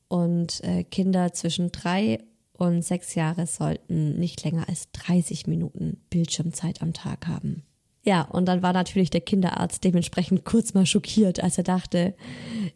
Und 0.09 0.61
äh, 0.63 0.83
Kinder 0.83 1.31
zwischen 1.33 1.71
drei 1.71 2.19
und 2.51 2.83
sechs 2.83 3.15
Jahre 3.15 3.47
sollten 3.47 4.19
nicht 4.19 4.43
länger 4.43 4.67
als 4.67 4.91
30 4.91 5.47
Minuten 5.47 6.01
Bildschirmzeit 6.09 6.81
am 6.81 6.93
Tag 6.93 7.27
haben. 7.27 7.63
Ja, 8.09 8.23
und 8.23 8.47
dann 8.47 8.63
war 8.63 8.73
natürlich 8.73 9.11
der 9.11 9.21
Kinderarzt 9.21 9.83
dementsprechend 9.83 10.43
kurz 10.43 10.73
mal 10.73 10.87
schockiert, 10.87 11.43
als 11.43 11.59
er 11.59 11.63
dachte, 11.63 12.15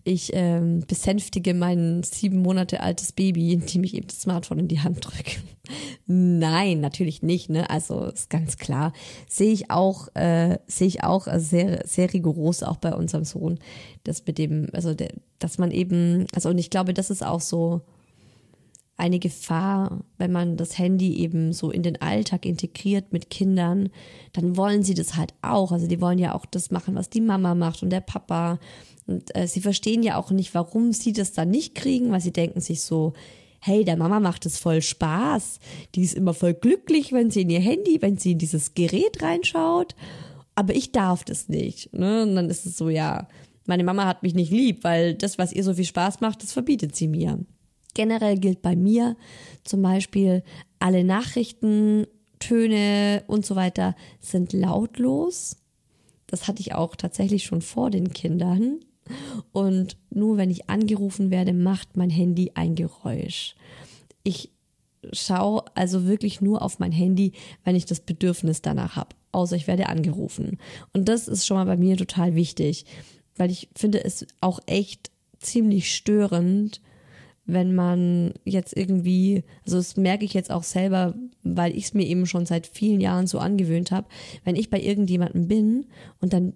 ich 0.04 0.30
ähm, 0.36 0.84
besänftige 0.88 1.56
mein 1.56 2.04
sieben 2.04 2.44
Monate 2.44 2.82
altes 2.82 3.14
Baby, 3.14 3.52
indem 3.52 3.84
ich 3.84 3.96
ihm 3.96 4.06
das 4.06 4.22
Smartphone 4.22 4.60
in 4.60 4.68
die 4.68 4.82
Hand 4.82 5.04
drücke. 5.04 5.42
Nein, 6.06 6.82
natürlich 6.82 7.24
nicht, 7.24 7.50
ne? 7.50 7.68
Also 7.72 8.06
ist 8.06 8.30
ganz 8.30 8.58
klar. 8.58 8.94
Sehe 9.28 9.52
ich 9.52 9.72
auch, 9.72 10.08
äh, 10.14 10.60
sehe 10.68 10.86
ich 10.88 11.04
auch 11.04 11.26
sehr, 11.38 11.82
sehr 11.88 12.14
rigoros 12.14 12.62
auch 12.62 12.78
bei 12.78 12.94
unserem 12.94 13.26
Sohn, 13.26 13.58
das 14.04 14.24
mit 14.28 14.38
dem, 14.38 14.68
also 14.72 14.94
der, 14.94 15.14
dass 15.40 15.58
man 15.58 15.72
eben, 15.72 16.28
also 16.36 16.50
und 16.50 16.60
ich 16.60 16.70
glaube, 16.70 16.94
das 16.94 17.10
ist 17.10 17.26
auch 17.26 17.42
so 17.42 17.82
eine 18.96 19.20
Gefahr, 19.20 20.04
wenn 20.18 20.32
man 20.32 20.56
das 20.56 20.78
Handy 20.78 21.18
eben 21.18 21.52
so 21.52 21.72
in 21.72 21.84
den 21.84 22.02
Alltag 22.02 22.46
integriert 22.46 23.12
mit 23.12 23.30
Kindern, 23.30 23.90
dann 24.34 24.56
wollen 24.56 24.84
sie 24.84 24.94
das 24.94 25.16
halt 25.16 25.34
auch. 25.42 25.72
Also 25.72 25.88
die 25.88 26.00
wollen 26.00 26.20
ja 26.20 26.36
auch 26.36 26.46
das 26.46 26.70
machen, 26.72 26.96
was 26.96 27.10
die 27.10 27.22
Mama 27.22 27.56
macht 27.56 27.82
und 27.82 27.90
der 27.90 28.02
Papa. 28.02 28.60
Und 29.08 29.36
äh, 29.36 29.48
sie 29.48 29.62
verstehen 29.62 30.04
ja 30.04 30.18
auch 30.18 30.32
nicht, 30.32 30.54
warum 30.54 30.94
sie 30.94 31.12
das 31.12 31.34
dann 31.34 31.50
nicht 31.50 31.76
kriegen, 31.76 32.12
weil 32.12 32.22
sie 32.22 32.32
denken 32.32 32.62
sich 32.62 32.82
so, 32.82 33.14
hey, 33.60 33.84
der 33.84 33.98
Mama 33.98 34.20
macht 34.20 34.46
es 34.46 34.60
voll 34.60 34.82
Spaß. 34.82 35.60
Die 35.96 36.04
ist 36.04 36.14
immer 36.14 36.34
voll 36.34 36.54
glücklich, 36.54 37.14
wenn 37.14 37.32
sie 37.32 37.42
in 37.42 37.50
ihr 37.50 37.62
Handy, 37.62 38.02
wenn 38.02 38.18
sie 38.18 38.34
in 38.34 38.38
dieses 38.38 38.74
Gerät 38.76 39.24
reinschaut. 39.24 39.96
Aber 40.54 40.76
ich 40.76 40.92
darf 40.92 41.24
das 41.24 41.50
nicht. 41.50 41.94
Ne? 41.94 42.24
Und 42.24 42.36
dann 42.36 42.50
ist 42.50 42.66
es 42.66 42.78
so, 42.78 42.90
ja, 42.90 43.28
meine 43.66 43.84
Mama 43.84 44.06
hat 44.06 44.22
mich 44.22 44.36
nicht 44.36 44.52
lieb, 44.52 44.84
weil 44.84 45.16
das, 45.16 45.38
was 45.38 45.54
ihr 45.54 45.64
so 45.64 45.74
viel 45.74 45.86
Spaß 45.86 46.22
macht, 46.22 46.44
das 46.44 46.54
verbietet 46.54 46.96
sie 46.96 47.08
mir. 47.08 47.40
Generell 47.94 48.38
gilt 48.38 48.62
bei 48.62 48.76
mir 48.76 49.16
zum 49.64 49.82
Beispiel, 49.82 50.44
alle 50.80 51.04
Nachrichten, 51.04 52.08
Töne 52.40 53.24
und 53.28 53.46
so 53.46 53.56
weiter 53.56 53.96
sind 54.20 54.52
lautlos. 54.52 55.56
Das 56.28 56.48
hatte 56.48 56.62
ich 56.62 56.74
auch 56.74 56.96
tatsächlich 56.96 57.44
schon 57.44 57.62
vor 57.62 57.90
den 57.90 58.12
Kindern. 58.14 58.80
Und 59.52 59.98
nur 60.10 60.38
wenn 60.38 60.50
ich 60.50 60.70
angerufen 60.70 61.32
werde, 61.32 61.54
macht 61.54 61.96
mein 61.96 62.10
Handy 62.10 62.52
ein 62.56 62.76
Geräusch. 62.76 63.56
Ich 64.24 64.52
schaue 65.12 65.64
also 65.76 66.06
wirklich 66.06 66.42
nur 66.42 66.62
auf 66.62 66.80
mein 66.80 66.92
Handy, 66.92 67.34
wenn 67.64 67.76
ich 67.76 67.86
das 67.86 68.00
Bedürfnis 68.00 68.62
danach 68.62 68.96
habe. 68.96 69.16
Außer 69.32 69.56
ich 69.56 69.68
werde 69.68 69.88
angerufen. 69.88 70.58
Und 70.94 71.10
das 71.10 71.28
ist 71.28 71.46
schon 71.46 71.58
mal 71.58 71.66
bei 71.66 71.78
mir 71.78 71.98
total 71.98 72.36
wichtig, 72.36 72.86
weil 73.36 73.52
ich 73.52 73.70
finde 73.76 74.04
es 74.04 74.26
auch 74.42 74.60
echt 74.66 75.12
ziemlich 75.40 75.94
störend, 75.94 76.82
wenn 77.46 77.76
man 77.76 78.34
jetzt 78.46 78.76
irgendwie, 78.76 79.44
also 79.66 79.78
das 79.78 79.98
merke 79.98 80.24
ich 80.26 80.34
jetzt 80.34 80.52
auch 80.52 80.64
selber, 80.64 81.14
weil 81.44 81.76
ich 81.76 81.86
es 81.86 81.94
mir 81.94 82.06
eben 82.06 82.26
schon 82.26 82.46
seit 82.46 82.68
vielen 82.68 83.02
Jahren 83.02 83.28
so 83.28 83.40
angewöhnt 83.40 83.92
habe, 83.92 84.08
wenn 84.46 84.56
ich 84.56 84.70
bei 84.70 84.80
irgendjemandem 84.80 85.48
bin 85.48 85.86
und 86.22 86.34
dann 86.34 86.54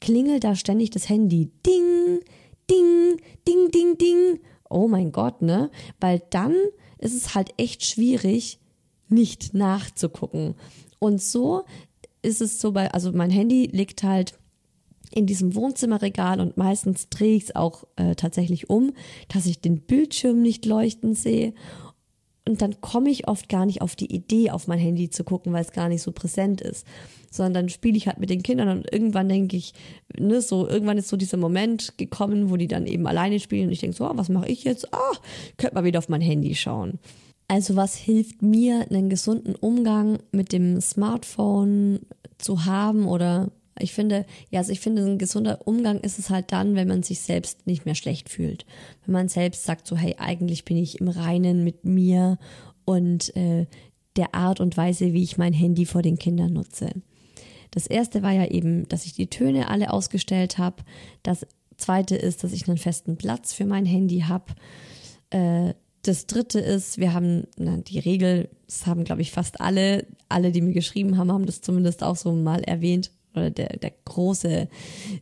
klingelt 0.00 0.44
da 0.44 0.54
ständig 0.56 0.90
das 0.90 1.08
Handy. 1.08 1.50
Ding, 1.64 2.20
ding, 2.68 3.20
ding, 3.46 3.70
ding, 3.70 3.98
ding. 3.98 4.40
Oh 4.68 4.88
mein 4.88 5.12
Gott, 5.12 5.42
ne? 5.42 5.70
Weil 6.00 6.22
dann 6.30 6.54
ist 6.98 7.14
es 7.14 7.34
halt 7.34 7.50
echt 7.56 7.84
schwierig, 7.84 8.58
nicht 9.08 9.54
nachzugucken. 9.54 10.54
Und 10.98 11.22
so 11.22 11.64
ist 12.22 12.40
es 12.40 12.60
so 12.60 12.72
bei, 12.72 12.90
also 12.90 13.12
mein 13.12 13.30
Handy 13.30 13.66
liegt 13.66 14.02
halt 14.02 14.36
in 15.10 15.26
diesem 15.26 15.54
Wohnzimmerregal 15.54 16.40
und 16.40 16.56
meistens 16.56 17.08
drehe 17.08 17.36
ich 17.36 17.44
es 17.44 17.56
auch 17.56 17.84
äh, 17.96 18.14
tatsächlich 18.14 18.70
um, 18.70 18.92
dass 19.28 19.46
ich 19.46 19.60
den 19.60 19.80
Bildschirm 19.80 20.42
nicht 20.42 20.66
leuchten 20.66 21.14
sehe. 21.14 21.54
Und 22.48 22.62
dann 22.62 22.80
komme 22.80 23.10
ich 23.10 23.26
oft 23.26 23.48
gar 23.48 23.66
nicht 23.66 23.82
auf 23.82 23.96
die 23.96 24.14
Idee, 24.14 24.50
auf 24.50 24.68
mein 24.68 24.78
Handy 24.78 25.10
zu 25.10 25.24
gucken, 25.24 25.52
weil 25.52 25.64
es 25.64 25.72
gar 25.72 25.88
nicht 25.88 26.02
so 26.02 26.12
präsent 26.12 26.60
ist. 26.60 26.86
Sondern 27.30 27.54
dann 27.54 27.68
spiele 27.68 27.96
ich 27.96 28.06
halt 28.06 28.18
mit 28.18 28.30
den 28.30 28.44
Kindern 28.44 28.68
und 28.68 28.92
irgendwann 28.92 29.28
denke 29.28 29.56
ich, 29.56 29.74
ne, 30.16 30.40
so, 30.40 30.68
irgendwann 30.68 30.96
ist 30.96 31.08
so 31.08 31.16
dieser 31.16 31.38
Moment 31.38 31.98
gekommen, 31.98 32.50
wo 32.50 32.56
die 32.56 32.68
dann 32.68 32.86
eben 32.86 33.06
alleine 33.06 33.40
spielen 33.40 33.66
und 33.66 33.72
ich 33.72 33.80
denke 33.80 33.96
so, 33.96 34.08
oh, 34.08 34.12
was 34.14 34.28
mache 34.28 34.48
ich 34.48 34.62
jetzt? 34.62 34.94
Ah, 34.94 35.12
könnte 35.56 35.74
mal 35.74 35.84
wieder 35.84 35.98
auf 35.98 36.08
mein 36.08 36.20
Handy 36.20 36.54
schauen. 36.54 37.00
Also 37.48 37.76
was 37.76 37.96
hilft 37.96 38.42
mir, 38.42 38.86
einen 38.90 39.08
gesunden 39.08 39.54
Umgang 39.54 40.18
mit 40.32 40.52
dem 40.52 40.80
Smartphone 40.80 42.00
zu 42.38 42.64
haben 42.64 43.06
oder 43.06 43.50
ich 43.78 43.92
finde, 43.92 44.24
ja, 44.50 44.60
also 44.60 44.72
ich 44.72 44.80
finde, 44.80 45.04
ein 45.04 45.18
gesunder 45.18 45.66
Umgang 45.66 46.00
ist 46.00 46.18
es 46.18 46.30
halt 46.30 46.52
dann, 46.52 46.74
wenn 46.74 46.88
man 46.88 47.02
sich 47.02 47.20
selbst 47.20 47.66
nicht 47.66 47.84
mehr 47.84 47.94
schlecht 47.94 48.28
fühlt. 48.28 48.64
Wenn 49.04 49.12
man 49.12 49.28
selbst 49.28 49.64
sagt 49.64 49.86
so, 49.86 49.96
hey, 49.96 50.16
eigentlich 50.18 50.64
bin 50.64 50.76
ich 50.76 51.00
im 51.00 51.08
Reinen 51.08 51.64
mit 51.64 51.84
mir 51.84 52.38
und 52.84 53.34
äh, 53.36 53.66
der 54.16 54.34
Art 54.34 54.60
und 54.60 54.76
Weise, 54.76 55.12
wie 55.12 55.22
ich 55.22 55.38
mein 55.38 55.52
Handy 55.52 55.84
vor 55.84 56.02
den 56.02 56.18
Kindern 56.18 56.54
nutze. 56.54 56.90
Das 57.70 57.86
erste 57.86 58.22
war 58.22 58.32
ja 58.32 58.46
eben, 58.46 58.88
dass 58.88 59.04
ich 59.04 59.12
die 59.12 59.28
Töne 59.28 59.68
alle 59.68 59.92
ausgestellt 59.92 60.56
habe. 60.56 60.82
Das 61.22 61.46
zweite 61.76 62.16
ist, 62.16 62.42
dass 62.42 62.52
ich 62.52 62.66
einen 62.68 62.78
festen 62.78 63.18
Platz 63.18 63.52
für 63.52 63.66
mein 63.66 63.84
Handy 63.84 64.20
habe. 64.20 64.54
Äh, 65.30 65.74
das 66.02 66.26
dritte 66.26 66.60
ist, 66.60 66.98
wir 66.98 67.12
haben 67.12 67.44
na, 67.56 67.76
die 67.78 67.98
Regel, 67.98 68.48
das 68.66 68.86
haben 68.86 69.04
glaube 69.04 69.22
ich 69.22 69.32
fast 69.32 69.60
alle, 69.60 70.06
alle, 70.28 70.52
die 70.52 70.60
mir 70.60 70.72
geschrieben 70.72 71.18
haben, 71.18 71.32
haben 71.32 71.46
das 71.46 71.60
zumindest 71.60 72.02
auch 72.02 72.16
so 72.16 72.32
mal 72.32 72.62
erwähnt, 72.62 73.10
oder 73.36 73.50
der, 73.50 73.76
der 73.76 73.92
große, 74.04 74.68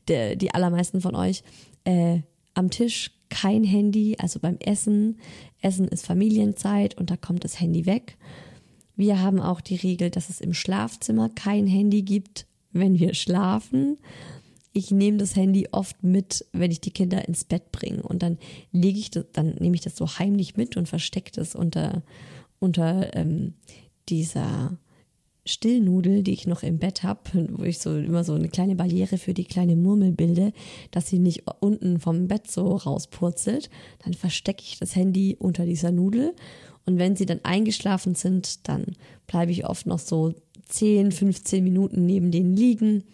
der, 0.08 0.36
die 0.36 0.54
allermeisten 0.54 1.00
von 1.00 1.14
euch, 1.14 1.42
äh, 1.84 2.20
am 2.54 2.70
Tisch 2.70 3.10
kein 3.28 3.64
Handy, 3.64 4.16
also 4.18 4.38
beim 4.38 4.56
Essen. 4.58 5.18
Essen 5.60 5.88
ist 5.88 6.06
Familienzeit 6.06 6.96
und 6.96 7.10
da 7.10 7.16
kommt 7.16 7.44
das 7.44 7.60
Handy 7.60 7.86
weg. 7.86 8.16
Wir 8.96 9.20
haben 9.20 9.40
auch 9.40 9.60
die 9.60 9.76
Regel, 9.76 10.10
dass 10.10 10.28
es 10.28 10.40
im 10.40 10.54
Schlafzimmer 10.54 11.28
kein 11.28 11.66
Handy 11.66 12.02
gibt, 12.02 12.46
wenn 12.72 12.98
wir 12.98 13.14
schlafen. 13.14 13.98
Ich 14.72 14.90
nehme 14.90 15.18
das 15.18 15.34
Handy 15.34 15.68
oft 15.72 16.02
mit, 16.04 16.46
wenn 16.52 16.70
ich 16.70 16.80
die 16.80 16.90
Kinder 16.90 17.26
ins 17.26 17.44
Bett 17.44 17.72
bringe 17.72 18.02
und 18.02 18.22
dann 18.22 18.38
lege 18.72 18.98
ich 18.98 19.10
das, 19.10 19.24
dann 19.32 19.54
nehme 19.58 19.74
ich 19.74 19.82
das 19.82 19.96
so 19.96 20.06
heimlich 20.06 20.56
mit 20.56 20.76
und 20.76 20.88
verstecke 20.88 21.32
das 21.32 21.54
unter 21.54 22.02
unter 22.58 23.14
ähm, 23.14 23.54
dieser 24.08 24.76
Stillnudel, 25.46 26.22
die 26.22 26.32
ich 26.32 26.46
noch 26.46 26.62
im 26.62 26.78
Bett 26.78 27.02
habe, 27.02 27.48
wo 27.52 27.64
ich 27.64 27.78
so 27.78 27.96
immer 27.96 28.24
so 28.24 28.32
eine 28.32 28.48
kleine 28.48 28.76
Barriere 28.76 29.18
für 29.18 29.34
die 29.34 29.44
kleine 29.44 29.76
Murmel 29.76 30.12
bilde, 30.12 30.52
dass 30.90 31.08
sie 31.08 31.18
nicht 31.18 31.44
unten 31.60 32.00
vom 32.00 32.28
Bett 32.28 32.50
so 32.50 32.76
rauspurzelt, 32.76 33.68
dann 34.04 34.14
verstecke 34.14 34.62
ich 34.62 34.78
das 34.78 34.96
Handy 34.96 35.36
unter 35.38 35.66
dieser 35.66 35.92
Nudel 35.92 36.34
und 36.86 36.98
wenn 36.98 37.16
sie 37.16 37.26
dann 37.26 37.40
eingeschlafen 37.44 38.14
sind, 38.14 38.68
dann 38.68 38.96
bleibe 39.26 39.52
ich 39.52 39.66
oft 39.66 39.86
noch 39.86 39.98
so 39.98 40.34
10, 40.68 41.12
15 41.12 41.64
Minuten 41.64 42.06
neben 42.06 42.30
denen 42.30 42.56
liegen 42.56 43.04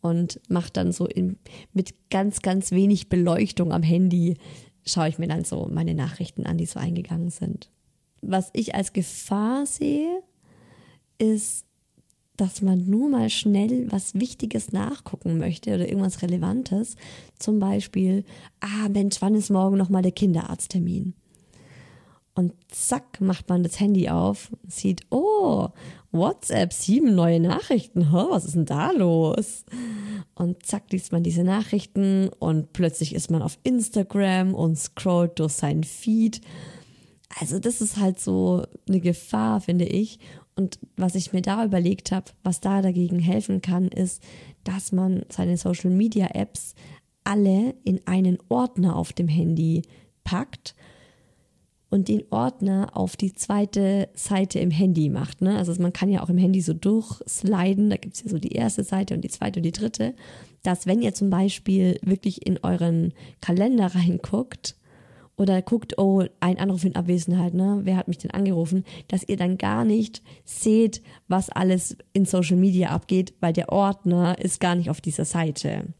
und 0.00 0.40
mache 0.48 0.72
dann 0.72 0.92
so 0.92 1.06
in, 1.06 1.38
mit 1.72 2.10
ganz, 2.10 2.42
ganz 2.42 2.72
wenig 2.72 3.08
Beleuchtung 3.08 3.72
am 3.72 3.82
Handy, 3.82 4.36
schaue 4.84 5.08
ich 5.08 5.18
mir 5.18 5.28
dann 5.28 5.44
so 5.44 5.68
meine 5.70 5.94
Nachrichten 5.94 6.44
an, 6.44 6.58
die 6.58 6.66
so 6.66 6.80
eingegangen 6.80 7.30
sind. 7.30 7.70
Was 8.20 8.50
ich 8.52 8.74
als 8.74 8.92
Gefahr 8.92 9.66
sehe, 9.66 10.22
ist, 11.18 11.66
dass 12.42 12.60
man 12.60 12.90
nur 12.90 13.08
mal 13.08 13.30
schnell 13.30 13.86
was 13.92 14.16
Wichtiges 14.16 14.72
nachgucken 14.72 15.38
möchte 15.38 15.72
oder 15.76 15.88
irgendwas 15.88 16.22
Relevantes. 16.22 16.96
Zum 17.38 17.60
Beispiel, 17.60 18.24
ah 18.58 18.88
Mensch, 18.88 19.18
wann 19.20 19.36
ist 19.36 19.48
morgen 19.48 19.76
nochmal 19.76 20.02
der 20.02 20.10
Kinderarzttermin? 20.10 21.14
Und 22.34 22.52
zack, 22.68 23.20
macht 23.20 23.48
man 23.48 23.62
das 23.62 23.78
Handy 23.78 24.08
auf, 24.08 24.50
sieht, 24.66 25.02
oh, 25.10 25.68
WhatsApp, 26.10 26.72
sieben 26.72 27.14
neue 27.14 27.38
Nachrichten, 27.38 28.08
oh, 28.12 28.30
was 28.30 28.44
ist 28.44 28.56
denn 28.56 28.64
da 28.64 28.90
los? 28.90 29.64
Und 30.34 30.66
zack, 30.66 30.90
liest 30.90 31.12
man 31.12 31.22
diese 31.22 31.44
Nachrichten 31.44 32.28
und 32.40 32.72
plötzlich 32.72 33.14
ist 33.14 33.30
man 33.30 33.42
auf 33.42 33.56
Instagram 33.62 34.52
und 34.52 34.76
scrollt 34.76 35.38
durch 35.38 35.52
seinen 35.52 35.84
Feed. 35.84 36.40
Also 37.38 37.60
das 37.60 37.80
ist 37.80 37.98
halt 37.98 38.18
so 38.18 38.64
eine 38.88 38.98
Gefahr, 38.98 39.60
finde 39.60 39.84
ich. 39.84 40.18
Und 40.54 40.78
was 40.96 41.14
ich 41.14 41.32
mir 41.32 41.42
da 41.42 41.64
überlegt 41.64 42.12
habe, 42.12 42.30
was 42.42 42.60
da 42.60 42.82
dagegen 42.82 43.18
helfen 43.18 43.62
kann, 43.62 43.88
ist, 43.88 44.22
dass 44.64 44.92
man 44.92 45.24
seine 45.28 45.56
Social 45.56 45.90
Media 45.90 46.28
Apps 46.34 46.74
alle 47.24 47.74
in 47.84 48.00
einen 48.06 48.38
Ordner 48.48 48.96
auf 48.96 49.12
dem 49.12 49.28
Handy 49.28 49.82
packt 50.24 50.74
und 51.92 52.08
den 52.08 52.24
Ordner 52.30 52.90
auf 52.94 53.16
die 53.16 53.34
zweite 53.34 54.08
Seite 54.14 54.58
im 54.58 54.70
Handy 54.70 55.10
macht. 55.10 55.42
Ne? 55.42 55.56
Also 55.56 55.74
man 55.80 55.92
kann 55.92 56.08
ja 56.08 56.22
auch 56.22 56.30
im 56.30 56.38
Handy 56.38 56.62
so 56.62 56.72
durchsliden, 56.72 57.90
da 57.90 57.96
gibt 57.96 58.14
es 58.14 58.22
ja 58.22 58.30
so 58.30 58.38
die 58.38 58.52
erste 58.52 58.82
Seite 58.82 59.14
und 59.14 59.20
die 59.22 59.28
zweite 59.28 59.60
und 59.60 59.64
die 59.64 59.72
dritte, 59.72 60.14
dass 60.62 60.86
wenn 60.86 61.02
ihr 61.02 61.12
zum 61.12 61.28
Beispiel 61.28 61.98
wirklich 62.02 62.46
in 62.46 62.58
euren 62.62 63.12
Kalender 63.40 63.94
reinguckt, 63.94 64.76
oder 65.36 65.62
guckt, 65.62 65.98
oh, 65.98 66.24
ein 66.40 66.58
Anruf 66.58 66.84
in 66.84 66.94
Abwesenheit, 66.94 67.54
ne? 67.54 67.80
Wer 67.84 67.96
hat 67.96 68.08
mich 68.08 68.18
denn 68.18 68.30
angerufen? 68.30 68.84
Dass 69.08 69.28
ihr 69.28 69.36
dann 69.36 69.58
gar 69.58 69.84
nicht 69.84 70.22
seht, 70.44 71.02
was 71.28 71.48
alles 71.48 71.96
in 72.12 72.26
Social 72.26 72.56
Media 72.56 72.90
abgeht, 72.90 73.34
weil 73.40 73.52
der 73.52 73.70
Ordner 73.70 74.38
ist 74.38 74.60
gar 74.60 74.74
nicht 74.74 74.90
auf 74.90 75.00
dieser 75.00 75.24
Seite. 75.24 75.94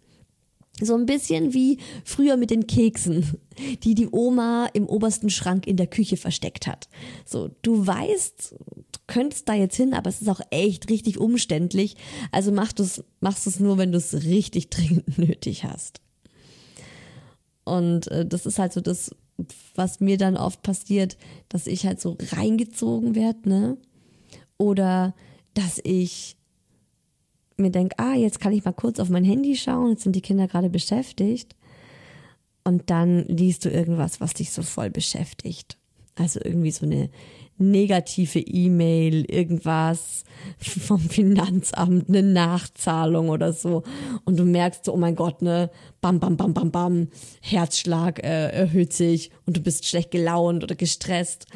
So 0.80 0.94
ein 0.96 1.06
bisschen 1.06 1.52
wie 1.52 1.78
früher 2.04 2.36
mit 2.36 2.50
den 2.50 2.66
Keksen, 2.66 3.38
die 3.82 3.94
die 3.94 4.08
Oma 4.10 4.68
im 4.72 4.86
obersten 4.86 5.28
Schrank 5.28 5.66
in 5.66 5.76
der 5.76 5.86
Küche 5.86 6.16
versteckt 6.16 6.66
hat. 6.66 6.88
So, 7.26 7.50
du 7.62 7.86
weißt, 7.86 8.54
du 8.58 9.00
könntest 9.06 9.48
da 9.48 9.54
jetzt 9.54 9.76
hin, 9.76 9.92
aber 9.92 10.08
es 10.08 10.22
ist 10.22 10.28
auch 10.28 10.40
echt 10.50 10.88
richtig 10.88 11.18
umständlich. 11.18 11.96
Also 12.32 12.52
mach 12.52 12.72
du's, 12.72 13.04
machst 13.20 13.46
es 13.46 13.60
nur, 13.60 13.76
wenn 13.76 13.92
du 13.92 13.98
es 13.98 14.24
richtig 14.24 14.70
dringend 14.70 15.18
nötig 15.18 15.64
hast. 15.64 16.00
Und 17.64 18.08
äh, 18.08 18.26
das 18.26 18.46
ist 18.46 18.58
halt 18.58 18.72
so 18.72 18.80
das, 18.80 19.14
was 19.74 20.00
mir 20.00 20.18
dann 20.18 20.36
oft 20.36 20.62
passiert, 20.62 21.16
dass 21.48 21.66
ich 21.66 21.86
halt 21.86 22.00
so 22.00 22.16
reingezogen 22.32 23.14
werde, 23.14 23.48
ne? 23.48 23.76
Oder 24.58 25.14
dass 25.54 25.80
ich 25.82 26.36
mir 27.56 27.70
denke, 27.70 27.98
ah, 27.98 28.14
jetzt 28.14 28.40
kann 28.40 28.52
ich 28.52 28.64
mal 28.64 28.72
kurz 28.72 29.00
auf 29.00 29.08
mein 29.08 29.24
Handy 29.24 29.56
schauen, 29.56 29.90
jetzt 29.90 30.02
sind 30.02 30.16
die 30.16 30.22
Kinder 30.22 30.48
gerade 30.48 30.70
beschäftigt. 30.70 31.54
Und 32.64 32.90
dann 32.90 33.24
liest 33.26 33.64
du 33.64 33.70
irgendwas, 33.70 34.20
was 34.20 34.34
dich 34.34 34.52
so 34.52 34.62
voll 34.62 34.90
beschäftigt. 34.90 35.78
Also 36.14 36.40
irgendwie 36.42 36.70
so 36.70 36.86
eine 36.86 37.10
negative 37.58 38.40
E-Mail, 38.40 39.24
irgendwas 39.30 40.24
vom 40.58 41.00
Finanzamt, 41.00 42.08
eine 42.08 42.22
Nachzahlung 42.22 43.28
oder 43.28 43.52
so. 43.52 43.82
Und 44.24 44.38
du 44.38 44.44
merkst 44.44 44.84
so, 44.84 44.94
oh 44.94 44.96
mein 44.96 45.16
Gott, 45.16 45.42
ne, 45.42 45.70
bam, 46.00 46.20
bam, 46.20 46.36
bam, 46.36 46.54
bam, 46.54 46.70
bam, 46.70 47.08
Herzschlag 47.40 48.22
äh, 48.22 48.48
erhöht 48.48 48.92
sich 48.92 49.30
und 49.46 49.56
du 49.56 49.60
bist 49.60 49.86
schlecht 49.86 50.10
gelaunt 50.10 50.64
oder 50.64 50.74
gestresst. 50.74 51.46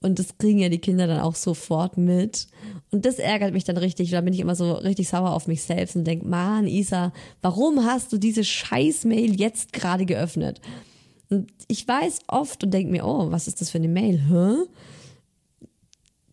Und 0.00 0.18
das 0.18 0.36
kriegen 0.36 0.58
ja 0.58 0.68
die 0.68 0.80
Kinder 0.80 1.06
dann 1.06 1.20
auch 1.20 1.36
sofort 1.36 1.96
mit. 1.96 2.48
Und 2.90 3.06
das 3.06 3.20
ärgert 3.20 3.52
mich 3.52 3.64
dann 3.64 3.76
richtig. 3.76 4.10
Da 4.10 4.20
bin 4.20 4.34
ich 4.34 4.40
immer 4.40 4.56
so 4.56 4.72
richtig 4.72 5.08
sauer 5.08 5.32
auf 5.32 5.46
mich 5.46 5.62
selbst 5.62 5.94
und 5.94 6.04
denke, 6.04 6.26
Mann, 6.26 6.66
Isa, 6.66 7.12
warum 7.40 7.84
hast 7.84 8.12
du 8.12 8.18
diese 8.18 8.42
Scheiß-Mail 8.42 9.38
jetzt 9.38 9.72
gerade 9.72 10.04
geöffnet? 10.04 10.60
Und 11.30 11.50
ich 11.68 11.86
weiß 11.86 12.20
oft 12.26 12.64
und 12.64 12.74
denke 12.74 12.90
mir, 12.90 13.06
oh, 13.06 13.30
was 13.30 13.46
ist 13.46 13.60
das 13.60 13.70
für 13.70 13.78
eine 13.78 13.88
Mail? 13.88 14.20
Hä? 14.28 14.68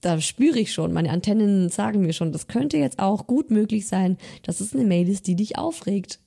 Da 0.02 0.22
spüre 0.22 0.60
ich 0.60 0.72
schon, 0.72 0.94
meine 0.94 1.12
Antennen 1.12 1.70
sagen 1.70 2.02
mir 2.02 2.14
schon, 2.14 2.32
das 2.32 2.48
könnte 2.48 2.78
jetzt 2.78 3.00
auch 3.00 3.28
gut 3.28 3.52
möglich 3.52 3.88
sein, 3.88 4.18
dass 4.44 4.62
es 4.62 4.74
eine 4.74 4.86
Mail 4.86 5.10
ist, 5.10 5.28
die 5.28 5.36
dich 5.36 5.58
aufregt. 5.58 6.20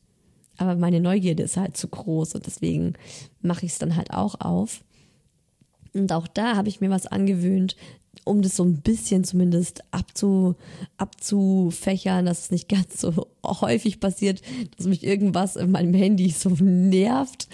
Aber 0.59 0.77
meine 0.77 1.01
Neugierde 1.01 1.43
ist 1.43 1.57
halt 1.57 1.77
zu 1.77 1.89
groß 1.89 2.35
und 2.35 2.47
deswegen 2.47 2.95
mache 3.41 3.65
ich 3.65 3.73
es 3.73 3.79
dann 3.79 3.97
halt 3.97 4.11
auch 4.13 4.41
auf. 4.41 4.85
Und 5.95 6.13
auch 6.13 6.27
da 6.27 6.57
habe 6.57 6.69
ich 6.69 6.81
mir 6.81 6.91
was 6.91 7.07
angewöhnt, 7.07 7.77
um 8.25 8.43
das 8.43 8.57
so 8.57 8.65
ein 8.65 8.83
bisschen 8.83 9.25
zumindest 9.25 9.83
abzu, 9.91 10.55
abzufächern, 10.97 12.27
dass 12.27 12.45
es 12.45 12.51
nicht 12.51 12.69
ganz 12.69 13.01
so 13.01 13.29
häufig 13.45 14.01
passiert, 14.01 14.43
dass 14.77 14.87
mich 14.87 15.03
irgendwas 15.03 15.57
in 15.57 15.71
meinem 15.71 15.95
Handy 15.95 16.31
so 16.31 16.51
nervt, 16.51 17.49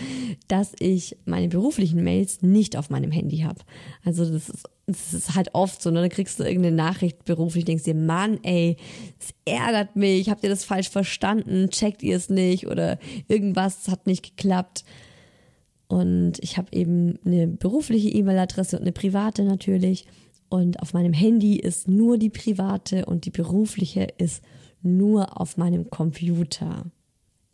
dass 0.48 0.72
ich 0.78 1.16
meine 1.24 1.48
beruflichen 1.48 2.02
Mails 2.04 2.42
nicht 2.42 2.76
auf 2.76 2.90
meinem 2.90 3.12
Handy 3.12 3.38
habe. 3.38 3.61
Also 4.04 4.31
das 4.31 4.48
ist, 4.48 4.68
das 4.88 5.12
ist 5.12 5.35
halt 5.35 5.55
oft 5.55 5.83
so, 5.83 5.90
ne? 5.90 6.01
Da 6.01 6.09
kriegst 6.09 6.40
du 6.40 6.44
irgendeine 6.44 6.74
Nachricht 6.74 7.24
beruflich, 7.27 7.66
denkst 7.66 7.85
dir, 7.85 7.94
Mann, 7.94 8.38
ey, 8.42 8.77
es 9.20 9.35
ärgert 9.44 9.96
mich, 9.96 10.31
habt 10.31 10.42
ihr 10.42 10.51
das 10.51 10.64
falsch 10.64 10.88
verstanden, 10.88 11.68
checkt 11.68 12.03
ihr 12.03 12.16
es 12.16 12.31
nicht 12.31 12.66
oder 12.66 12.98
irgendwas 13.29 13.88
hat 13.88 14.07
nicht 14.07 14.22
geklappt. 14.22 14.85
Und 15.88 16.38
ich 16.40 16.57
habe 16.57 16.68
eben 16.72 17.18
eine 17.24 17.46
berufliche 17.46 18.09
E-Mail-Adresse 18.09 18.77
und 18.77 18.83
eine 18.83 18.92
private 18.92 19.44
natürlich. 19.44 20.07
Und 20.48 20.81
auf 20.81 20.94
meinem 20.94 21.12
Handy 21.12 21.57
ist 21.57 21.88
nur 21.88 22.16
die 22.16 22.31
private 22.31 23.05
und 23.05 23.27
die 23.27 23.31
berufliche 23.31 24.09
ist 24.16 24.42
nur 24.83 25.38
auf 25.40 25.59
meinem 25.59 25.90
Computer. 25.90 26.87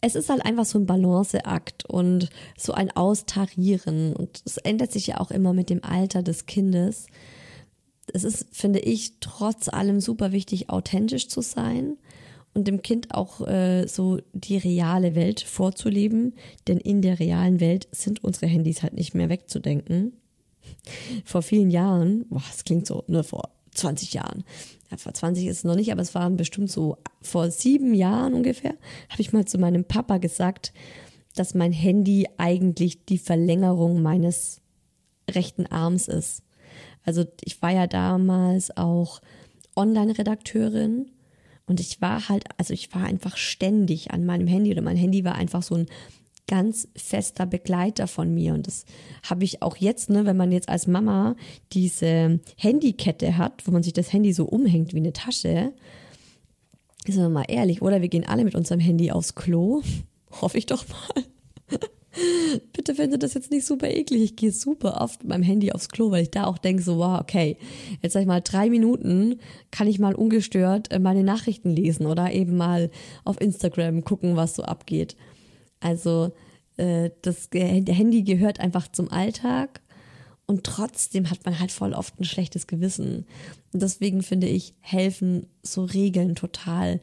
Es 0.07 0.17
ist 0.17 0.29
halt 0.29 0.45
einfach 0.45 0.67
so 0.67 0.79
ein 0.79 0.85
Balanceakt 0.85 1.87
und 1.87 2.29
so 2.59 2.75
ein 2.75 2.95
Austarieren. 2.95 4.15
Und 4.15 4.43
es 4.45 4.59
ändert 4.59 4.93
sich 4.93 5.07
ja 5.07 5.19
auch 5.19 5.31
immer 5.31 5.55
mit 5.55 5.71
dem 5.71 5.83
Alter 5.83 6.23
des 6.23 6.45
Kindes. 6.45 7.07
Es 8.13 8.23
ist, 8.23 8.49
finde 8.53 8.81
ich, 8.81 9.15
trotz 9.21 9.71
allem 9.71 10.03
super 10.03 10.31
wichtig, 10.31 10.69
authentisch 10.69 11.29
zu 11.29 11.41
sein 11.41 11.97
und 12.53 12.69
dem 12.69 12.83
Kind 12.83 13.15
auch 13.15 13.49
äh, 13.49 13.87
so 13.87 14.19
die 14.35 14.59
reale 14.59 15.15
Welt 15.15 15.41
vorzuleben, 15.41 16.35
denn 16.69 16.77
in 16.77 17.01
der 17.01 17.19
realen 17.19 17.59
Welt 17.59 17.89
sind 17.91 18.23
unsere 18.23 18.47
Handys 18.47 18.83
halt 18.83 18.93
nicht 18.93 19.15
mehr 19.15 19.31
wegzudenken. 19.31 20.13
Vor 21.25 21.41
vielen 21.41 21.71
Jahren, 21.71 22.27
boah, 22.29 22.43
das 22.51 22.65
klingt 22.65 22.87
so, 22.87 23.05
nur 23.07 23.25
vor 23.25 23.49
20 23.75 24.15
Jahren. 24.15 24.45
Ja, 24.91 24.97
vor 24.97 25.15
20 25.15 25.47
ist 25.47 25.59
es 25.59 25.65
noch 25.65 25.77
nicht, 25.77 25.93
aber 25.93 26.03
es 26.03 26.15
waren 26.15 26.37
bestimmt 26.37 26.71
so 26.71 26.99
vor 27.21 27.51
sieben 27.51 27.95
Jahren 27.95 28.35
ungefähr, 28.35 28.75
habe 29.09 29.23
ich 29.23 29.33
mal 29.33 29.45
zu 29.45 29.59
meinem 29.59 29.85
Papa 29.85 30.19
gesagt, 30.19 30.73
dass 31.35 31.55
mein 31.55 31.73
Handy 31.73 32.27
eigentlich 32.39 33.05
die 33.05 33.19
Verlängerung 33.19 34.03
meines 34.03 34.61
rechten 35.31 35.67
Arms 35.67 36.09
ist. 36.09 36.43
Also 37.05 37.25
ich 37.43 37.61
war 37.61 37.71
ja 37.71 37.87
damals 37.87 38.77
auch 38.77 39.21
Online-Redakteurin 39.77 41.11
und 41.67 41.81
ich 41.81 42.01
war 42.01 42.29
halt, 42.29 42.45
also 42.57 42.73
ich 42.73 42.95
war 42.95 43.05
einfach 43.05 43.37
ständig 43.37 44.13
an 44.13 44.25
meinem 44.27 44.47
Handy 44.47 44.71
oder 44.71 44.83
mein 44.83 44.97
Handy 44.97 45.25
war 45.25 45.35
einfach 45.35 45.63
so 45.63 45.75
ein 45.75 45.87
ganz 46.47 46.89
fester 46.97 47.47
Begleiter 47.47 48.07
von 48.07 48.33
mir. 48.33 48.55
Und 48.55 48.67
das 48.67 48.85
habe 49.23 49.45
ich 49.45 49.63
auch 49.63 49.77
jetzt, 49.77 50.11
ne, 50.11 50.27
wenn 50.27 50.37
man 50.37 50.53
jetzt 50.53 50.69
als 50.69 50.87
Mama 50.87 51.37
diese 51.73 52.41
Handykette 52.57 53.39
hat, 53.39 53.67
wo 53.67 53.71
man 53.71 53.83
sich 53.83 53.93
das 53.93 54.13
Handy 54.13 54.33
so 54.33 54.45
umhängt 54.45 54.93
wie 54.93 54.99
eine 54.99 55.13
Tasche. 55.13 55.73
Sind 57.07 57.23
wir 57.23 57.29
mal 57.29 57.45
ehrlich, 57.49 57.83
oder? 57.83 58.01
Wir 58.01 58.09
gehen 58.09 58.27
alle 58.27 58.45
mit 58.45 58.55
unserem 58.55 58.81
Handy 58.81 59.11
aufs 59.11 59.35
Klo. 59.35 59.83
Hoffe 60.41 60.59
ich 60.59 60.67
doch 60.67 60.85
mal. 60.89 61.79
Bitte 62.73 62.95
finde 62.95 63.19
das 63.19 63.35
jetzt 63.35 63.51
nicht 63.51 63.67
super 63.67 63.89
eklig. 63.89 64.23
Ich 64.23 64.37
gehe 64.37 64.53
super 64.53 65.01
oft 65.01 65.23
mit 65.23 65.31
meinem 65.31 65.43
Handy 65.43 65.73
aufs 65.73 65.89
Klo, 65.89 66.11
weil 66.11 66.23
ich 66.23 66.31
da 66.31 66.45
auch 66.45 66.59
denke, 66.59 66.83
so, 66.83 66.99
wow, 66.99 67.21
okay, 67.21 67.57
jetzt 68.03 68.13
sag 68.13 68.21
ich 68.21 68.27
mal, 68.27 68.41
drei 68.41 68.71
Minuten 68.71 69.41
kann 69.71 69.89
ich 69.89 69.99
mal 69.99 70.15
ungestört 70.15 70.93
äh, 70.93 70.99
meine 70.99 71.25
Nachrichten 71.25 71.71
lesen 71.71 72.07
oder 72.07 72.33
eben 72.33 72.57
mal 72.57 72.91
auf 73.25 73.41
Instagram 73.41 74.05
gucken, 74.05 74.37
was 74.37 74.55
so 74.55 74.63
abgeht. 74.63 75.17
Also 75.85 76.33
äh, 76.79 77.11
das 77.21 77.51
Handy 77.53 78.23
gehört 78.23 78.59
einfach 78.59 78.89
zum 78.89 79.13
Alltag 79.13 79.83
und 80.47 80.65
trotzdem 80.65 81.31
hat 81.31 81.45
man 81.45 81.61
halt 81.61 81.71
voll 81.71 81.93
oft 81.93 82.19
ein 82.19 82.25
schlechtes 82.25 82.67
Gewissen. 82.67 83.27
Und 83.73 83.83
deswegen 83.83 84.23
finde 84.23 84.47
ich, 84.47 84.75
helfen 84.81 85.47
so 85.63 85.85
Regeln 85.85 86.35
total, 86.37 87.01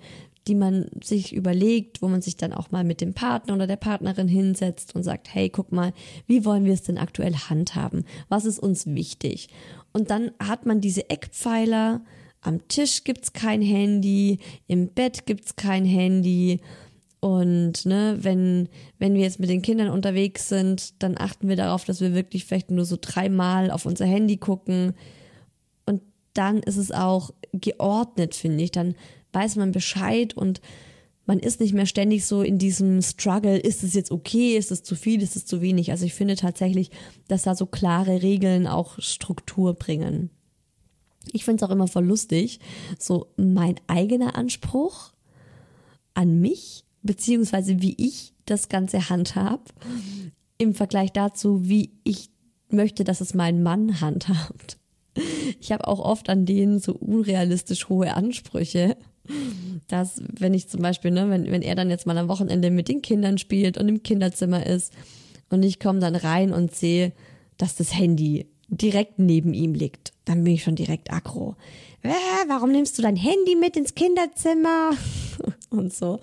die 0.48 0.56
man 0.56 0.88
sich 1.04 1.34
überlegt, 1.34 2.02
wo 2.02 2.08
man 2.08 2.24
sich 2.24 2.38
dann 2.38 2.54
auch 2.54 2.72
mal 2.72 2.84
mit 2.84 3.02
dem 3.02 3.13
Partner 3.13 3.54
oder 3.54 3.67
der 3.67 3.76
Partnerin 3.76 4.28
hinsetzt 4.28 4.96
und 4.96 5.04
sagt, 5.04 5.32
hey, 5.32 5.50
guck 5.50 5.72
mal, 5.72 5.94
wie 6.26 6.44
wollen 6.44 6.65
wir 6.65 6.74
es 6.74 6.82
denn 6.82 6.98
aktuell 6.98 7.36
handhaben? 7.36 8.06
Was 8.30 8.46
ist 8.46 8.58
uns 8.58 8.88
wichtig? 8.88 9.50
Und 9.94 10.10
dann 10.10 10.32
hat 10.39 10.65
man 10.65 10.82
diese 10.82 11.08
Eckpfeiler, 11.12 12.02
am 12.41 12.67
Tisch 12.67 13.04
gibt's 13.04 13.34
kein 13.34 13.62
Handy, 13.62 14.39
im 14.65 14.88
Bett 14.88 15.28
gibt's 15.28 15.56
kein 15.56 15.86
Handy. 15.86 16.62
Und 17.21 17.86
ne, 17.86 18.17
wenn, 18.19 18.67
wenn 18.97 19.13
wir 19.13 19.21
jetzt 19.21 19.39
mit 19.39 19.49
den 19.49 19.62
Kindern 19.62 19.89
unterwegs 19.89 20.49
sind, 20.49 21.01
dann 21.03 21.17
achten 21.17 21.47
wir 21.47 21.55
darauf, 21.55 21.86
dass 21.86 22.01
wir 22.01 22.15
wirklich 22.15 22.45
vielleicht 22.45 22.71
nur 22.71 22.84
so 22.84 22.97
dreimal 22.99 23.69
auf 23.69 23.86
unser 23.86 24.05
Handy 24.05 24.38
gucken. 24.38 24.95
Und 25.86 26.01
dann 26.34 26.57
ist 26.63 26.77
es 26.77 26.91
auch 26.91 27.29
geordnet, 27.53 28.34
finde 28.34 28.63
ich. 28.63 28.71
Dann 28.71 28.95
weiß 29.34 29.55
man 29.57 29.71
Bescheid 29.71 30.36
und 30.36 30.62
man 31.27 31.38
ist 31.38 31.60
nicht 31.60 31.73
mehr 31.73 31.86
ständig 31.86 32.25
so 32.25 32.41
in 32.41 32.57
diesem 32.57 33.03
Struggle, 33.03 33.57
ist 33.57 33.84
es 33.84 33.93
jetzt 33.93 34.10
okay, 34.10 34.57
ist 34.57 34.71
es 34.71 34.81
zu 34.81 34.95
viel, 34.95 35.21
ist 35.21 35.36
es 35.36 35.45
zu 35.45 35.62
wenig. 35.62 35.91
Also 35.91 36.05
ich 36.05 36.15
finde 36.15 36.36
tatsächlich, 36.36 36.89
dass 37.27 37.43
da 37.43 37.53
so 37.53 37.67
klare 37.67 38.23
Regeln 38.23 38.65
auch 38.65 38.99
Struktur 38.99 39.75
bringen. 39.75 40.31
Ich 41.31 41.45
finde 41.45 41.63
es 41.63 41.69
auch 41.69 41.73
immer 41.73 41.88
voll 41.88 42.05
lustig, 42.05 42.60
so 42.97 43.27
mein 43.38 43.75
eigener 43.86 44.36
Anspruch 44.36 45.13
an 46.15 46.41
mich, 46.41 46.84
beziehungsweise 47.03 47.81
wie 47.81 47.95
ich 47.97 48.33
das 48.45 48.69
Ganze 48.69 49.09
handhab, 49.09 49.73
im 50.57 50.73
Vergleich 50.73 51.11
dazu, 51.11 51.67
wie 51.67 51.91
ich 52.03 52.29
möchte, 52.69 53.03
dass 53.03 53.21
es 53.21 53.33
mein 53.33 53.63
Mann 53.63 54.01
handhabt. 54.01 54.77
Ich 55.59 55.71
habe 55.71 55.87
auch 55.87 55.99
oft 55.99 56.29
an 56.29 56.45
denen 56.45 56.79
so 56.79 56.93
unrealistisch 56.93 57.89
hohe 57.89 58.13
Ansprüche 58.15 58.97
dass 59.87 60.21
wenn 60.39 60.53
ich 60.53 60.69
zum 60.69 60.81
Beispiel, 60.81 61.11
ne, 61.11 61.29
wenn, 61.29 61.51
wenn 61.51 61.61
er 61.61 61.75
dann 61.75 61.89
jetzt 61.89 62.07
mal 62.07 62.17
am 62.17 62.27
Wochenende 62.27 62.71
mit 62.71 62.87
den 62.87 63.01
Kindern 63.01 63.37
spielt 63.37 63.77
und 63.77 63.89
im 63.89 64.03
Kinderzimmer 64.03 64.65
ist 64.65 64.93
und 65.49 65.63
ich 65.63 65.79
komme 65.79 65.99
dann 65.99 66.15
rein 66.15 66.53
und 66.53 66.73
sehe, 66.73 67.11
dass 67.57 67.75
das 67.75 67.97
Handy 67.97 68.47
direkt 68.67 69.19
neben 69.19 69.53
ihm 69.53 69.73
liegt, 69.73 70.13
dann 70.25 70.43
bin 70.43 70.53
ich 70.53 70.63
schon 70.63 70.75
direkt 70.75 71.11
aggro. 71.11 71.55
Äh, 72.03 72.09
warum 72.47 72.71
nimmst 72.71 72.97
du 72.97 73.01
dein 73.01 73.15
Handy 73.15 73.55
mit 73.55 73.77
ins 73.77 73.95
Kinderzimmer? 73.95 74.91
Und 75.69 75.93
so. 75.93 76.19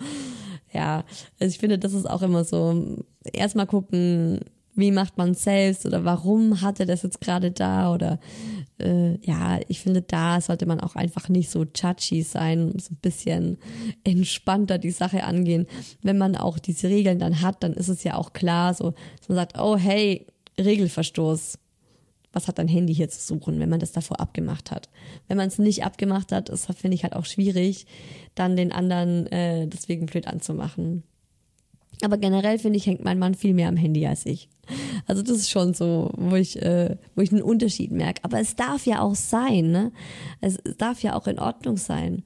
Ja, 0.72 1.04
also 1.40 1.50
ich 1.50 1.58
finde, 1.58 1.78
das 1.78 1.94
ist 1.94 2.08
auch 2.08 2.22
immer 2.22 2.44
so, 2.44 3.04
erstmal 3.32 3.66
gucken, 3.66 4.40
wie 4.74 4.92
macht 4.92 5.18
man 5.18 5.34
selbst 5.34 5.86
oder 5.86 6.04
warum 6.04 6.60
hat 6.60 6.78
er 6.78 6.86
das 6.86 7.02
jetzt 7.02 7.20
gerade 7.20 7.50
da 7.50 7.92
oder 7.92 8.20
äh, 8.80 9.18
ja, 9.26 9.58
ich 9.66 9.80
finde, 9.80 10.02
da 10.02 10.40
sollte 10.40 10.66
man 10.66 10.78
auch 10.78 10.94
einfach 10.94 11.28
nicht 11.28 11.50
so 11.50 11.64
touchy 11.64 12.22
sein, 12.22 12.72
so 12.78 12.92
ein 12.92 12.98
bisschen 13.02 13.58
entspannter 14.04 14.78
die 14.78 14.92
Sache 14.92 15.24
angehen. 15.24 15.66
Wenn 16.02 16.16
man 16.16 16.36
auch 16.36 16.60
diese 16.60 16.88
Regeln 16.88 17.18
dann 17.18 17.42
hat, 17.42 17.64
dann 17.64 17.72
ist 17.72 17.88
es 17.88 18.04
ja 18.04 18.14
auch 18.14 18.32
klar, 18.32 18.72
so, 18.72 18.94
dass 19.18 19.28
man 19.28 19.36
sagt, 19.36 19.58
oh 19.58 19.76
hey, 19.76 20.26
Regelverstoß. 20.58 21.58
Was 22.38 22.46
hat 22.46 22.60
dein 22.60 22.68
Handy 22.68 22.94
hier 22.94 23.08
zu 23.08 23.20
suchen, 23.20 23.58
wenn 23.58 23.68
man 23.68 23.80
das 23.80 23.90
davor 23.90 24.20
abgemacht 24.20 24.70
hat? 24.70 24.88
Wenn 25.26 25.36
man 25.36 25.48
es 25.48 25.58
nicht 25.58 25.84
abgemacht 25.84 26.30
hat, 26.30 26.50
ist 26.50 26.66
finde 26.72 26.94
ich 26.94 27.02
halt 27.02 27.16
auch 27.16 27.24
schwierig, 27.24 27.84
dann 28.36 28.54
den 28.54 28.70
anderen 28.70 29.26
äh, 29.26 29.66
deswegen 29.66 30.06
blöd 30.06 30.28
anzumachen. 30.28 31.02
Aber 32.04 32.16
generell 32.16 32.60
finde 32.60 32.76
ich, 32.76 32.86
hängt 32.86 33.02
mein 33.02 33.18
Mann 33.18 33.34
viel 33.34 33.54
mehr 33.54 33.66
am 33.68 33.76
Handy 33.76 34.06
als 34.06 34.24
ich. 34.24 34.48
Also 35.08 35.22
das 35.22 35.38
ist 35.38 35.50
schon 35.50 35.74
so, 35.74 36.12
wo 36.16 36.36
ich, 36.36 36.62
äh, 36.62 36.96
wo 37.16 37.22
ich 37.22 37.32
einen 37.32 37.42
Unterschied 37.42 37.90
merke. 37.90 38.22
Aber 38.22 38.38
es 38.38 38.54
darf 38.54 38.86
ja 38.86 39.00
auch 39.00 39.16
sein, 39.16 39.72
ne? 39.72 39.90
Es 40.40 40.58
darf 40.76 41.02
ja 41.02 41.16
auch 41.16 41.26
in 41.26 41.40
Ordnung 41.40 41.76
sein. 41.76 42.22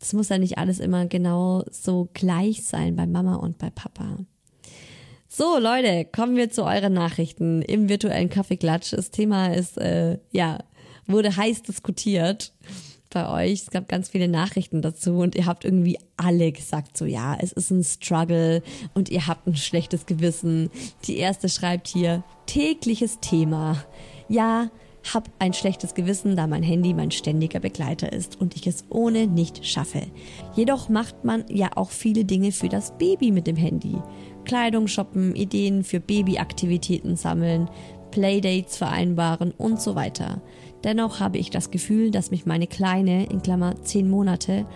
Es 0.00 0.12
muss 0.12 0.28
ja 0.28 0.38
nicht 0.38 0.56
alles 0.56 0.78
immer 0.78 1.06
genau 1.06 1.64
so 1.72 2.08
gleich 2.14 2.62
sein 2.62 2.94
bei 2.94 3.08
Mama 3.08 3.34
und 3.34 3.58
bei 3.58 3.70
Papa. 3.70 4.18
So, 5.32 5.58
Leute, 5.58 6.06
kommen 6.06 6.34
wir 6.34 6.50
zu 6.50 6.64
euren 6.64 6.92
Nachrichten 6.92 7.62
im 7.62 7.88
virtuellen 7.88 8.30
Kaffeeklatsch. 8.30 8.92
Das 8.92 9.12
Thema 9.12 9.54
ist, 9.54 9.78
äh, 9.78 10.18
ja, 10.32 10.58
wurde 11.06 11.36
heiß 11.36 11.62
diskutiert 11.62 12.52
bei 13.10 13.30
euch. 13.30 13.62
Es 13.62 13.70
gab 13.70 13.88
ganz 13.88 14.08
viele 14.08 14.26
Nachrichten 14.26 14.82
dazu 14.82 15.18
und 15.18 15.36
ihr 15.36 15.46
habt 15.46 15.64
irgendwie 15.64 16.00
alle 16.16 16.50
gesagt, 16.50 16.96
so 16.96 17.04
ja, 17.04 17.36
es 17.40 17.52
ist 17.52 17.70
ein 17.70 17.84
Struggle 17.84 18.60
und 18.92 19.08
ihr 19.08 19.28
habt 19.28 19.46
ein 19.46 19.54
schlechtes 19.54 20.04
Gewissen. 20.04 20.68
Die 21.04 21.18
erste 21.18 21.48
schreibt 21.48 21.86
hier, 21.86 22.24
tägliches 22.46 23.20
Thema. 23.20 23.84
Ja, 24.28 24.68
hab 25.14 25.30
ein 25.38 25.52
schlechtes 25.52 25.94
Gewissen, 25.94 26.36
da 26.36 26.46
mein 26.46 26.62
Handy 26.62 26.92
mein 26.92 27.10
ständiger 27.10 27.60
Begleiter 27.60 28.12
ist 28.12 28.40
und 28.40 28.54
ich 28.56 28.66
es 28.66 28.84
ohne 28.90 29.26
nicht 29.26 29.66
schaffe. 29.66 30.02
Jedoch 30.54 30.88
macht 30.88 31.24
man 31.24 31.44
ja 31.48 31.70
auch 31.76 31.90
viele 31.90 32.24
Dinge 32.24 32.52
für 32.52 32.68
das 32.68 32.96
Baby 32.98 33.30
mit 33.30 33.46
dem 33.46 33.56
Handy. 33.56 33.96
Kleidung 34.44 34.86
shoppen, 34.86 35.34
Ideen 35.34 35.84
für 35.84 36.00
Babyaktivitäten 36.00 37.16
sammeln, 37.16 37.68
Playdates 38.10 38.76
vereinbaren 38.76 39.52
und 39.52 39.80
so 39.80 39.94
weiter. 39.94 40.42
Dennoch 40.84 41.20
habe 41.20 41.38
ich 41.38 41.50
das 41.50 41.70
Gefühl, 41.70 42.10
dass 42.10 42.30
mich 42.30 42.46
meine 42.46 42.66
Kleine, 42.66 43.26
in 43.26 43.42
Klammer 43.42 43.82
10 43.82 44.08
Monate, 44.08 44.66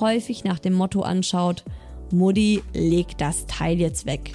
häufig 0.00 0.44
nach 0.44 0.58
dem 0.58 0.74
Motto 0.74 1.02
anschaut, 1.02 1.64
Mutti, 2.10 2.62
leg 2.74 3.16
das 3.18 3.46
Teil 3.46 3.80
jetzt 3.80 4.06
weg. 4.06 4.32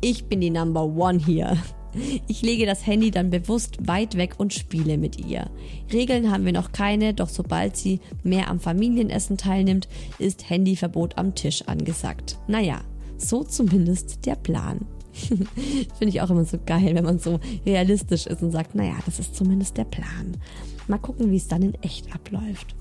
Ich 0.00 0.26
bin 0.26 0.40
die 0.40 0.50
Number 0.50 0.84
One 0.84 1.18
hier. 1.18 1.56
Ich 2.28 2.42
lege 2.42 2.66
das 2.66 2.86
Handy 2.86 3.10
dann 3.10 3.30
bewusst 3.30 3.88
weit 3.88 4.18
weg 4.18 4.34
und 4.36 4.52
spiele 4.52 4.98
mit 4.98 5.18
ihr. 5.18 5.50
Regeln 5.90 6.30
haben 6.30 6.44
wir 6.44 6.52
noch 6.52 6.72
keine, 6.72 7.14
doch 7.14 7.30
sobald 7.30 7.76
sie 7.76 8.00
mehr 8.22 8.50
am 8.50 8.60
Familienessen 8.60 9.38
teilnimmt, 9.38 9.88
ist 10.18 10.50
Handyverbot 10.50 11.16
am 11.16 11.34
Tisch 11.34 11.62
angesagt. 11.62 12.38
Naja, 12.48 12.82
so 13.18 13.44
zumindest 13.44 14.26
der 14.26 14.36
Plan. 14.36 14.86
Finde 15.12 16.08
ich 16.08 16.20
auch 16.20 16.30
immer 16.30 16.44
so 16.44 16.58
geil, 16.64 16.94
wenn 16.94 17.04
man 17.04 17.18
so 17.18 17.40
realistisch 17.64 18.26
ist 18.26 18.42
und 18.42 18.50
sagt, 18.50 18.74
naja, 18.74 18.96
das 19.06 19.18
ist 19.18 19.34
zumindest 19.34 19.76
der 19.76 19.84
Plan. 19.84 20.36
Mal 20.88 20.98
gucken, 20.98 21.30
wie 21.30 21.36
es 21.36 21.48
dann 21.48 21.62
in 21.62 21.74
echt 21.82 22.14
abläuft. 22.14 22.76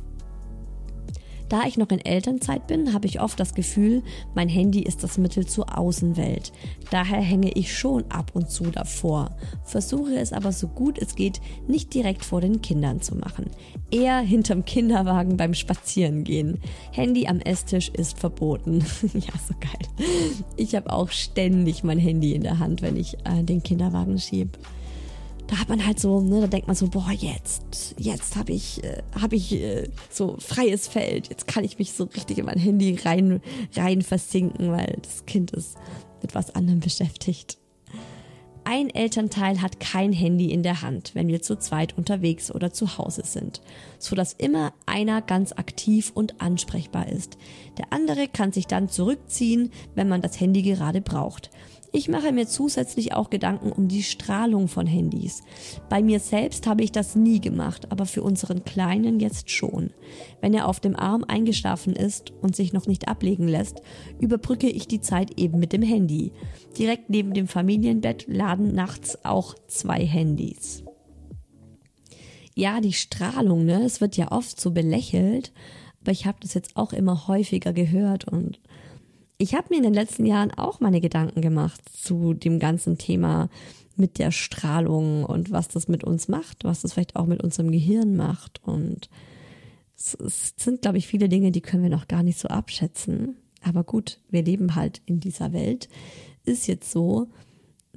Da 1.50 1.64
ich 1.68 1.78
noch 1.78 1.90
in 1.90 2.04
Elternzeit 2.04 2.68
bin, 2.68 2.94
habe 2.94 3.08
ich 3.08 3.22
oft 3.22 3.40
das 3.40 3.54
Gefühl, 3.54 4.02
mein 4.34 4.50
Handy 4.50 4.82
ist 4.82 5.04
das 5.04 5.18
Mittel 5.18 5.46
zur 5.46 5.78
Außenwelt. 5.78 6.52
Daher 6.90 7.22
hänge 7.22 7.52
ich 7.52 7.78
schon 7.78 8.04
ab 8.10 8.32
und 8.34 8.50
zu 8.50 8.66
davor, 8.66 9.36
versuche 9.64 10.16
es 10.16 10.34
aber 10.34 10.52
so 10.52 10.68
gut 10.68 10.98
es 10.98 11.16
geht 11.16 11.42
nicht 11.68 11.94
direkt 11.94 12.26
vor 12.26 12.42
den 12.42 12.62
Kindern 12.62 13.02
zu 13.02 13.16
machen. 13.16 13.52
Eher 13.92 14.20
hinterm 14.20 14.66
Kinderwagen 14.66 15.38
beim 15.38 15.54
Spazierengehen. 15.54 16.60
Handy 16.92 17.28
am 17.28 17.40
Esstisch 17.40 17.90
ist 17.90 18.20
verboten. 18.20 18.80
ja, 19.14 19.34
so 19.48 19.54
geil. 19.60 20.08
Ich 20.58 20.76
habe 20.76 20.92
auch 20.92 21.10
ständig 21.10 21.84
mein 21.84 22.00
Handy 22.00 22.34
in 22.34 22.42
der 22.42 22.60
Hand, 22.60 22.82
wenn 22.82 22.98
ich 22.98 23.18
äh, 23.26 23.44
den 23.44 23.62
Kinderwagen 23.62 24.20
schiebe 24.20 24.58
da 25.48 25.60
hat 25.60 25.70
man 25.70 25.86
halt 25.86 26.00
so, 26.00 26.22
ne, 26.22 26.42
da 26.42 26.48
denkt 26.48 26.68
man 26.68 26.76
so, 26.76 26.88
boah, 26.88 27.12
jetzt, 27.12 27.96
jetzt 27.98 28.36
habe 28.36 28.54
ich, 28.54 28.84
äh, 28.84 29.04
habe 29.20 29.36
ich 29.36 29.54
äh, 29.54 29.90
so 30.10 30.38
freies 30.40 30.88
Feld, 30.88 31.30
jetzt 31.30 31.48
kann 31.48 31.64
ich 31.64 31.78
mich 31.78 31.94
so 31.94 32.06
richtig 32.06 32.40
in 32.40 32.46
mein 32.46 32.58
Handy 32.58 32.98
rein, 33.04 33.42
rein 33.76 34.02
versinken, 34.02 34.72
weil 34.72 34.98
das 35.02 35.26
Kind 35.26 35.52
ist 35.52 35.78
mit 36.22 36.34
was 36.34 36.56
anderem 36.56 36.80
beschäftigt. 36.80 37.58
Ein 38.68 38.90
Elternteil 38.90 39.62
hat 39.62 39.80
kein 39.80 40.12
Handy 40.12 40.52
in 40.52 40.64
der 40.64 40.82
Hand, 40.82 41.12
wenn 41.14 41.28
wir 41.28 41.44
zu 41.44 41.56
zweit 41.56 41.96
unterwegs 42.00 42.50
oder 42.50 42.74
zu 42.74 42.98
Hause 42.98 43.22
sind, 43.24 43.62
so 44.00 44.16
dass 44.16 44.34
immer 44.34 44.74
einer 44.88 45.22
ganz 45.22 45.52
aktiv 45.52 46.12
und 46.16 46.42
ansprechbar 46.42 47.08
ist. 47.08 47.38
Der 47.78 47.94
andere 47.94 48.28
kann 48.28 48.52
sich 48.52 48.66
dann 48.66 48.90
zurückziehen, 48.90 49.72
wenn 49.94 50.10
man 50.10 50.24
das 50.24 50.40
Handy 50.40 50.64
gerade 50.64 51.02
braucht. 51.02 51.52
Ich 51.96 52.10
mache 52.10 52.34
mir 52.34 52.46
zusätzlich 52.46 53.14
auch 53.14 53.30
Gedanken 53.30 53.72
um 53.72 53.88
die 53.88 54.04
Strahlung 54.04 54.68
von 54.68 54.86
Handys. 54.86 55.44
Bei 55.88 56.04
mir 56.04 56.20
selbst 56.20 56.68
habe 56.68 56.84
ich 56.84 56.92
das 56.92 57.16
nie 57.16 57.40
gemacht, 57.40 57.90
aber 57.90 58.06
für 58.06 58.22
unseren 58.22 58.66
Kleinen 58.66 59.22
jetzt 59.22 59.50
schon. 59.50 59.92
Wenn 60.42 60.54
er 60.54 60.68
auf 60.68 60.82
dem 60.82 60.98
Arm 60.98 61.24
eingeschlafen 61.24 61.96
ist 61.96 62.34
und 62.42 62.54
sich 62.54 62.74
noch 62.74 62.86
nicht 62.86 63.08
ablegen 63.08 63.48
lässt, 63.48 63.82
überbrücke 64.20 64.68
ich 64.68 64.90
die 64.90 65.00
Zeit 65.00 65.40
eben 65.40 65.58
mit 65.58 65.72
dem 65.72 65.84
Handy. 65.84 66.34
Direkt 66.78 67.10
neben 67.10 67.34
dem 67.34 67.48
Familienbett 67.48 68.26
laden 68.28 68.76
nachts 68.76 69.24
auch 69.24 69.56
zwei 69.68 70.06
Handys. 70.06 70.84
Ja, 72.56 72.82
die 72.82 72.92
Strahlung, 72.92 73.64
ne? 73.64 73.84
Es 73.86 74.02
wird 74.02 74.18
ja 74.18 74.34
oft 74.34 74.60
so 74.60 74.72
belächelt, 74.72 75.54
aber 76.02 76.12
ich 76.12 76.26
habe 76.26 76.40
das 76.42 76.56
jetzt 76.56 76.76
auch 76.76 76.92
immer 76.92 77.30
häufiger 77.30 77.72
gehört 77.72 78.26
und 78.26 78.60
ich 79.38 79.54
habe 79.54 79.68
mir 79.70 79.78
in 79.78 79.84
den 79.84 79.94
letzten 79.94 80.26
Jahren 80.26 80.52
auch 80.52 80.80
meine 80.80 81.02
Gedanken 81.02 81.42
gemacht 81.42 81.82
zu 81.94 82.34
dem 82.34 82.60
ganzen 82.60 82.98
Thema 82.98 83.50
mit 83.96 84.20
der 84.20 84.32
Strahlung 84.32 85.24
und 85.24 85.52
was 85.52 85.68
das 85.68 85.88
mit 85.88 86.04
uns 86.04 86.28
macht, 86.28 86.64
was 86.64 86.82
das 86.82 86.94
vielleicht 86.94 87.16
auch 87.16 87.26
mit 87.26 87.44
unserem 87.44 87.72
Gehirn 87.72 88.16
macht. 88.16 88.62
Und 88.64 89.10
es, 89.98 90.16
es 90.16 90.54
sind, 90.58 90.82
glaube 90.82 90.98
ich, 90.98 91.08
viele 91.08 91.30
Dinge, 91.30 91.52
die 91.52 91.62
können 91.62 91.84
wir 91.84 91.90
noch 91.90 92.08
gar 92.08 92.24
nicht 92.24 92.40
so 92.40 92.48
abschätzen. 92.48 93.38
Aber 93.64 93.84
gut, 93.84 94.20
wir 94.30 94.44
leben 94.44 94.76
halt 94.76 95.02
in 95.06 95.20
dieser 95.20 95.54
Welt. 95.54 95.90
Ist 96.44 96.68
jetzt 96.68 96.92
so, 96.92 97.28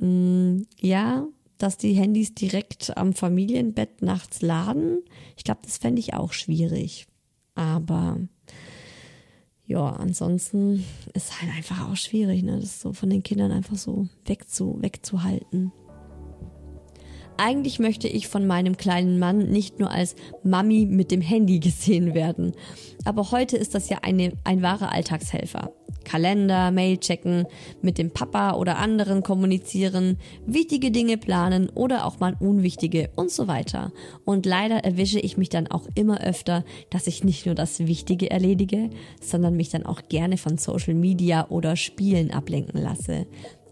mh, 0.01 0.07
mm, 0.07 0.67
ja, 0.81 1.27
dass 1.59 1.77
die 1.77 1.95
Handys 1.95 2.35
direkt 2.35 2.97
am 2.97 3.13
Familienbett 3.13 4.01
nachts 4.01 4.43
laden. 4.43 5.03
Ich 5.37 5.43
glaube, 5.43 5.61
das 5.65 5.79
fände 5.79 5.99
ich 5.99 6.15
auch 6.15 6.33
schwierig. 6.33 7.09
Aber 7.57 8.19
ja, 9.69 9.91
ansonsten 9.91 10.83
ist 11.13 11.41
halt 11.41 11.53
einfach 11.55 11.89
auch 11.89 11.97
schwierig, 11.97 12.43
ne, 12.43 12.59
das 12.59 12.81
so 12.81 12.95
von 12.95 13.11
den 13.11 13.23
Kindern 13.23 13.53
einfach 13.53 13.77
so 13.77 14.09
wegzu, 14.25 14.79
wegzuhalten. 14.81 15.73
Eigentlich 17.41 17.79
möchte 17.79 18.09
ich 18.09 18.27
von 18.27 18.49
meinem 18.49 18.77
kleinen 18.77 19.21
Mann 19.21 19.51
nicht 19.51 19.79
nur 19.79 19.93
als 19.93 20.17
Mami 20.43 20.87
mit 20.87 21.13
dem 21.13 21.21
Handy 21.21 21.61
gesehen 21.61 22.13
werden. 22.13 22.53
Aber 23.05 23.31
heute 23.31 23.57
ist 23.57 23.77
das 23.77 23.89
ja 23.89 23.99
eine, 24.03 24.33
ein 24.43 24.61
wahrer 24.61 24.93
Alltagshelfer. 24.93 25.73
Kalender, 26.05 26.71
Mail 26.71 26.99
checken, 26.99 27.47
mit 27.83 27.99
dem 27.99 28.11
Papa 28.11 28.55
oder 28.55 28.79
anderen 28.79 29.23
kommunizieren, 29.23 30.19
wichtige 30.47 30.91
Dinge 30.91 31.19
planen 31.19 31.69
oder 31.75 32.07
auch 32.07 32.19
mal 32.19 32.35
unwichtige 32.41 33.11
und 33.15 33.31
so 33.31 33.47
weiter. 33.47 33.93
Und 34.25 34.47
leider 34.47 34.85
erwische 34.85 35.21
ich 35.21 35.37
mich 35.37 35.51
dann 35.51 35.67
auch 35.69 35.87
immer 35.95 36.21
öfter, 36.21 36.65
dass 36.91 37.07
ich 37.07 37.25
nicht 37.25 37.47
nur 37.47 37.55
das 37.55 37.81
Wichtige 37.87 38.31
erledige, 38.31 38.91
sondern 39.21 39.57
mich 39.57 39.69
dann 39.69 39.87
auch 39.87 40.03
gerne 40.09 40.39
von 40.39 40.57
Social 40.57 40.95
Media 40.95 41.47
oder 41.51 41.77
Spielen 41.77 42.31
ablenken 42.31 42.81
lasse. 42.83 43.27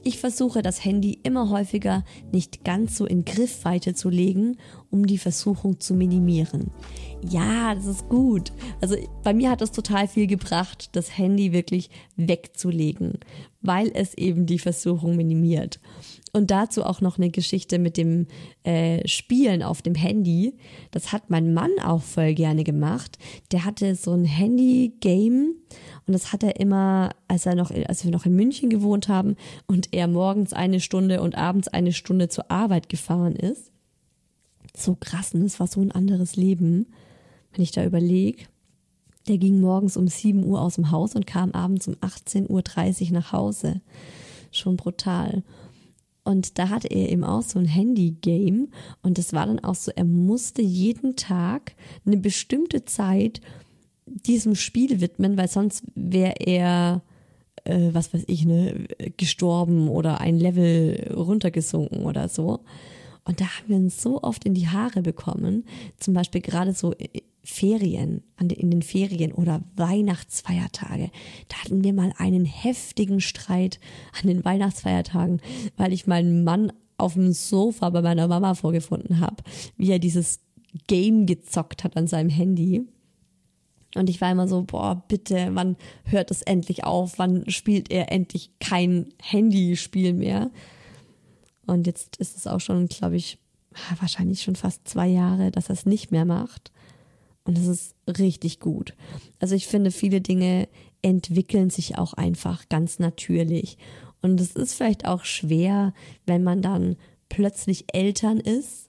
Ich 0.06 0.20
versuche 0.20 0.62
das 0.62 0.84
Handy 0.84 1.18
immer 1.24 1.50
häufiger 1.50 2.04
nicht 2.30 2.62
ganz 2.62 2.96
so 2.96 3.06
in 3.06 3.24
Griffweite 3.24 3.92
zu 3.92 4.08
legen, 4.08 4.56
um 4.88 5.04
die 5.04 5.18
Versuchung 5.18 5.80
zu 5.80 5.94
minimieren. 5.94 6.70
Ja, 7.28 7.74
das 7.74 7.86
ist 7.86 8.08
gut. 8.08 8.52
Also 8.80 8.94
bei 9.24 9.34
mir 9.34 9.50
hat 9.50 9.62
es 9.62 9.72
total 9.72 10.06
viel 10.06 10.28
gebracht, 10.28 10.90
das 10.92 11.18
Handy 11.18 11.50
wirklich 11.50 11.90
wegzulegen, 12.14 13.18
weil 13.62 13.90
es 13.94 14.14
eben 14.14 14.46
die 14.46 14.60
Versuchung 14.60 15.16
minimiert. 15.16 15.80
Und 16.32 16.52
dazu 16.52 16.84
auch 16.84 17.00
noch 17.00 17.18
eine 17.18 17.30
Geschichte 17.30 17.80
mit 17.80 17.96
dem 17.96 18.28
äh, 18.62 19.08
Spielen 19.08 19.64
auf 19.64 19.82
dem 19.82 19.96
Handy. 19.96 20.54
Das 20.92 21.10
hat 21.10 21.30
mein 21.30 21.52
Mann 21.52 21.72
auch 21.82 22.02
voll 22.02 22.34
gerne 22.34 22.62
gemacht. 22.62 23.18
Der 23.50 23.64
hatte 23.64 23.96
so 23.96 24.12
ein 24.12 24.24
Handy-Game 24.24 25.56
und 26.06 26.12
das 26.12 26.32
hat 26.32 26.42
er 26.42 26.60
immer, 26.60 27.10
als 27.28 27.46
er 27.46 27.54
noch, 27.54 27.70
als 27.70 28.04
wir 28.04 28.10
noch 28.10 28.26
in 28.26 28.36
München 28.36 28.70
gewohnt 28.70 29.08
haben 29.08 29.36
und 29.66 29.92
er 29.92 30.06
morgens 30.06 30.52
eine 30.52 30.80
Stunde 30.80 31.20
und 31.20 31.36
abends 31.36 31.68
eine 31.68 31.92
Stunde 31.92 32.28
zur 32.28 32.50
Arbeit 32.50 32.88
gefahren 32.88 33.34
ist 33.34 33.72
so 34.76 34.96
krass 34.98 35.34
und 35.34 35.42
es 35.42 35.58
war 35.60 35.66
so 35.66 35.80
ein 35.80 35.92
anderes 35.92 36.36
Leben, 36.36 36.86
wenn 37.52 37.62
ich 37.62 37.72
da 37.72 37.84
überlege. 37.84 38.44
Der 39.28 39.38
ging 39.38 39.60
morgens 39.60 39.96
um 39.96 40.06
7 40.06 40.44
Uhr 40.44 40.60
aus 40.60 40.76
dem 40.76 40.90
Haus 40.90 41.16
und 41.16 41.26
kam 41.26 41.52
abends 41.52 41.88
um 41.88 41.94
18.30 41.94 43.08
Uhr 43.08 43.12
nach 43.12 43.32
Hause. 43.32 43.80
Schon 44.52 44.76
brutal. 44.76 45.42
Und 46.22 46.58
da 46.58 46.68
hatte 46.68 46.88
er 46.88 47.10
eben 47.10 47.24
auch 47.24 47.42
so 47.42 47.58
ein 47.58 47.66
Handy-Game. 47.66 48.68
Und 49.02 49.18
das 49.18 49.32
war 49.32 49.46
dann 49.46 49.60
auch 49.60 49.74
so, 49.74 49.90
er 49.94 50.04
musste 50.04 50.62
jeden 50.62 51.16
Tag 51.16 51.74
eine 52.04 52.16
bestimmte 52.16 52.84
Zeit 52.84 53.40
diesem 54.06 54.54
Spiel 54.54 55.00
widmen, 55.00 55.36
weil 55.36 55.48
sonst 55.48 55.84
wäre 55.94 56.34
er, 56.38 57.02
äh, 57.64 57.90
was 57.92 58.14
weiß 58.14 58.24
ich, 58.26 58.44
ne, 58.44 58.86
gestorben 59.16 59.88
oder 59.88 60.20
ein 60.20 60.38
Level 60.38 61.12
runtergesunken 61.14 62.04
oder 62.04 62.28
so. 62.28 62.60
Und 63.24 63.40
da 63.40 63.44
haben 63.44 63.68
wir 63.68 63.76
uns 63.76 64.00
so 64.00 64.22
oft 64.22 64.44
in 64.44 64.54
die 64.54 64.68
Haare 64.68 65.02
bekommen. 65.02 65.64
Zum 65.98 66.14
Beispiel 66.14 66.40
gerade 66.40 66.72
so 66.72 66.94
äh, 66.94 67.22
Ferien, 67.42 68.22
in 68.40 68.70
den 68.70 68.82
Ferien 68.82 69.32
oder 69.32 69.62
Weihnachtsfeiertage. 69.76 71.10
Da 71.48 71.56
hatten 71.58 71.84
wir 71.84 71.92
mal 71.92 72.12
einen 72.18 72.44
heftigen 72.44 73.20
Streit 73.20 73.78
an 74.20 74.28
den 74.28 74.44
Weihnachtsfeiertagen, 74.44 75.40
weil 75.76 75.92
ich 75.92 76.08
meinen 76.08 76.42
Mann 76.42 76.72
auf 76.98 77.14
dem 77.14 77.32
Sofa 77.32 77.90
bei 77.90 78.02
meiner 78.02 78.26
Mama 78.26 78.54
vorgefunden 78.54 79.20
habe, 79.20 79.36
wie 79.76 79.90
er 79.90 79.98
dieses 79.98 80.40
Game 80.88 81.26
gezockt 81.26 81.84
hat 81.84 81.96
an 81.96 82.06
seinem 82.06 82.30
Handy. 82.30 82.86
Und 83.96 84.10
ich 84.10 84.20
war 84.20 84.30
immer 84.30 84.48
so, 84.48 84.62
boah, 84.62 85.02
bitte, 85.08 85.50
wann 85.52 85.76
hört 86.04 86.30
es 86.30 86.42
endlich 86.42 86.84
auf? 86.84 87.18
Wann 87.18 87.48
spielt 87.50 87.90
er 87.90 88.12
endlich 88.12 88.50
kein 88.60 89.08
Handyspiel 89.22 90.12
mehr? 90.12 90.50
Und 91.66 91.86
jetzt 91.86 92.16
ist 92.16 92.36
es 92.36 92.46
auch 92.46 92.60
schon, 92.60 92.86
glaube 92.88 93.16
ich, 93.16 93.38
wahrscheinlich 94.00 94.42
schon 94.42 94.56
fast 94.56 94.86
zwei 94.88 95.08
Jahre, 95.08 95.50
dass 95.50 95.68
er 95.68 95.74
es 95.74 95.86
nicht 95.86 96.10
mehr 96.10 96.24
macht. 96.24 96.72
Und 97.44 97.58
es 97.58 97.66
ist 97.66 97.94
richtig 98.18 98.60
gut. 98.60 98.94
Also 99.38 99.54
ich 99.54 99.66
finde, 99.66 99.90
viele 99.90 100.20
Dinge 100.20 100.68
entwickeln 101.02 101.70
sich 101.70 101.98
auch 101.98 102.14
einfach 102.14 102.68
ganz 102.68 102.98
natürlich. 102.98 103.78
Und 104.20 104.40
es 104.40 104.56
ist 104.56 104.74
vielleicht 104.74 105.06
auch 105.06 105.24
schwer, 105.24 105.92
wenn 106.26 106.42
man 106.42 106.62
dann 106.62 106.96
plötzlich 107.28 107.84
Eltern 107.92 108.38
ist, 108.38 108.88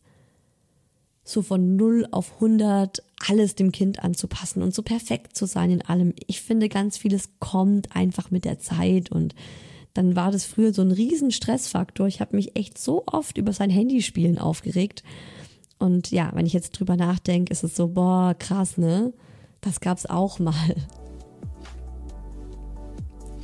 so 1.23 1.41
von 1.41 1.75
0 1.75 2.07
auf 2.11 2.35
100 2.35 3.03
alles 3.25 3.55
dem 3.55 3.71
Kind 3.71 4.03
anzupassen 4.03 4.61
und 4.61 4.73
so 4.73 4.83
perfekt 4.83 5.35
zu 5.35 5.45
sein 5.45 5.71
in 5.71 5.81
allem. 5.81 6.13
Ich 6.27 6.41
finde, 6.41 6.69
ganz 6.69 6.97
vieles 6.97 7.29
kommt 7.39 7.95
einfach 7.95 8.31
mit 8.31 8.45
der 8.45 8.59
Zeit 8.59 9.11
und 9.11 9.33
dann 9.93 10.15
war 10.15 10.31
das 10.31 10.45
früher 10.45 10.73
so 10.73 10.83
ein 10.83 10.91
riesen 10.91 11.31
Stressfaktor. 11.31 12.07
Ich 12.07 12.21
habe 12.21 12.35
mich 12.35 12.55
echt 12.55 12.77
so 12.77 13.03
oft 13.07 13.37
über 13.37 13.53
sein 13.53 13.71
Handyspielen 13.71 14.37
aufgeregt 14.37 15.03
und 15.79 16.11
ja, 16.11 16.31
wenn 16.33 16.45
ich 16.45 16.53
jetzt 16.53 16.71
drüber 16.71 16.95
nachdenke, 16.95 17.51
ist 17.51 17.63
es 17.63 17.75
so, 17.75 17.87
boah, 17.87 18.35
krass, 18.37 18.77
ne? 18.77 19.13
Das 19.61 19.79
gab's 19.79 20.05
auch 20.05 20.39
mal. 20.39 20.75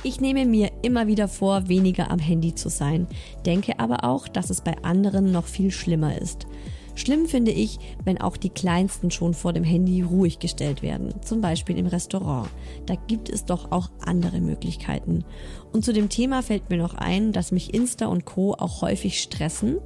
Ich 0.02 0.20
nehme 0.20 0.44
mir 0.44 0.70
immer 0.82 1.06
wieder 1.06 1.28
vor, 1.28 1.68
weniger 1.68 2.10
am 2.10 2.18
Handy 2.18 2.54
zu 2.54 2.68
sein, 2.68 3.06
denke 3.46 3.78
aber 3.78 4.04
auch, 4.04 4.28
dass 4.28 4.50
es 4.50 4.60
bei 4.60 4.76
anderen 4.82 5.32
noch 5.32 5.46
viel 5.46 5.70
schlimmer 5.70 6.20
ist. 6.20 6.46
Schlimm 6.94 7.26
finde 7.26 7.50
ich, 7.50 7.78
wenn 8.04 8.20
auch 8.20 8.36
die 8.36 8.50
Kleinsten 8.50 9.10
schon 9.10 9.34
vor 9.34 9.52
dem 9.52 9.64
Handy 9.64 10.02
ruhig 10.02 10.38
gestellt 10.38 10.82
werden, 10.82 11.14
zum 11.22 11.40
Beispiel 11.40 11.76
im 11.76 11.86
Restaurant. 11.86 12.48
Da 12.86 12.94
gibt 12.94 13.28
es 13.28 13.44
doch 13.44 13.72
auch 13.72 13.90
andere 14.00 14.40
Möglichkeiten. 14.40 15.24
Und 15.72 15.84
zu 15.84 15.92
dem 15.92 16.08
Thema 16.08 16.42
fällt 16.42 16.70
mir 16.70 16.78
noch 16.78 16.94
ein, 16.94 17.32
dass 17.32 17.52
mich 17.52 17.74
Insta 17.74 18.06
und 18.06 18.24
Co 18.24 18.54
auch 18.54 18.82
häufig 18.82 19.20
stressen, 19.20 19.78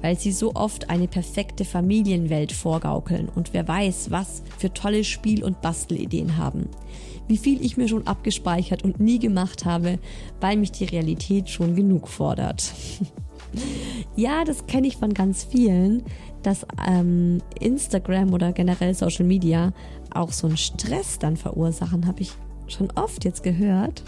weil 0.00 0.18
sie 0.18 0.32
so 0.32 0.54
oft 0.54 0.90
eine 0.90 1.08
perfekte 1.08 1.64
Familienwelt 1.64 2.52
vorgaukeln 2.52 3.28
und 3.34 3.52
wer 3.52 3.66
weiß, 3.66 4.10
was 4.10 4.42
für 4.58 4.72
tolle 4.72 5.04
Spiel- 5.04 5.44
und 5.44 5.60
Bastelideen 5.62 6.36
haben. 6.36 6.68
Wie 7.28 7.38
viel 7.38 7.64
ich 7.64 7.76
mir 7.76 7.88
schon 7.88 8.06
abgespeichert 8.06 8.84
und 8.84 9.00
nie 9.00 9.18
gemacht 9.18 9.64
habe, 9.64 9.98
weil 10.40 10.56
mich 10.56 10.70
die 10.70 10.84
Realität 10.84 11.48
schon 11.48 11.74
genug 11.74 12.08
fordert. 12.08 12.72
ja, 14.16 14.44
das 14.44 14.66
kenne 14.66 14.86
ich 14.86 14.96
von 14.96 15.12
ganz 15.12 15.44
vielen, 15.44 16.04
dass 16.46 16.64
ähm, 16.86 17.42
Instagram 17.58 18.32
oder 18.32 18.52
generell 18.52 18.94
Social 18.94 19.24
Media 19.24 19.72
auch 20.12 20.32
so 20.32 20.46
einen 20.46 20.56
Stress 20.56 21.18
dann 21.18 21.36
verursachen, 21.36 22.06
habe 22.06 22.22
ich 22.22 22.30
schon 22.68 22.90
oft 22.92 23.24
jetzt 23.24 23.42
gehört. 23.42 24.04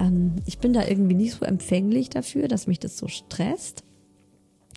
Ähm, 0.00 0.36
ich 0.46 0.58
bin 0.58 0.72
da 0.72 0.86
irgendwie 0.86 1.14
nicht 1.14 1.34
so 1.34 1.44
empfänglich 1.44 2.08
dafür, 2.08 2.48
dass 2.48 2.66
mich 2.66 2.78
das 2.78 2.96
so 2.96 3.08
stresst. 3.08 3.84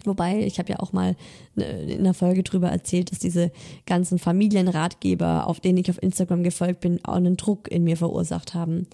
Wobei, 0.04 0.42
ich 0.44 0.60
habe 0.60 0.70
ja 0.70 0.80
auch 0.80 0.92
mal 0.92 1.16
ne, 1.56 1.66
in 1.84 2.00
einer 2.00 2.14
Folge 2.14 2.44
drüber 2.44 2.70
erzählt, 2.70 3.12
dass 3.12 3.20
diese 3.20 3.52
ganzen 3.86 4.20
Familienratgeber, 4.20 5.48
auf 5.48 5.62
denen 5.62 5.78
ich 5.78 5.90
auf 5.90 6.02
Instagram 6.04 6.44
gefolgt 6.44 6.82
bin, 6.82 7.04
auch 7.04 7.16
einen 7.16 7.38
Druck 7.38 7.72
in 7.72 7.86
mir 7.86 7.98
verursacht 7.98 8.54
haben. 8.54 8.88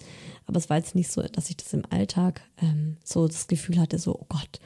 Aber 0.46 0.58
es 0.58 0.70
war 0.70 0.76
jetzt 0.76 0.94
nicht 0.94 1.10
so, 1.10 1.22
dass 1.22 1.50
ich 1.50 1.56
das 1.56 1.72
im 1.72 1.82
Alltag 1.90 2.42
ähm, 2.62 2.98
so 3.04 3.26
das 3.26 3.48
Gefühl 3.48 3.80
hatte, 3.80 3.98
so, 3.98 4.14
oh 4.14 4.26
Gott, 4.28 4.60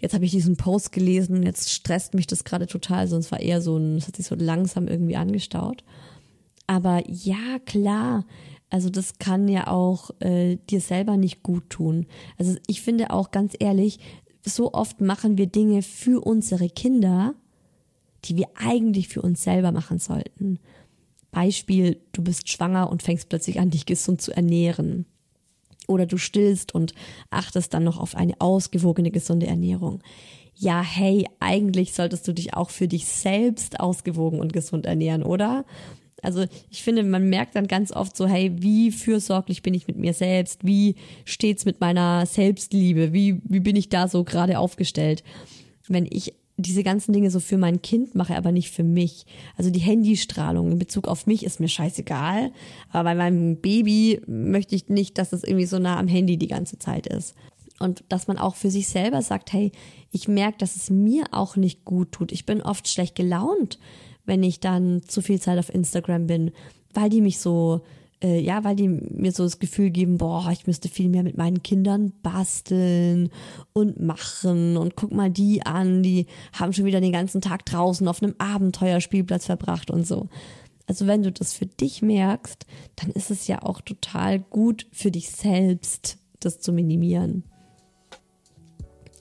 jetzt 0.00 0.14
habe 0.14 0.24
ich 0.24 0.30
diesen 0.30 0.56
Post 0.56 0.92
gelesen, 0.92 1.42
jetzt 1.42 1.70
stresst 1.70 2.14
mich 2.14 2.26
das 2.26 2.44
gerade 2.44 2.66
total, 2.66 3.08
sonst 3.08 3.30
war 3.32 3.40
eher 3.40 3.60
so 3.60 3.76
ein, 3.76 3.96
es 3.96 4.06
hat 4.06 4.16
sich 4.16 4.26
so 4.26 4.34
langsam 4.34 4.88
irgendwie 4.88 5.16
angestaut. 5.16 5.84
Aber 6.66 7.02
ja, 7.08 7.58
klar, 7.64 8.24
also 8.70 8.90
das 8.90 9.18
kann 9.18 9.48
ja 9.48 9.68
auch 9.68 10.10
äh, 10.20 10.56
dir 10.68 10.80
selber 10.80 11.16
nicht 11.16 11.42
gut 11.42 11.70
tun. 11.70 12.06
Also 12.36 12.56
ich 12.66 12.82
finde 12.82 13.10
auch 13.10 13.30
ganz 13.30 13.54
ehrlich, 13.58 13.98
so 14.44 14.72
oft 14.72 15.00
machen 15.00 15.38
wir 15.38 15.46
Dinge 15.46 15.82
für 15.82 16.24
unsere 16.24 16.68
Kinder, 16.68 17.34
die 18.24 18.36
wir 18.36 18.48
eigentlich 18.56 19.08
für 19.08 19.22
uns 19.22 19.42
selber 19.42 19.72
machen 19.72 19.98
sollten. 19.98 20.58
Beispiel, 21.30 22.00
du 22.12 22.22
bist 22.22 22.48
schwanger 22.48 22.90
und 22.90 23.02
fängst 23.02 23.28
plötzlich 23.28 23.60
an, 23.60 23.70
dich 23.70 23.86
gesund 23.86 24.20
zu 24.20 24.34
ernähren. 24.34 25.06
Oder 25.88 26.06
du 26.06 26.18
stillst 26.18 26.72
und 26.72 26.94
achtest 27.30 27.74
dann 27.74 27.82
noch 27.82 27.98
auf 27.98 28.14
eine 28.14 28.34
ausgewogene, 28.40 29.10
gesunde 29.10 29.48
Ernährung. 29.48 30.00
Ja, 30.54 30.82
hey, 30.82 31.26
eigentlich 31.40 31.94
solltest 31.94 32.28
du 32.28 32.32
dich 32.32 32.54
auch 32.54 32.70
für 32.70 32.86
dich 32.86 33.06
selbst 33.06 33.80
ausgewogen 33.80 34.38
und 34.38 34.52
gesund 34.52 34.86
ernähren, 34.86 35.24
oder? 35.24 35.64
Also 36.22 36.44
ich 36.70 36.82
finde, 36.82 37.04
man 37.04 37.28
merkt 37.28 37.54
dann 37.54 37.68
ganz 37.68 37.92
oft 37.92 38.16
so, 38.16 38.26
hey, 38.26 38.52
wie 38.56 38.90
fürsorglich 38.90 39.62
bin 39.62 39.74
ich 39.74 39.86
mit 39.86 39.96
mir 39.96 40.14
selbst? 40.14 40.66
Wie 40.66 40.96
steht's 41.24 41.64
mit 41.64 41.80
meiner 41.80 42.26
Selbstliebe? 42.26 43.12
Wie, 43.12 43.40
wie 43.44 43.60
bin 43.60 43.76
ich 43.76 43.88
da 43.88 44.08
so 44.08 44.24
gerade 44.24 44.58
aufgestellt? 44.58 45.22
Wenn 45.86 46.06
ich 46.10 46.34
diese 46.58 46.82
ganzen 46.82 47.12
Dinge 47.12 47.30
so 47.30 47.40
für 47.40 47.56
mein 47.56 47.80
Kind 47.80 48.14
mache, 48.14 48.36
aber 48.36 48.52
nicht 48.52 48.70
für 48.70 48.84
mich. 48.84 49.24
Also 49.56 49.70
die 49.70 49.78
Handystrahlung 49.78 50.72
in 50.72 50.78
Bezug 50.78 51.08
auf 51.08 51.26
mich 51.26 51.44
ist 51.44 51.60
mir 51.60 51.68
scheißegal, 51.68 52.52
aber 52.90 53.04
bei 53.04 53.14
meinem 53.14 53.60
Baby 53.60 54.20
möchte 54.26 54.74
ich 54.74 54.88
nicht, 54.88 55.18
dass 55.18 55.32
es 55.32 55.44
irgendwie 55.44 55.66
so 55.66 55.78
nah 55.78 55.98
am 55.98 56.08
Handy 56.08 56.36
die 56.36 56.48
ganze 56.48 56.78
Zeit 56.78 57.06
ist. 57.06 57.34
Und 57.80 58.04
dass 58.08 58.26
man 58.26 58.38
auch 58.38 58.56
für 58.56 58.70
sich 58.70 58.88
selber 58.88 59.22
sagt, 59.22 59.52
hey, 59.52 59.70
ich 60.10 60.26
merke, 60.26 60.58
dass 60.58 60.74
es 60.74 60.90
mir 60.90 61.26
auch 61.30 61.54
nicht 61.54 61.84
gut 61.84 62.10
tut. 62.10 62.32
Ich 62.32 62.44
bin 62.44 62.60
oft 62.60 62.88
schlecht 62.88 63.14
gelaunt 63.14 63.78
wenn 64.28 64.42
ich 64.42 64.60
dann 64.60 65.02
zu 65.02 65.22
viel 65.22 65.40
Zeit 65.40 65.58
auf 65.58 65.74
Instagram 65.74 66.26
bin, 66.28 66.52
weil 66.92 67.08
die 67.08 67.22
mich 67.22 67.40
so, 67.40 67.80
äh, 68.22 68.40
ja, 68.40 68.64
weil 68.64 68.76
die 68.76 68.88
mir 68.88 69.32
so 69.32 69.44
das 69.44 69.58
Gefühl 69.58 69.90
geben, 69.90 70.18
boah, 70.18 70.50
ich 70.50 70.66
müsste 70.66 70.88
viel 70.88 71.08
mehr 71.08 71.22
mit 71.22 71.36
meinen 71.36 71.62
Kindern 71.62 72.12
basteln 72.22 73.30
und 73.72 74.00
machen 74.00 74.76
und 74.76 74.96
guck 74.96 75.12
mal 75.12 75.30
die 75.30 75.64
an, 75.64 76.02
die 76.02 76.26
haben 76.52 76.72
schon 76.72 76.84
wieder 76.84 77.00
den 77.00 77.12
ganzen 77.12 77.40
Tag 77.40 77.64
draußen 77.64 78.06
auf 78.08 78.22
einem 78.22 78.34
Abenteuerspielplatz 78.38 79.46
verbracht 79.46 79.90
und 79.90 80.06
so. 80.06 80.28
Also 80.86 81.06
wenn 81.06 81.22
du 81.22 81.30
das 81.30 81.52
für 81.52 81.66
dich 81.66 82.02
merkst, 82.02 82.66
dann 82.96 83.10
ist 83.10 83.30
es 83.30 83.46
ja 83.46 83.62
auch 83.62 83.80
total 83.82 84.40
gut 84.40 84.86
für 84.90 85.10
dich 85.10 85.30
selbst, 85.30 86.18
das 86.40 86.60
zu 86.60 86.72
minimieren. 86.72 87.44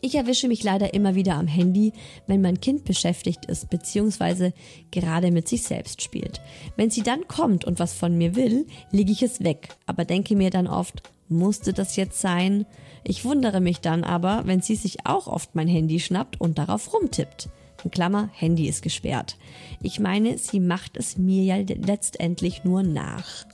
Ich 0.07 0.15
erwische 0.15 0.47
mich 0.47 0.63
leider 0.63 0.93
immer 0.93 1.15
wieder 1.15 1.35
am 1.35 1.47
Handy, 1.47 1.91
wenn 2.27 2.39
mein 2.39 2.61
Kind 2.61 2.85
beschäftigt 2.85 3.43
ist 3.47 3.69
bzw. 3.69 4.53
gerade 4.89 5.31
mit 5.31 5.49
sich 5.49 5.63
selbst 5.63 6.01
spielt. 6.01 6.39
Wenn 6.77 6.89
sie 6.89 7.03
dann 7.03 7.27
kommt 7.27 7.65
und 7.65 7.79
was 7.79 7.91
von 7.91 8.17
mir 8.17 8.33
will, 8.33 8.67
lege 8.89 9.11
ich 9.11 9.21
es 9.21 9.43
weg, 9.43 9.67
aber 9.85 10.05
denke 10.05 10.37
mir 10.37 10.49
dann 10.49 10.67
oft, 10.67 11.03
musste 11.27 11.73
das 11.73 11.97
jetzt 11.97 12.21
sein? 12.21 12.65
Ich 13.03 13.25
wundere 13.25 13.59
mich 13.59 13.81
dann 13.81 14.05
aber, 14.05 14.43
wenn 14.45 14.61
sie 14.61 14.77
sich 14.77 15.05
auch 15.05 15.27
oft 15.27 15.55
mein 15.55 15.67
Handy 15.67 15.99
schnappt 15.99 16.39
und 16.39 16.57
darauf 16.57 16.93
rumtippt. 16.93 17.49
In 17.83 17.91
Klammer, 17.91 18.29
Handy 18.31 18.69
ist 18.69 18.83
gesperrt. 18.83 19.35
Ich 19.83 19.99
meine, 19.99 20.37
sie 20.37 20.61
macht 20.61 20.95
es 20.95 21.17
mir 21.17 21.43
ja 21.43 21.57
letztendlich 21.57 22.63
nur 22.63 22.81
nach. 22.81 23.45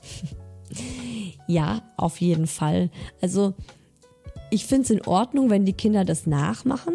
ja, 1.48 1.82
auf 1.98 2.22
jeden 2.22 2.46
Fall. 2.46 2.92
Also, 3.24 3.56
ich 4.54 4.68
finde 4.68 4.84
es 4.84 4.90
in 4.92 5.02
Ordnung, 5.08 5.50
wenn 5.50 5.66
die 5.66 5.74
Kinder 5.74 6.06
das 6.06 6.28
nachmachen. 6.28 6.94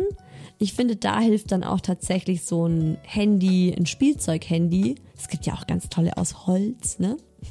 Ich 0.59 0.75
finde, 0.75 0.95
da 0.95 1.19
hilft 1.19 1.51
dann 1.51 1.65
auch 1.65 1.81
tatsächlich 1.81 2.45
so 2.45 2.67
ein 2.67 2.99
Handy, 3.03 3.75
ein 3.77 3.87
Spielzeug-Handy. 3.87 4.95
Es 5.17 5.27
gibt 5.27 5.45
ja 5.45 5.55
auch 5.55 5.67
ganz 5.67 5.89
tolle 5.89 6.17
aus 6.17 6.47
Holz, 6.47 7.01
ne? 7.01 7.17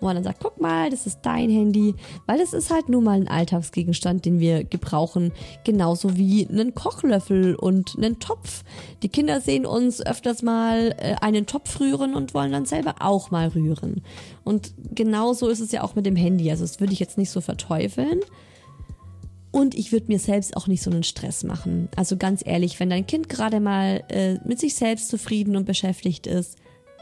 Wo 0.00 0.06
man 0.06 0.16
dann 0.16 0.24
sagt, 0.24 0.40
guck 0.42 0.60
mal, 0.60 0.90
das 0.90 1.06
ist 1.06 1.20
dein 1.22 1.48
Handy, 1.50 1.94
weil 2.26 2.38
das 2.38 2.52
ist 2.52 2.70
halt 2.70 2.88
nur 2.88 3.00
mal 3.00 3.18
ein 3.18 3.28
Alltagsgegenstand, 3.28 4.24
den 4.24 4.40
wir 4.40 4.64
gebrauchen, 4.64 5.32
genauso 5.64 6.16
wie 6.16 6.46
einen 6.46 6.74
Kochlöffel 6.74 7.54
und 7.54 7.96
einen 7.96 8.18
Topf. 8.18 8.62
Die 9.02 9.08
Kinder 9.08 9.40
sehen 9.40 9.64
uns 9.64 10.04
öfters 10.04 10.42
mal 10.42 10.94
äh, 10.98 11.16
einen 11.20 11.46
Topf 11.46 11.80
rühren 11.80 12.14
und 12.14 12.34
wollen 12.34 12.52
dann 12.52 12.66
selber 12.66 12.96
auch 13.00 13.30
mal 13.30 13.48
rühren. 13.48 14.02
Und 14.44 14.72
genauso 14.94 15.48
ist 15.48 15.60
es 15.60 15.72
ja 15.72 15.82
auch 15.82 15.94
mit 15.94 16.04
dem 16.04 16.16
Handy. 16.16 16.50
Also 16.50 16.64
das 16.64 16.80
würde 16.80 16.92
ich 16.92 17.00
jetzt 17.00 17.18
nicht 17.18 17.30
so 17.30 17.40
verteufeln. 17.40 18.20
Und 19.52 19.74
ich 19.74 19.90
würde 19.90 20.06
mir 20.06 20.18
selbst 20.18 20.56
auch 20.56 20.66
nicht 20.68 20.82
so 20.82 20.90
einen 20.90 21.02
Stress 21.02 21.42
machen. 21.42 21.88
Also 21.96 22.16
ganz 22.16 22.42
ehrlich, 22.44 22.78
wenn 22.78 22.90
dein 22.90 23.06
Kind 23.06 23.28
gerade 23.28 23.58
mal 23.60 24.04
äh, 24.08 24.38
mit 24.44 24.60
sich 24.60 24.74
selbst 24.74 25.08
zufrieden 25.08 25.56
und 25.56 25.64
beschäftigt 25.64 26.26
ist, 26.26 26.56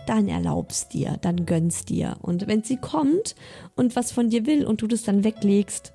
dann 0.07 0.29
erlaubst 0.29 0.95
dir, 0.95 1.19
dann 1.21 1.45
gönnst 1.45 1.91
dir. 1.91 2.17
Und 2.23 2.47
wenn 2.47 2.63
sie 2.63 2.79
kommt 2.79 3.35
und 3.77 3.95
was 3.95 4.11
von 4.11 4.31
dir 4.31 4.47
will 4.47 4.65
und 4.65 4.81
du 4.81 4.87
das 4.87 5.03
dann 5.03 5.25
weglegst, 5.25 5.93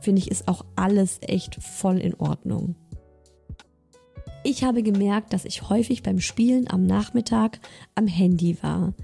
finde 0.00 0.20
ich, 0.22 0.30
ist 0.30 0.48
auch 0.48 0.64
alles 0.76 1.18
echt 1.20 1.62
voll 1.62 1.98
in 1.98 2.14
Ordnung. 2.14 2.74
Ich 4.42 4.64
habe 4.64 4.82
gemerkt, 4.82 5.34
dass 5.34 5.44
ich 5.44 5.68
häufig 5.68 6.02
beim 6.02 6.18
Spielen 6.18 6.70
am 6.70 6.86
Nachmittag 6.86 7.60
am 7.94 8.06
Handy 8.06 8.56
war. 8.62 8.94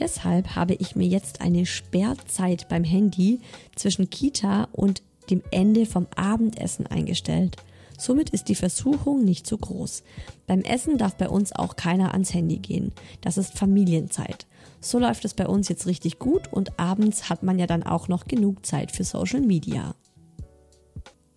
Deshalb 0.00 0.56
habe 0.56 0.74
ich 0.74 0.96
mir 0.96 1.06
jetzt 1.06 1.40
eine 1.40 1.64
Sperrzeit 1.64 2.68
beim 2.68 2.82
Handy 2.82 3.40
zwischen 3.76 4.10
Kita 4.10 4.66
und 4.72 5.02
dem 5.30 5.42
Ende 5.50 5.86
vom 5.86 6.06
Abendessen 6.16 6.86
eingestellt. 6.86 7.56
Somit 7.98 8.30
ist 8.30 8.48
die 8.48 8.54
Versuchung 8.54 9.24
nicht 9.24 9.46
so 9.46 9.58
groß. 9.58 10.02
Beim 10.46 10.62
Essen 10.62 10.96
darf 10.96 11.16
bei 11.16 11.28
uns 11.28 11.52
auch 11.52 11.76
keiner 11.76 12.12
ans 12.12 12.32
Handy 12.32 12.58
gehen. 12.58 12.92
Das 13.20 13.36
ist 13.36 13.58
Familienzeit. 13.58 14.46
So 14.80 14.98
läuft 14.98 15.24
es 15.26 15.34
bei 15.34 15.46
uns 15.46 15.68
jetzt 15.68 15.86
richtig 15.86 16.18
gut 16.18 16.50
und 16.50 16.78
abends 16.80 17.28
hat 17.28 17.42
man 17.42 17.58
ja 17.58 17.66
dann 17.66 17.82
auch 17.82 18.08
noch 18.08 18.24
genug 18.24 18.64
Zeit 18.64 18.90
für 18.90 19.04
Social 19.04 19.42
Media. 19.42 19.94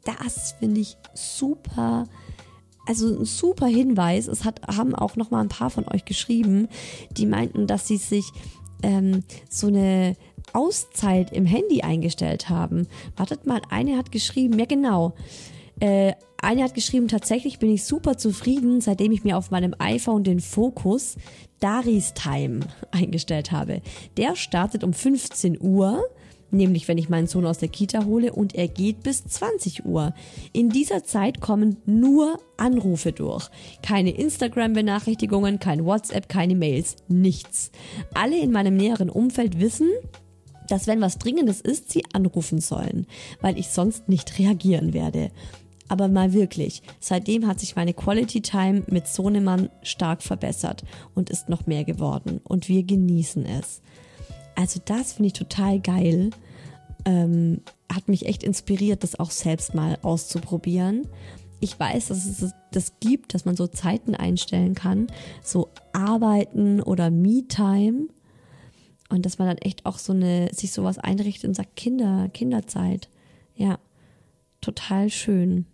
Das 0.06 0.54
finde 0.60 0.82
ich 0.82 0.98
super 1.14 2.08
also 2.86 3.18
ein 3.18 3.26
super 3.26 3.68
Hinweis. 3.68 4.28
Es 4.28 4.44
hat, 4.44 4.62
haben 4.68 4.96
auch 4.96 5.16
noch 5.16 5.32
mal 5.32 5.42
ein 5.42 5.50
paar 5.50 5.70
von 5.70 5.88
euch 5.88 6.06
geschrieben, 6.06 6.68
die 7.12 7.26
meinten, 7.26 7.68
dass 7.68 7.88
sie 7.88 7.98
sich 7.98 8.32
ähm, 8.82 9.24
so 9.50 9.68
eine 9.68 10.16
Auszeit 10.52 11.32
im 11.32 11.46
Handy 11.46 11.82
eingestellt 11.82 12.50
haben. 12.50 12.88
Wartet 13.16 13.46
mal, 13.46 13.62
eine 13.70 13.98
hat 13.98 14.12
geschrieben, 14.12 14.60
ja 14.60 14.66
genau. 14.66 15.14
Äh, 15.80 16.14
eine 16.44 16.64
hat 16.64 16.74
geschrieben, 16.74 17.08
tatsächlich 17.08 17.60
bin 17.60 17.72
ich 17.72 17.86
super 17.86 18.18
zufrieden, 18.18 18.82
seitdem 18.82 19.12
ich 19.14 19.24
mir 19.24 19.38
auf 19.38 19.50
meinem 19.50 19.74
iPhone 19.80 20.24
den 20.26 20.42
Fokus 20.42 21.16
Daris 21.60 22.14
Time 22.14 22.60
eingestellt 22.92 23.52
habe. 23.52 23.82
Der 24.18 24.36
startet 24.36 24.84
um 24.84 24.94
15 24.94 25.58
Uhr, 25.62 26.04
nämlich 26.52 26.88
wenn 26.88 26.98
ich 26.98 27.10
meinen 27.10 27.28
Sohn 27.28 27.46
aus 27.46 27.60
der 27.60 27.70
Kita 27.70 28.06
hole 28.06 28.34
und 28.34 28.56
er 28.56 28.68
geht 28.68 29.04
bis 29.04 29.26
20 29.26 29.86
Uhr. 29.86 30.14
In 30.52 30.70
dieser 30.70 31.04
Zeit 31.04 31.40
kommen 31.40 31.78
nur 31.86 32.38
Anrufe 32.58 33.14
durch. 33.14 33.50
Keine 33.82 34.12
Instagram-Benachrichtigungen, 34.12 35.60
kein 35.60 35.86
WhatsApp, 35.86 36.28
keine 36.28 36.56
Mails, 36.56 36.98
nichts. 37.08 37.72
Alle 38.14 38.38
in 38.38 38.52
meinem 38.52 38.76
näheren 38.76 39.10
Umfeld 39.10 39.60
wissen, 39.62 39.90
dass 40.70 40.88
wenn 40.88 41.02
was 41.02 41.18
Dringendes 41.18 41.62
ist, 41.62 41.92
sie 41.92 42.04
anrufen 42.14 42.62
sollen, 42.62 43.08
weil 43.42 43.58
ich 43.58 43.70
sonst 43.70 44.10
nicht 44.10 44.40
reagieren 44.40 44.94
werde. 44.94 45.32
Aber 45.90 46.08
mal 46.08 46.34
wirklich, 46.34 46.82
seitdem 47.00 47.48
hat 47.48 47.60
sich 47.60 47.76
meine 47.76 47.94
Quality 47.94 48.42
Time 48.42 48.84
mit 48.88 49.08
Sohnemann 49.08 49.70
stark 49.82 50.24
verbessert 50.24 50.84
und 51.14 51.30
ist 51.30 51.50
noch 51.50 51.68
mehr 51.68 51.84
geworden 51.84 52.40
und 52.44 52.70
wir 52.70 52.84
genießen 52.84 53.46
es. 53.46 53.82
Also 54.56 54.80
das 54.84 55.14
finde 55.14 55.28
ich 55.28 55.34
total 55.34 55.80
geil. 55.80 56.30
Ähm, 57.06 57.62
hat 57.92 58.08
mich 58.08 58.26
echt 58.26 58.44
inspiriert, 58.44 59.04
das 59.04 59.20
auch 59.20 59.32
selbst 59.32 59.76
mal 59.76 59.98
auszuprobieren. 60.02 61.08
Ich 61.60 61.80
weiß, 61.80 62.08
dass 62.08 62.26
es 62.26 62.54
das 62.72 62.94
gibt, 63.00 63.34
dass 63.34 63.46
man 63.46 63.56
so 63.56 63.68
Zeiten 63.68 64.16
einstellen 64.16 64.74
kann, 64.74 65.08
so 65.44 65.70
Arbeiten 65.94 66.82
oder 66.82 67.10
Me-Time 67.12 68.08
und 69.10 69.26
dass 69.26 69.38
man 69.38 69.48
dann 69.48 69.58
echt 69.58 69.86
auch 69.86 69.98
so 69.98 70.14
eine, 70.14 70.50
sich 70.54 70.72
sowas 70.72 70.98
einrichtet 70.98 71.48
und 71.48 71.54
sagt, 71.54 71.76
Kinder, 71.76 72.30
Kinderzeit. 72.34 73.10
Ja, 73.56 73.78
total 74.62 75.10
schön. 75.10 75.66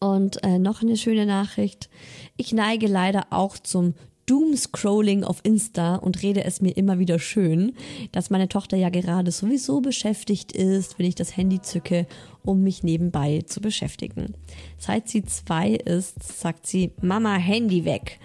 Und 0.00 0.42
äh, 0.42 0.58
noch 0.58 0.82
eine 0.82 0.96
schöne 0.96 1.26
Nachricht. 1.26 1.90
Ich 2.36 2.52
neige 2.52 2.86
leider 2.86 3.26
auch 3.30 3.58
zum 3.58 3.94
Doomscrolling 4.26 5.22
auf 5.22 5.40
Insta 5.44 5.96
und 5.96 6.22
rede 6.22 6.44
es 6.44 6.60
mir 6.60 6.76
immer 6.76 6.98
wieder 6.98 7.18
schön, 7.18 7.74
dass 8.10 8.30
meine 8.30 8.48
Tochter 8.48 8.76
ja 8.76 8.88
gerade 8.88 9.30
sowieso 9.30 9.80
beschäftigt 9.80 10.52
ist, 10.52 10.98
wenn 10.98 11.06
ich 11.06 11.14
das 11.14 11.36
Handy 11.36 11.62
zücke, 11.62 12.06
um 12.44 12.62
mich 12.62 12.82
nebenbei 12.82 13.42
zu 13.46 13.60
beschäftigen. 13.60 14.34
Seit 14.78 15.08
sie 15.08 15.24
zwei 15.24 15.70
ist, 15.70 16.40
sagt 16.40 16.66
sie, 16.66 16.92
Mama, 17.00 17.36
Handy 17.36 17.84
weg 17.84 18.18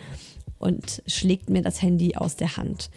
und 0.58 1.04
schlägt 1.06 1.50
mir 1.50 1.62
das 1.62 1.82
Handy 1.82 2.16
aus 2.16 2.36
der 2.36 2.58
Hand. 2.58 2.90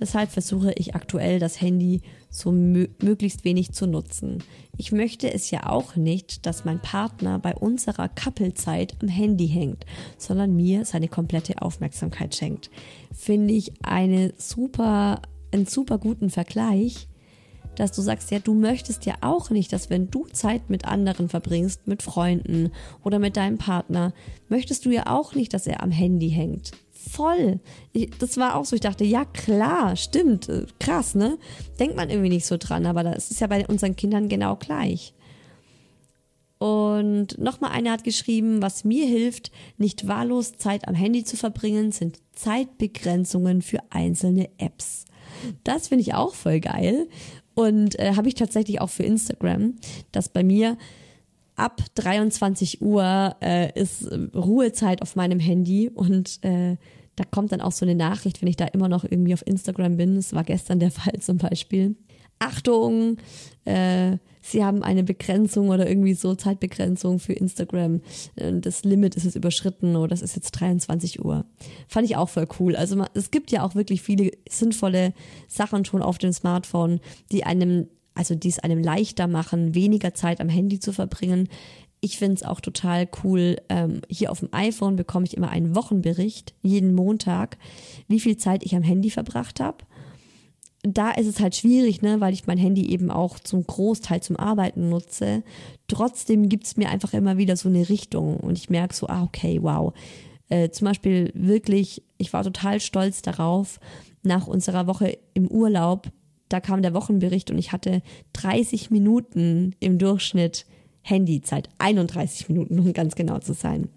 Deshalb 0.00 0.30
versuche 0.30 0.72
ich 0.76 0.94
aktuell 0.94 1.38
das 1.38 1.60
Handy 1.60 2.00
so 2.30 2.50
mö 2.50 2.88
möglichst 3.02 3.44
wenig 3.44 3.72
zu 3.72 3.86
nutzen. 3.86 4.42
Ich 4.78 4.92
möchte 4.92 5.32
es 5.32 5.50
ja 5.50 5.68
auch 5.68 5.94
nicht, 5.94 6.46
dass 6.46 6.64
mein 6.64 6.80
Partner 6.80 7.38
bei 7.38 7.54
unserer 7.54 8.08
Couplezeit 8.08 8.96
am 9.02 9.08
Handy 9.08 9.46
hängt, 9.46 9.84
sondern 10.16 10.56
mir 10.56 10.86
seine 10.86 11.08
komplette 11.08 11.60
Aufmerksamkeit 11.60 12.34
schenkt. 12.34 12.70
Finde 13.12 13.52
ich 13.52 13.72
eine 13.84 14.32
super, 14.38 15.20
einen 15.52 15.66
super 15.66 15.98
guten 15.98 16.30
Vergleich, 16.30 17.08
dass 17.76 17.92
du 17.92 18.02
sagst, 18.02 18.30
ja, 18.30 18.38
du 18.38 18.54
möchtest 18.54 19.06
ja 19.06 19.14
auch 19.20 19.50
nicht, 19.50 19.72
dass 19.72 19.90
wenn 19.90 20.10
du 20.10 20.26
Zeit 20.26 20.70
mit 20.70 20.86
anderen 20.86 21.28
verbringst, 21.28 21.86
mit 21.86 22.02
Freunden 22.02 22.72
oder 23.04 23.18
mit 23.18 23.36
deinem 23.36 23.58
Partner, 23.58 24.12
möchtest 24.48 24.86
du 24.86 24.90
ja 24.90 25.06
auch 25.06 25.34
nicht, 25.34 25.52
dass 25.52 25.66
er 25.66 25.82
am 25.82 25.90
Handy 25.90 26.30
hängt 26.30 26.72
voll. 27.00 27.60
Ich, 27.92 28.10
das 28.18 28.36
war 28.36 28.56
auch 28.56 28.64
so, 28.64 28.74
ich 28.76 28.82
dachte, 28.82 29.04
ja 29.04 29.24
klar, 29.24 29.96
stimmt, 29.96 30.48
äh, 30.48 30.66
krass, 30.78 31.14
ne? 31.14 31.38
Denkt 31.78 31.96
man 31.96 32.10
irgendwie 32.10 32.28
nicht 32.28 32.46
so 32.46 32.56
dran, 32.58 32.86
aber 32.86 33.02
das 33.02 33.30
ist 33.30 33.40
ja 33.40 33.46
bei 33.46 33.66
unseren 33.66 33.96
Kindern 33.96 34.28
genau 34.28 34.56
gleich. 34.56 35.14
Und 36.58 37.38
nochmal 37.38 37.70
einer 37.70 37.92
hat 37.92 38.04
geschrieben, 38.04 38.60
was 38.60 38.84
mir 38.84 39.06
hilft, 39.06 39.50
nicht 39.78 40.06
wahllos 40.06 40.58
Zeit 40.58 40.86
am 40.88 40.94
Handy 40.94 41.24
zu 41.24 41.38
verbringen, 41.38 41.90
sind 41.90 42.18
Zeitbegrenzungen 42.32 43.62
für 43.62 43.78
einzelne 43.88 44.50
Apps. 44.58 45.06
Das 45.64 45.88
finde 45.88 46.02
ich 46.02 46.12
auch 46.12 46.34
voll 46.34 46.60
geil. 46.60 47.08
Und 47.54 47.98
äh, 47.98 48.14
habe 48.14 48.28
ich 48.28 48.34
tatsächlich 48.34 48.80
auch 48.80 48.90
für 48.90 49.04
Instagram, 49.04 49.76
dass 50.12 50.28
bei 50.28 50.44
mir 50.44 50.76
ab 51.60 51.82
23 51.94 52.80
Uhr 52.80 53.36
äh, 53.42 53.78
ist 53.78 54.06
äh, 54.06 54.16
Ruhezeit 54.34 55.02
auf 55.02 55.14
meinem 55.14 55.38
Handy 55.38 55.90
und 55.90 56.42
äh, 56.42 56.76
da 57.16 57.24
kommt 57.30 57.52
dann 57.52 57.60
auch 57.60 57.72
so 57.72 57.84
eine 57.84 57.94
Nachricht, 57.94 58.40
wenn 58.40 58.48
ich 58.48 58.56
da 58.56 58.64
immer 58.64 58.88
noch 58.88 59.04
irgendwie 59.04 59.34
auf 59.34 59.46
Instagram 59.46 59.98
bin. 59.98 60.16
Das 60.16 60.32
war 60.32 60.42
gestern 60.42 60.80
der 60.80 60.90
Fall 60.90 61.20
zum 61.20 61.36
Beispiel. 61.36 61.96
Achtung, 62.38 63.18
äh, 63.66 64.16
Sie 64.40 64.64
haben 64.64 64.82
eine 64.82 65.04
Begrenzung 65.04 65.68
oder 65.68 65.86
irgendwie 65.86 66.14
so 66.14 66.34
Zeitbegrenzung 66.34 67.18
für 67.18 67.34
Instagram. 67.34 68.00
Das 68.36 68.84
Limit 68.84 69.14
ist 69.14 69.24
jetzt 69.24 69.34
überschritten 69.34 69.96
oder 69.96 70.08
das 70.08 70.22
ist 70.22 70.34
jetzt 70.34 70.52
23 70.52 71.22
Uhr. 71.22 71.44
Fand 71.88 72.06
ich 72.06 72.16
auch 72.16 72.30
voll 72.30 72.48
cool. 72.58 72.74
Also 72.74 72.96
man, 72.96 73.08
es 73.12 73.30
gibt 73.30 73.50
ja 73.50 73.62
auch 73.62 73.74
wirklich 73.74 74.00
viele 74.00 74.30
sinnvolle 74.48 75.12
Sachen 75.46 75.84
schon 75.84 76.00
auf 76.00 76.16
dem 76.16 76.32
Smartphone, 76.32 77.00
die 77.30 77.44
einem 77.44 77.88
also 78.14 78.34
die 78.34 78.48
es 78.48 78.58
einem 78.58 78.82
leichter 78.82 79.26
machen, 79.26 79.74
weniger 79.74 80.14
Zeit 80.14 80.40
am 80.40 80.48
Handy 80.48 80.80
zu 80.80 80.92
verbringen. 80.92 81.48
Ich 82.00 82.18
finde 82.18 82.34
es 82.34 82.42
auch 82.42 82.60
total 82.60 83.08
cool. 83.22 83.56
Ähm, 83.68 84.00
hier 84.08 84.30
auf 84.30 84.40
dem 84.40 84.48
iPhone 84.52 84.96
bekomme 84.96 85.26
ich 85.26 85.36
immer 85.36 85.50
einen 85.50 85.74
Wochenbericht, 85.74 86.54
jeden 86.62 86.94
Montag, 86.94 87.58
wie 88.08 88.20
viel 88.20 88.36
Zeit 88.36 88.64
ich 88.64 88.74
am 88.74 88.82
Handy 88.82 89.10
verbracht 89.10 89.60
habe. 89.60 89.78
Da 90.82 91.10
ist 91.10 91.26
es 91.26 91.40
halt 91.40 91.54
schwierig, 91.54 92.00
ne, 92.00 92.20
weil 92.20 92.32
ich 92.32 92.46
mein 92.46 92.56
Handy 92.56 92.90
eben 92.90 93.10
auch 93.10 93.38
zum 93.38 93.66
Großteil 93.66 94.22
zum 94.22 94.36
Arbeiten 94.36 94.88
nutze. 94.88 95.42
Trotzdem 95.88 96.48
gibt 96.48 96.64
es 96.64 96.78
mir 96.78 96.88
einfach 96.88 97.12
immer 97.12 97.36
wieder 97.36 97.56
so 97.56 97.68
eine 97.68 97.90
Richtung 97.90 98.38
und 98.38 98.56
ich 98.56 98.70
merke 98.70 98.94
so, 98.94 99.06
ah, 99.08 99.22
okay, 99.22 99.58
wow. 99.60 99.92
Äh, 100.48 100.70
zum 100.70 100.86
Beispiel 100.86 101.32
wirklich, 101.34 102.02
ich 102.16 102.32
war 102.32 102.44
total 102.44 102.80
stolz 102.80 103.20
darauf, 103.20 103.78
nach 104.22 104.46
unserer 104.46 104.86
Woche 104.86 105.18
im 105.34 105.48
Urlaub 105.48 106.10
da 106.50 106.60
kam 106.60 106.82
der 106.82 106.92
Wochenbericht 106.92 107.50
und 107.50 107.58
ich 107.58 107.72
hatte 107.72 108.02
30 108.34 108.90
Minuten 108.90 109.74
im 109.80 109.98
Durchschnitt 109.98 110.66
Handyzeit. 111.02 111.70
31 111.78 112.48
Minuten, 112.50 112.78
um 112.78 112.92
ganz 112.92 113.14
genau 113.14 113.38
zu 113.38 113.54
sein. 113.54 113.88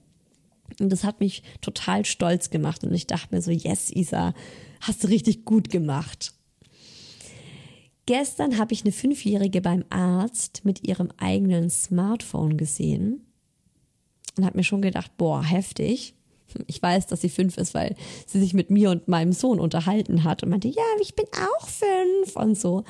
Und 0.79 0.89
das 0.89 1.03
hat 1.03 1.19
mich 1.19 1.43
total 1.61 2.05
stolz 2.05 2.49
gemacht 2.49 2.83
und 2.83 2.93
ich 2.93 3.07
dachte 3.07 3.35
mir 3.35 3.41
so, 3.41 3.51
yes, 3.51 3.91
Isa, 3.91 4.33
hast 4.79 5.03
du 5.03 5.07
richtig 5.07 5.45
gut 5.45 5.69
gemacht. 5.69 6.33
Gestern 8.05 8.57
habe 8.57 8.73
ich 8.73 8.83
eine 8.83 8.91
Fünfjährige 8.91 9.61
beim 9.61 9.83
Arzt 9.89 10.63
mit 10.63 10.87
ihrem 10.87 11.09
eigenen 11.17 11.69
Smartphone 11.69 12.57
gesehen 12.57 13.25
und 14.37 14.45
habe 14.45 14.57
mir 14.57 14.63
schon 14.63 14.81
gedacht, 14.81 15.17
boah, 15.17 15.43
heftig. 15.43 16.13
Ich 16.67 16.81
weiß, 16.81 17.07
dass 17.07 17.21
sie 17.21 17.29
fünf 17.29 17.57
ist, 17.57 17.73
weil 17.73 17.95
sie 18.25 18.39
sich 18.39 18.53
mit 18.53 18.69
mir 18.69 18.91
und 18.91 19.07
meinem 19.07 19.31
Sohn 19.31 19.59
unterhalten 19.59 20.23
hat 20.23 20.43
und 20.43 20.49
meinte, 20.49 20.67
ja, 20.67 20.83
ich 21.01 21.15
bin 21.15 21.25
auch 21.33 21.67
fünf 21.67 22.35
und 22.35 22.57
so. 22.57 22.83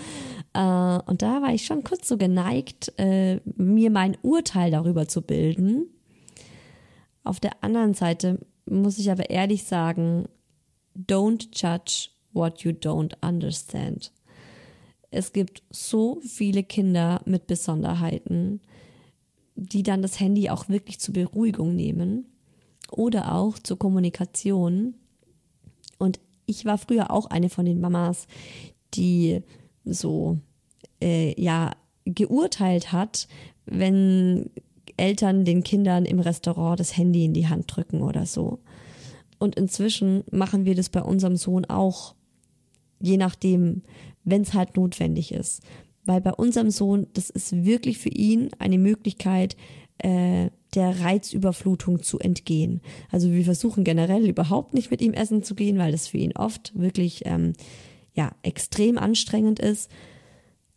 Äh, 0.53 0.99
und 1.05 1.21
da 1.21 1.41
war 1.41 1.53
ich 1.53 1.65
schon 1.65 1.83
kurz 1.83 2.07
so 2.07 2.17
geneigt, 2.17 2.93
äh, 2.97 3.39
mir 3.55 3.89
mein 3.89 4.17
Urteil 4.21 4.71
darüber 4.71 5.07
zu 5.07 5.21
bilden. 5.21 5.87
Auf 7.23 7.39
der 7.39 7.63
anderen 7.63 7.93
Seite 7.93 8.39
muss 8.65 8.97
ich 8.97 9.11
aber 9.11 9.29
ehrlich 9.29 9.63
sagen, 9.63 10.27
don't 10.95 11.47
judge 11.53 12.09
what 12.33 12.61
you 12.61 12.71
don't 12.71 13.13
understand. 13.21 14.11
Es 15.11 15.31
gibt 15.31 15.63
so 15.69 16.19
viele 16.21 16.63
Kinder 16.63 17.21
mit 17.25 17.45
Besonderheiten, 17.47 18.61
die 19.55 19.83
dann 19.83 20.01
das 20.01 20.19
Handy 20.19 20.49
auch 20.49 20.69
wirklich 20.69 20.99
zur 20.99 21.13
Beruhigung 21.13 21.75
nehmen 21.75 22.25
oder 22.93 23.33
auch 23.33 23.59
zur 23.59 23.77
Kommunikation. 23.77 24.95
Und 25.97 26.19
ich 26.45 26.65
war 26.65 26.77
früher 26.77 27.11
auch 27.11 27.27
eine 27.27 27.49
von 27.49 27.65
den 27.65 27.79
Mamas, 27.79 28.27
die 28.93 29.41
so 29.85 30.37
äh, 31.01 31.39
ja 31.41 31.71
geurteilt 32.05 32.91
hat, 32.91 33.27
wenn 33.65 34.49
Eltern 34.97 35.45
den 35.45 35.63
Kindern 35.63 36.05
im 36.05 36.19
Restaurant 36.19 36.79
das 36.79 36.97
Handy 36.97 37.25
in 37.25 37.33
die 37.33 37.47
Hand 37.47 37.75
drücken 37.75 38.01
oder 38.01 38.25
so. 38.25 38.59
Und 39.39 39.55
inzwischen 39.55 40.23
machen 40.31 40.65
wir 40.65 40.75
das 40.75 40.89
bei 40.89 41.01
unserem 41.01 41.35
Sohn 41.35 41.65
auch, 41.65 42.15
je 42.99 43.17
nachdem, 43.17 43.81
wenn 44.23 44.41
es 44.41 44.53
halt 44.53 44.77
notwendig 44.77 45.33
ist. 45.33 45.61
Weil 46.05 46.21
bei 46.21 46.33
unserem 46.33 46.69
Sohn, 46.69 47.07
das 47.13 47.29
ist 47.29 47.65
wirklich 47.65 47.97
für 47.97 48.09
ihn 48.09 48.49
eine 48.59 48.77
Möglichkeit, 48.77 49.55
äh, 49.97 50.49
der 50.75 51.01
Reizüberflutung 51.01 52.01
zu 52.01 52.19
entgehen. 52.19 52.81
Also 53.11 53.31
wir 53.31 53.43
versuchen 53.45 53.83
generell 53.83 54.27
überhaupt 54.27 54.73
nicht 54.73 54.91
mit 54.91 55.01
ihm 55.01 55.13
essen 55.13 55.43
zu 55.43 55.55
gehen, 55.55 55.77
weil 55.77 55.91
das 55.91 56.07
für 56.07 56.17
ihn 56.17 56.35
oft 56.35 56.71
wirklich 56.79 57.23
ähm, 57.25 57.53
ja 58.13 58.31
extrem 58.41 58.97
anstrengend 58.97 59.59
ist. 59.59 59.89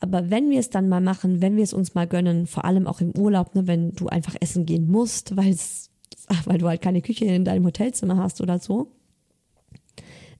Aber 0.01 0.31
wenn 0.31 0.51
wir 0.51 0.61
es 0.61 0.71
dann 0.71 0.89
mal 0.89 1.01
machen, 1.01 1.41
wenn 1.41 1.57
wir 1.57 1.65
es 1.65 1.73
uns 1.73 1.95
mal 1.95 2.07
gönnen, 2.07 2.47
vor 2.47 2.65
allem 2.65 2.87
auch 2.87 3.01
im 3.01 3.17
Urlaub, 3.17 3.55
ne, 3.55 3.67
wenn 3.67 3.93
du 3.93 4.09
einfach 4.09 4.37
essen 4.41 4.67
gehen 4.67 4.91
musst, 4.91 5.37
weil 5.37 5.51
es, 5.51 5.91
weil 6.45 6.59
du 6.59 6.69
halt 6.69 6.83
keine 6.83 7.03
Küche 7.03 7.25
in 7.25 7.45
deinem 7.45 7.65
Hotelzimmer 7.65 8.17
hast 8.19 8.41
oder 8.41 8.59
so, 8.59 8.93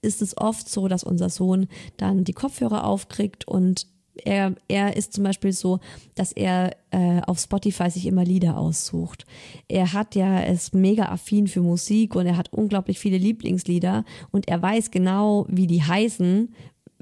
ist 0.01 0.21
es 0.21 0.37
oft 0.37 0.69
so, 0.69 0.87
dass 0.87 1.03
unser 1.03 1.29
Sohn 1.29 1.67
dann 1.97 2.23
die 2.23 2.33
Kopfhörer 2.33 2.85
aufkriegt 2.85 3.47
und 3.47 3.87
er, 4.25 4.55
er 4.67 4.95
ist 4.95 5.13
zum 5.13 5.23
Beispiel 5.23 5.51
so, 5.51 5.79
dass 6.15 6.31
er 6.31 6.75
äh, 6.91 7.21
auf 7.25 7.39
Spotify 7.39 7.89
sich 7.89 8.05
immer 8.05 8.23
Lieder 8.23 8.57
aussucht. 8.57 9.25
Er 9.67 9.93
hat 9.93 10.15
ja, 10.15 10.39
er 10.39 10.53
ist 10.53 10.73
mega 10.73 11.05
affin 11.05 11.47
für 11.47 11.61
Musik 11.61 12.15
und 12.15 12.25
er 12.25 12.37
hat 12.37 12.53
unglaublich 12.53 12.99
viele 12.99 13.17
Lieblingslieder 13.17 14.05
und 14.31 14.47
er 14.47 14.61
weiß 14.61 14.91
genau, 14.91 15.45
wie 15.49 15.67
die 15.67 15.83
heißen. 15.83 16.53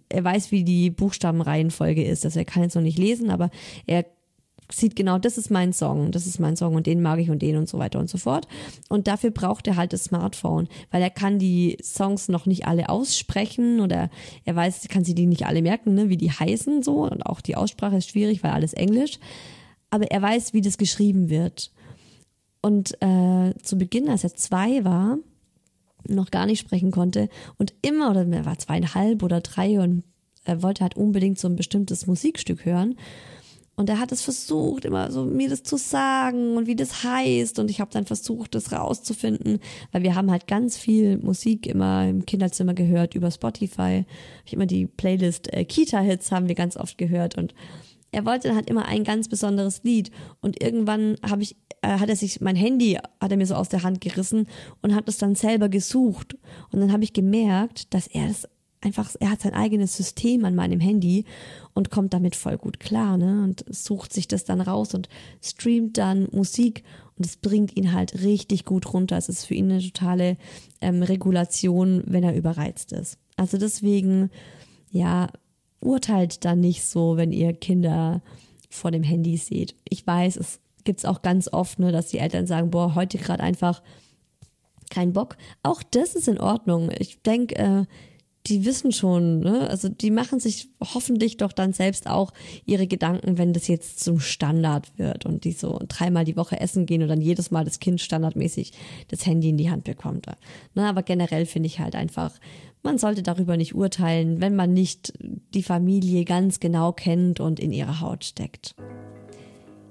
Er 0.07 0.23
weiß, 0.23 0.51
wie 0.51 0.63
die 0.63 0.91
Buchstabenreihenfolge 0.91 2.03
ist. 2.03 2.25
Also 2.25 2.39
er 2.39 2.45
kann 2.45 2.63
jetzt 2.63 2.75
noch 2.75 2.81
nicht 2.83 2.99
lesen, 2.99 3.31
aber 3.31 3.49
er 3.87 4.05
sieht 4.71 4.95
genau, 4.95 5.17
das 5.19 5.37
ist 5.37 5.51
mein 5.51 5.73
Song, 5.73 6.11
das 6.11 6.25
ist 6.25 6.39
mein 6.39 6.55
Song 6.55 6.75
und 6.75 6.87
den 6.87 7.01
mag 7.01 7.19
ich 7.19 7.29
und 7.29 7.41
den 7.41 7.57
und 7.57 7.69
so 7.69 7.77
weiter 7.77 7.99
und 7.99 8.09
so 8.09 8.17
fort. 8.17 8.47
Und 8.89 9.07
dafür 9.07 9.31
braucht 9.31 9.67
er 9.67 9.75
halt 9.75 9.93
das 9.93 10.05
Smartphone, 10.05 10.67
weil 10.91 11.01
er 11.01 11.09
kann 11.09 11.39
die 11.39 11.77
Songs 11.81 12.27
noch 12.29 12.45
nicht 12.45 12.67
alle 12.67 12.89
aussprechen 12.89 13.79
oder 13.79 14.09
er 14.43 14.55
weiß, 14.55 14.87
kann 14.89 15.05
sie 15.05 15.15
die 15.15 15.27
nicht 15.27 15.45
alle 15.45 15.61
merken, 15.61 15.93
ne, 15.93 16.09
wie 16.09 16.17
die 16.17 16.31
heißen 16.31 16.83
so 16.83 17.03
und 17.03 17.25
auch 17.25 17.41
die 17.41 17.55
Aussprache 17.55 17.97
ist 17.97 18.09
schwierig, 18.09 18.43
weil 18.43 18.51
alles 18.51 18.73
Englisch. 18.73 19.19
Aber 19.89 20.11
er 20.11 20.21
weiß, 20.21 20.53
wie 20.53 20.61
das 20.61 20.77
geschrieben 20.77 21.29
wird. 21.29 21.71
Und 22.61 22.99
äh, 23.01 23.53
zu 23.61 23.77
Beginn, 23.77 24.09
als 24.09 24.23
er 24.23 24.35
zwei 24.35 24.83
war, 24.83 25.19
noch 26.07 26.31
gar 26.31 26.45
nicht 26.45 26.59
sprechen 26.59 26.91
konnte 26.91 27.29
und 27.57 27.73
immer, 27.81 28.11
oder 28.11 28.27
er 28.27 28.45
war 28.45 28.57
zweieinhalb 28.57 29.23
oder 29.23 29.41
drei 29.41 29.79
und 29.79 30.03
er 30.43 30.61
wollte 30.61 30.83
halt 30.83 30.95
unbedingt 30.95 31.39
so 31.39 31.47
ein 31.47 31.55
bestimmtes 31.55 32.07
Musikstück 32.07 32.65
hören. 32.65 32.95
Und 33.77 33.89
er 33.89 33.99
hat 33.99 34.11
es 34.13 34.21
versucht, 34.21 34.85
immer 34.85 35.11
so 35.11 35.25
mir 35.25 35.49
das 35.49 35.63
zu 35.63 35.75
sagen 35.77 36.55
und 36.55 36.65
wie 36.65 36.77
das 36.77 37.03
heißt. 37.03 37.59
Und 37.59 37.69
ich 37.69 37.81
habe 37.81 37.91
dann 37.91 38.05
versucht, 38.05 38.55
das 38.55 38.71
rauszufinden, 38.71 39.59
weil 39.91 40.03
wir 40.03 40.15
haben 40.15 40.31
halt 40.31 40.47
ganz 40.47 40.77
viel 40.77 41.17
Musik 41.17 41.67
immer 41.67 42.07
im 42.07 42.25
Kinderzimmer 42.25 42.73
gehört 42.73 43.15
über 43.15 43.31
Spotify. 43.31 44.05
Ich 44.45 44.53
immer 44.53 44.65
die 44.65 44.87
Playlist 44.87 45.51
äh, 45.51 45.65
Kita-Hits 45.65 46.31
haben 46.31 46.47
wir 46.47 46.55
ganz 46.55 46.77
oft 46.77 46.97
gehört. 46.97 47.37
Und 47.37 47.53
er 48.11 48.25
wollte 48.25 48.47
dann 48.47 48.55
halt 48.55 48.69
immer 48.69 48.85
ein 48.85 49.03
ganz 49.03 49.27
besonderes 49.27 49.83
Lied. 49.83 50.09
Und 50.39 50.63
irgendwann 50.63 51.17
habe 51.21 51.43
ich, 51.43 51.57
äh, 51.81 51.99
hat 51.99 52.07
er 52.07 52.15
sich, 52.15 52.39
mein 52.39 52.55
Handy 52.55 52.97
hat 53.19 53.31
er 53.31 53.37
mir 53.37 53.45
so 53.45 53.55
aus 53.55 53.67
der 53.67 53.83
Hand 53.83 53.99
gerissen 53.99 54.47
und 54.81 54.95
hat 54.95 55.09
es 55.09 55.17
dann 55.17 55.35
selber 55.35 55.67
gesucht. 55.67 56.37
Und 56.71 56.79
dann 56.79 56.93
habe 56.93 57.03
ich 57.03 57.11
gemerkt, 57.11 57.93
dass 57.93 58.07
er 58.07 58.29
das 58.29 58.47
einfach, 58.85 59.13
er 59.19 59.31
hat 59.31 59.41
sein 59.41 59.53
eigenes 59.53 59.97
System 59.97 60.45
an 60.45 60.55
meinem 60.55 60.79
Handy 60.79 61.25
und 61.73 61.89
kommt 61.89 62.13
damit 62.13 62.35
voll 62.35 62.57
gut 62.57 62.79
klar, 62.79 63.17
ne? 63.17 63.43
Und 63.43 63.65
sucht 63.67 64.13
sich 64.13 64.27
das 64.27 64.45
dann 64.45 64.61
raus 64.61 64.93
und 64.93 65.09
streamt 65.41 65.97
dann 65.97 66.27
Musik 66.31 66.83
und 67.17 67.25
es 67.25 67.37
bringt 67.37 67.75
ihn 67.75 67.91
halt 67.93 68.21
richtig 68.23 68.63
gut 68.63 68.93
runter. 68.93 69.17
Es 69.17 69.27
ist 69.27 69.45
für 69.45 69.55
ihn 69.55 69.71
eine 69.71 69.81
totale 69.81 70.37
ähm, 70.81 71.01
Regulation, 71.01 72.03
wenn 72.05 72.23
er 72.23 72.35
überreizt 72.35 72.91
ist. 72.91 73.17
Also 73.35 73.57
deswegen, 73.57 74.29
ja, 74.91 75.29
urteilt 75.81 76.45
dann 76.45 76.59
nicht 76.59 76.85
so, 76.85 77.17
wenn 77.17 77.31
ihr 77.31 77.53
Kinder 77.53 78.21
vor 78.69 78.91
dem 78.91 79.03
Handy 79.03 79.37
seht. 79.37 79.75
Ich 79.87 80.05
weiß, 80.05 80.37
es 80.37 80.59
gibt 80.83 80.99
es 80.99 81.05
auch 81.05 81.21
ganz 81.21 81.51
oft, 81.51 81.79
ne, 81.79 81.91
dass 81.91 82.07
die 82.07 82.19
Eltern 82.19 82.47
sagen, 82.47 82.69
boah, 82.69 82.95
heute 82.95 83.17
gerade 83.17 83.43
einfach 83.43 83.81
kein 84.89 85.13
Bock. 85.13 85.37
Auch 85.63 85.81
das 85.83 86.15
ist 86.15 86.27
in 86.27 86.39
Ordnung. 86.39 86.91
Ich 86.99 87.21
denke, 87.21 87.55
äh, 87.55 87.85
die 88.47 88.65
wissen 88.65 88.91
schon, 88.91 89.39
ne? 89.39 89.69
Also 89.69 89.89
die 89.89 90.11
machen 90.11 90.39
sich 90.39 90.69
hoffentlich 90.81 91.37
doch 91.37 91.51
dann 91.51 91.73
selbst 91.73 92.07
auch 92.07 92.31
ihre 92.65 92.87
Gedanken, 92.87 93.37
wenn 93.37 93.53
das 93.53 93.67
jetzt 93.67 94.03
zum 94.03 94.19
Standard 94.19 94.97
wird 94.97 95.25
und 95.25 95.43
die 95.43 95.51
so 95.51 95.79
dreimal 95.87 96.25
die 96.25 96.37
Woche 96.37 96.59
essen 96.59 96.85
gehen 96.85 97.01
und 97.01 97.09
dann 97.09 97.21
jedes 97.21 97.51
Mal 97.51 97.65
das 97.65 97.79
Kind 97.79 98.01
standardmäßig 98.01 98.71
das 99.07 99.25
Handy 99.25 99.49
in 99.49 99.57
die 99.57 99.69
Hand 99.69 99.83
bekommt. 99.83 100.27
Ne? 100.75 100.87
Aber 100.87 101.03
generell 101.03 101.45
finde 101.45 101.67
ich 101.67 101.79
halt 101.79 101.95
einfach, 101.95 102.31
man 102.83 102.97
sollte 102.99 103.23
darüber 103.23 103.57
nicht 103.57 103.73
urteilen, 103.73 104.41
wenn 104.41 104.55
man 104.55 104.73
nicht 104.73 105.13
die 105.53 105.63
Familie 105.63 106.23
ganz 106.23 106.59
genau 106.59 106.91
kennt 106.91 107.39
und 107.39 107.59
in 107.59 107.71
ihrer 107.71 107.99
Haut 107.99 108.23
steckt. 108.23 108.75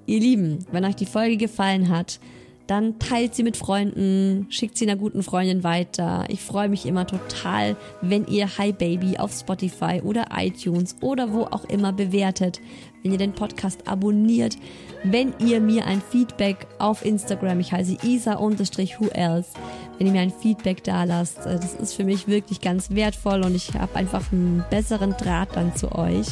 Ihr 0.07 0.21
Lieben, 0.21 0.65
wenn 0.71 0.85
euch 0.85 0.97
die 0.97 1.07
Folge 1.07 1.37
gefallen 1.37 1.89
hat, 1.89 2.21
dann 2.67 2.99
teilt 2.99 3.35
sie 3.35 3.43
mit 3.43 3.57
Freunden, 3.57 4.47
schickt 4.49 4.79
sie 4.79 4.89
einer 4.89 4.99
guten 4.99 5.23
Freundin 5.23 5.65
weiter. 5.65 6.25
Ich 6.29 6.41
freue 6.41 6.69
mich 6.69 6.87
immer 6.87 7.07
total, 7.07 7.77
wenn 8.01 8.27
ihr 8.27 8.57
Hi 8.57 8.73
Baby 8.73 9.19
auf 9.19 9.33
Spotify 9.33 10.01
oder 10.03 10.27
iTunes 10.35 10.97
oder 11.03 11.33
wo 11.33 11.43
auch 11.43 11.65
immer 11.67 11.93
bewertet, 11.93 12.61
wenn 13.03 13.13
ihr 13.13 13.19
den 13.19 13.35
Podcast 13.35 13.87
abonniert, 13.87 14.57
wenn 15.03 15.35
ihr 15.39 15.61
mir 15.61 15.85
ein 15.85 16.01
Feedback 16.01 16.67
auf 16.79 17.05
Instagram, 17.05 17.61
ich 17.61 17.71
heiße 17.71 17.99
isa-who 18.03 19.09
else, 19.13 19.51
wenn 19.99 20.07
ihr 20.07 20.13
mir 20.15 20.23
ein 20.23 20.33
Feedback 20.33 20.83
da 20.83 21.05
lasst. 21.05 21.45
Äh, 21.45 21.57
das 21.57 21.75
ist 21.75 21.93
für 21.93 22.05
mich 22.05 22.27
wirklich 22.27 22.63
ganz 22.63 22.91
wertvoll 22.91 23.45
und 23.45 23.55
ich 23.55 23.75
habe 23.75 23.95
einfach 23.97 24.33
einen 24.33 24.65
besseren 24.71 25.13
Draht 25.13 25.55
dann 25.55 25.77
zu 25.77 25.93
euch. 25.93 26.29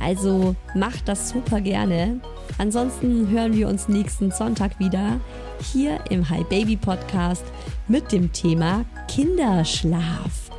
Also 0.00 0.56
macht 0.74 1.06
das 1.06 1.28
super 1.28 1.60
gerne. 1.60 2.20
Ansonsten 2.56 3.28
hören 3.28 3.54
wir 3.54 3.68
uns 3.68 3.88
nächsten 3.88 4.30
Sonntag 4.30 4.78
wieder 4.78 5.20
hier 5.60 5.98
im 6.10 6.28
Hi 6.28 6.44
Baby 6.44 6.76
Podcast 6.76 7.44
mit 7.88 8.12
dem 8.12 8.32
Thema 8.32 8.84
Kinderschlaf. 9.08 10.50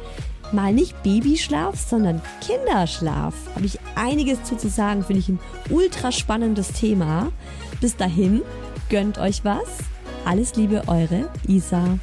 Mal 0.52 0.74
nicht 0.74 1.04
Babyschlaf, 1.04 1.78
sondern 1.78 2.22
Kinderschlaf. 2.42 3.34
Habe 3.56 3.66
ich 3.66 3.80
einiges 3.96 4.44
zu, 4.44 4.56
zu 4.56 4.70
sagen, 4.70 5.04
finde 5.04 5.20
ich 5.20 5.30
ein 5.30 5.40
ultra 5.70 6.12
spannendes 6.12 6.70
Thema. 6.70 7.32
Bis 7.82 7.96
dahin, 7.96 8.42
gönnt 8.90 9.18
euch 9.18 9.44
was. 9.44 9.68
Alles 10.26 10.56
Liebe, 10.56 10.84
eure 10.88 11.30
Isa. 11.48 12.00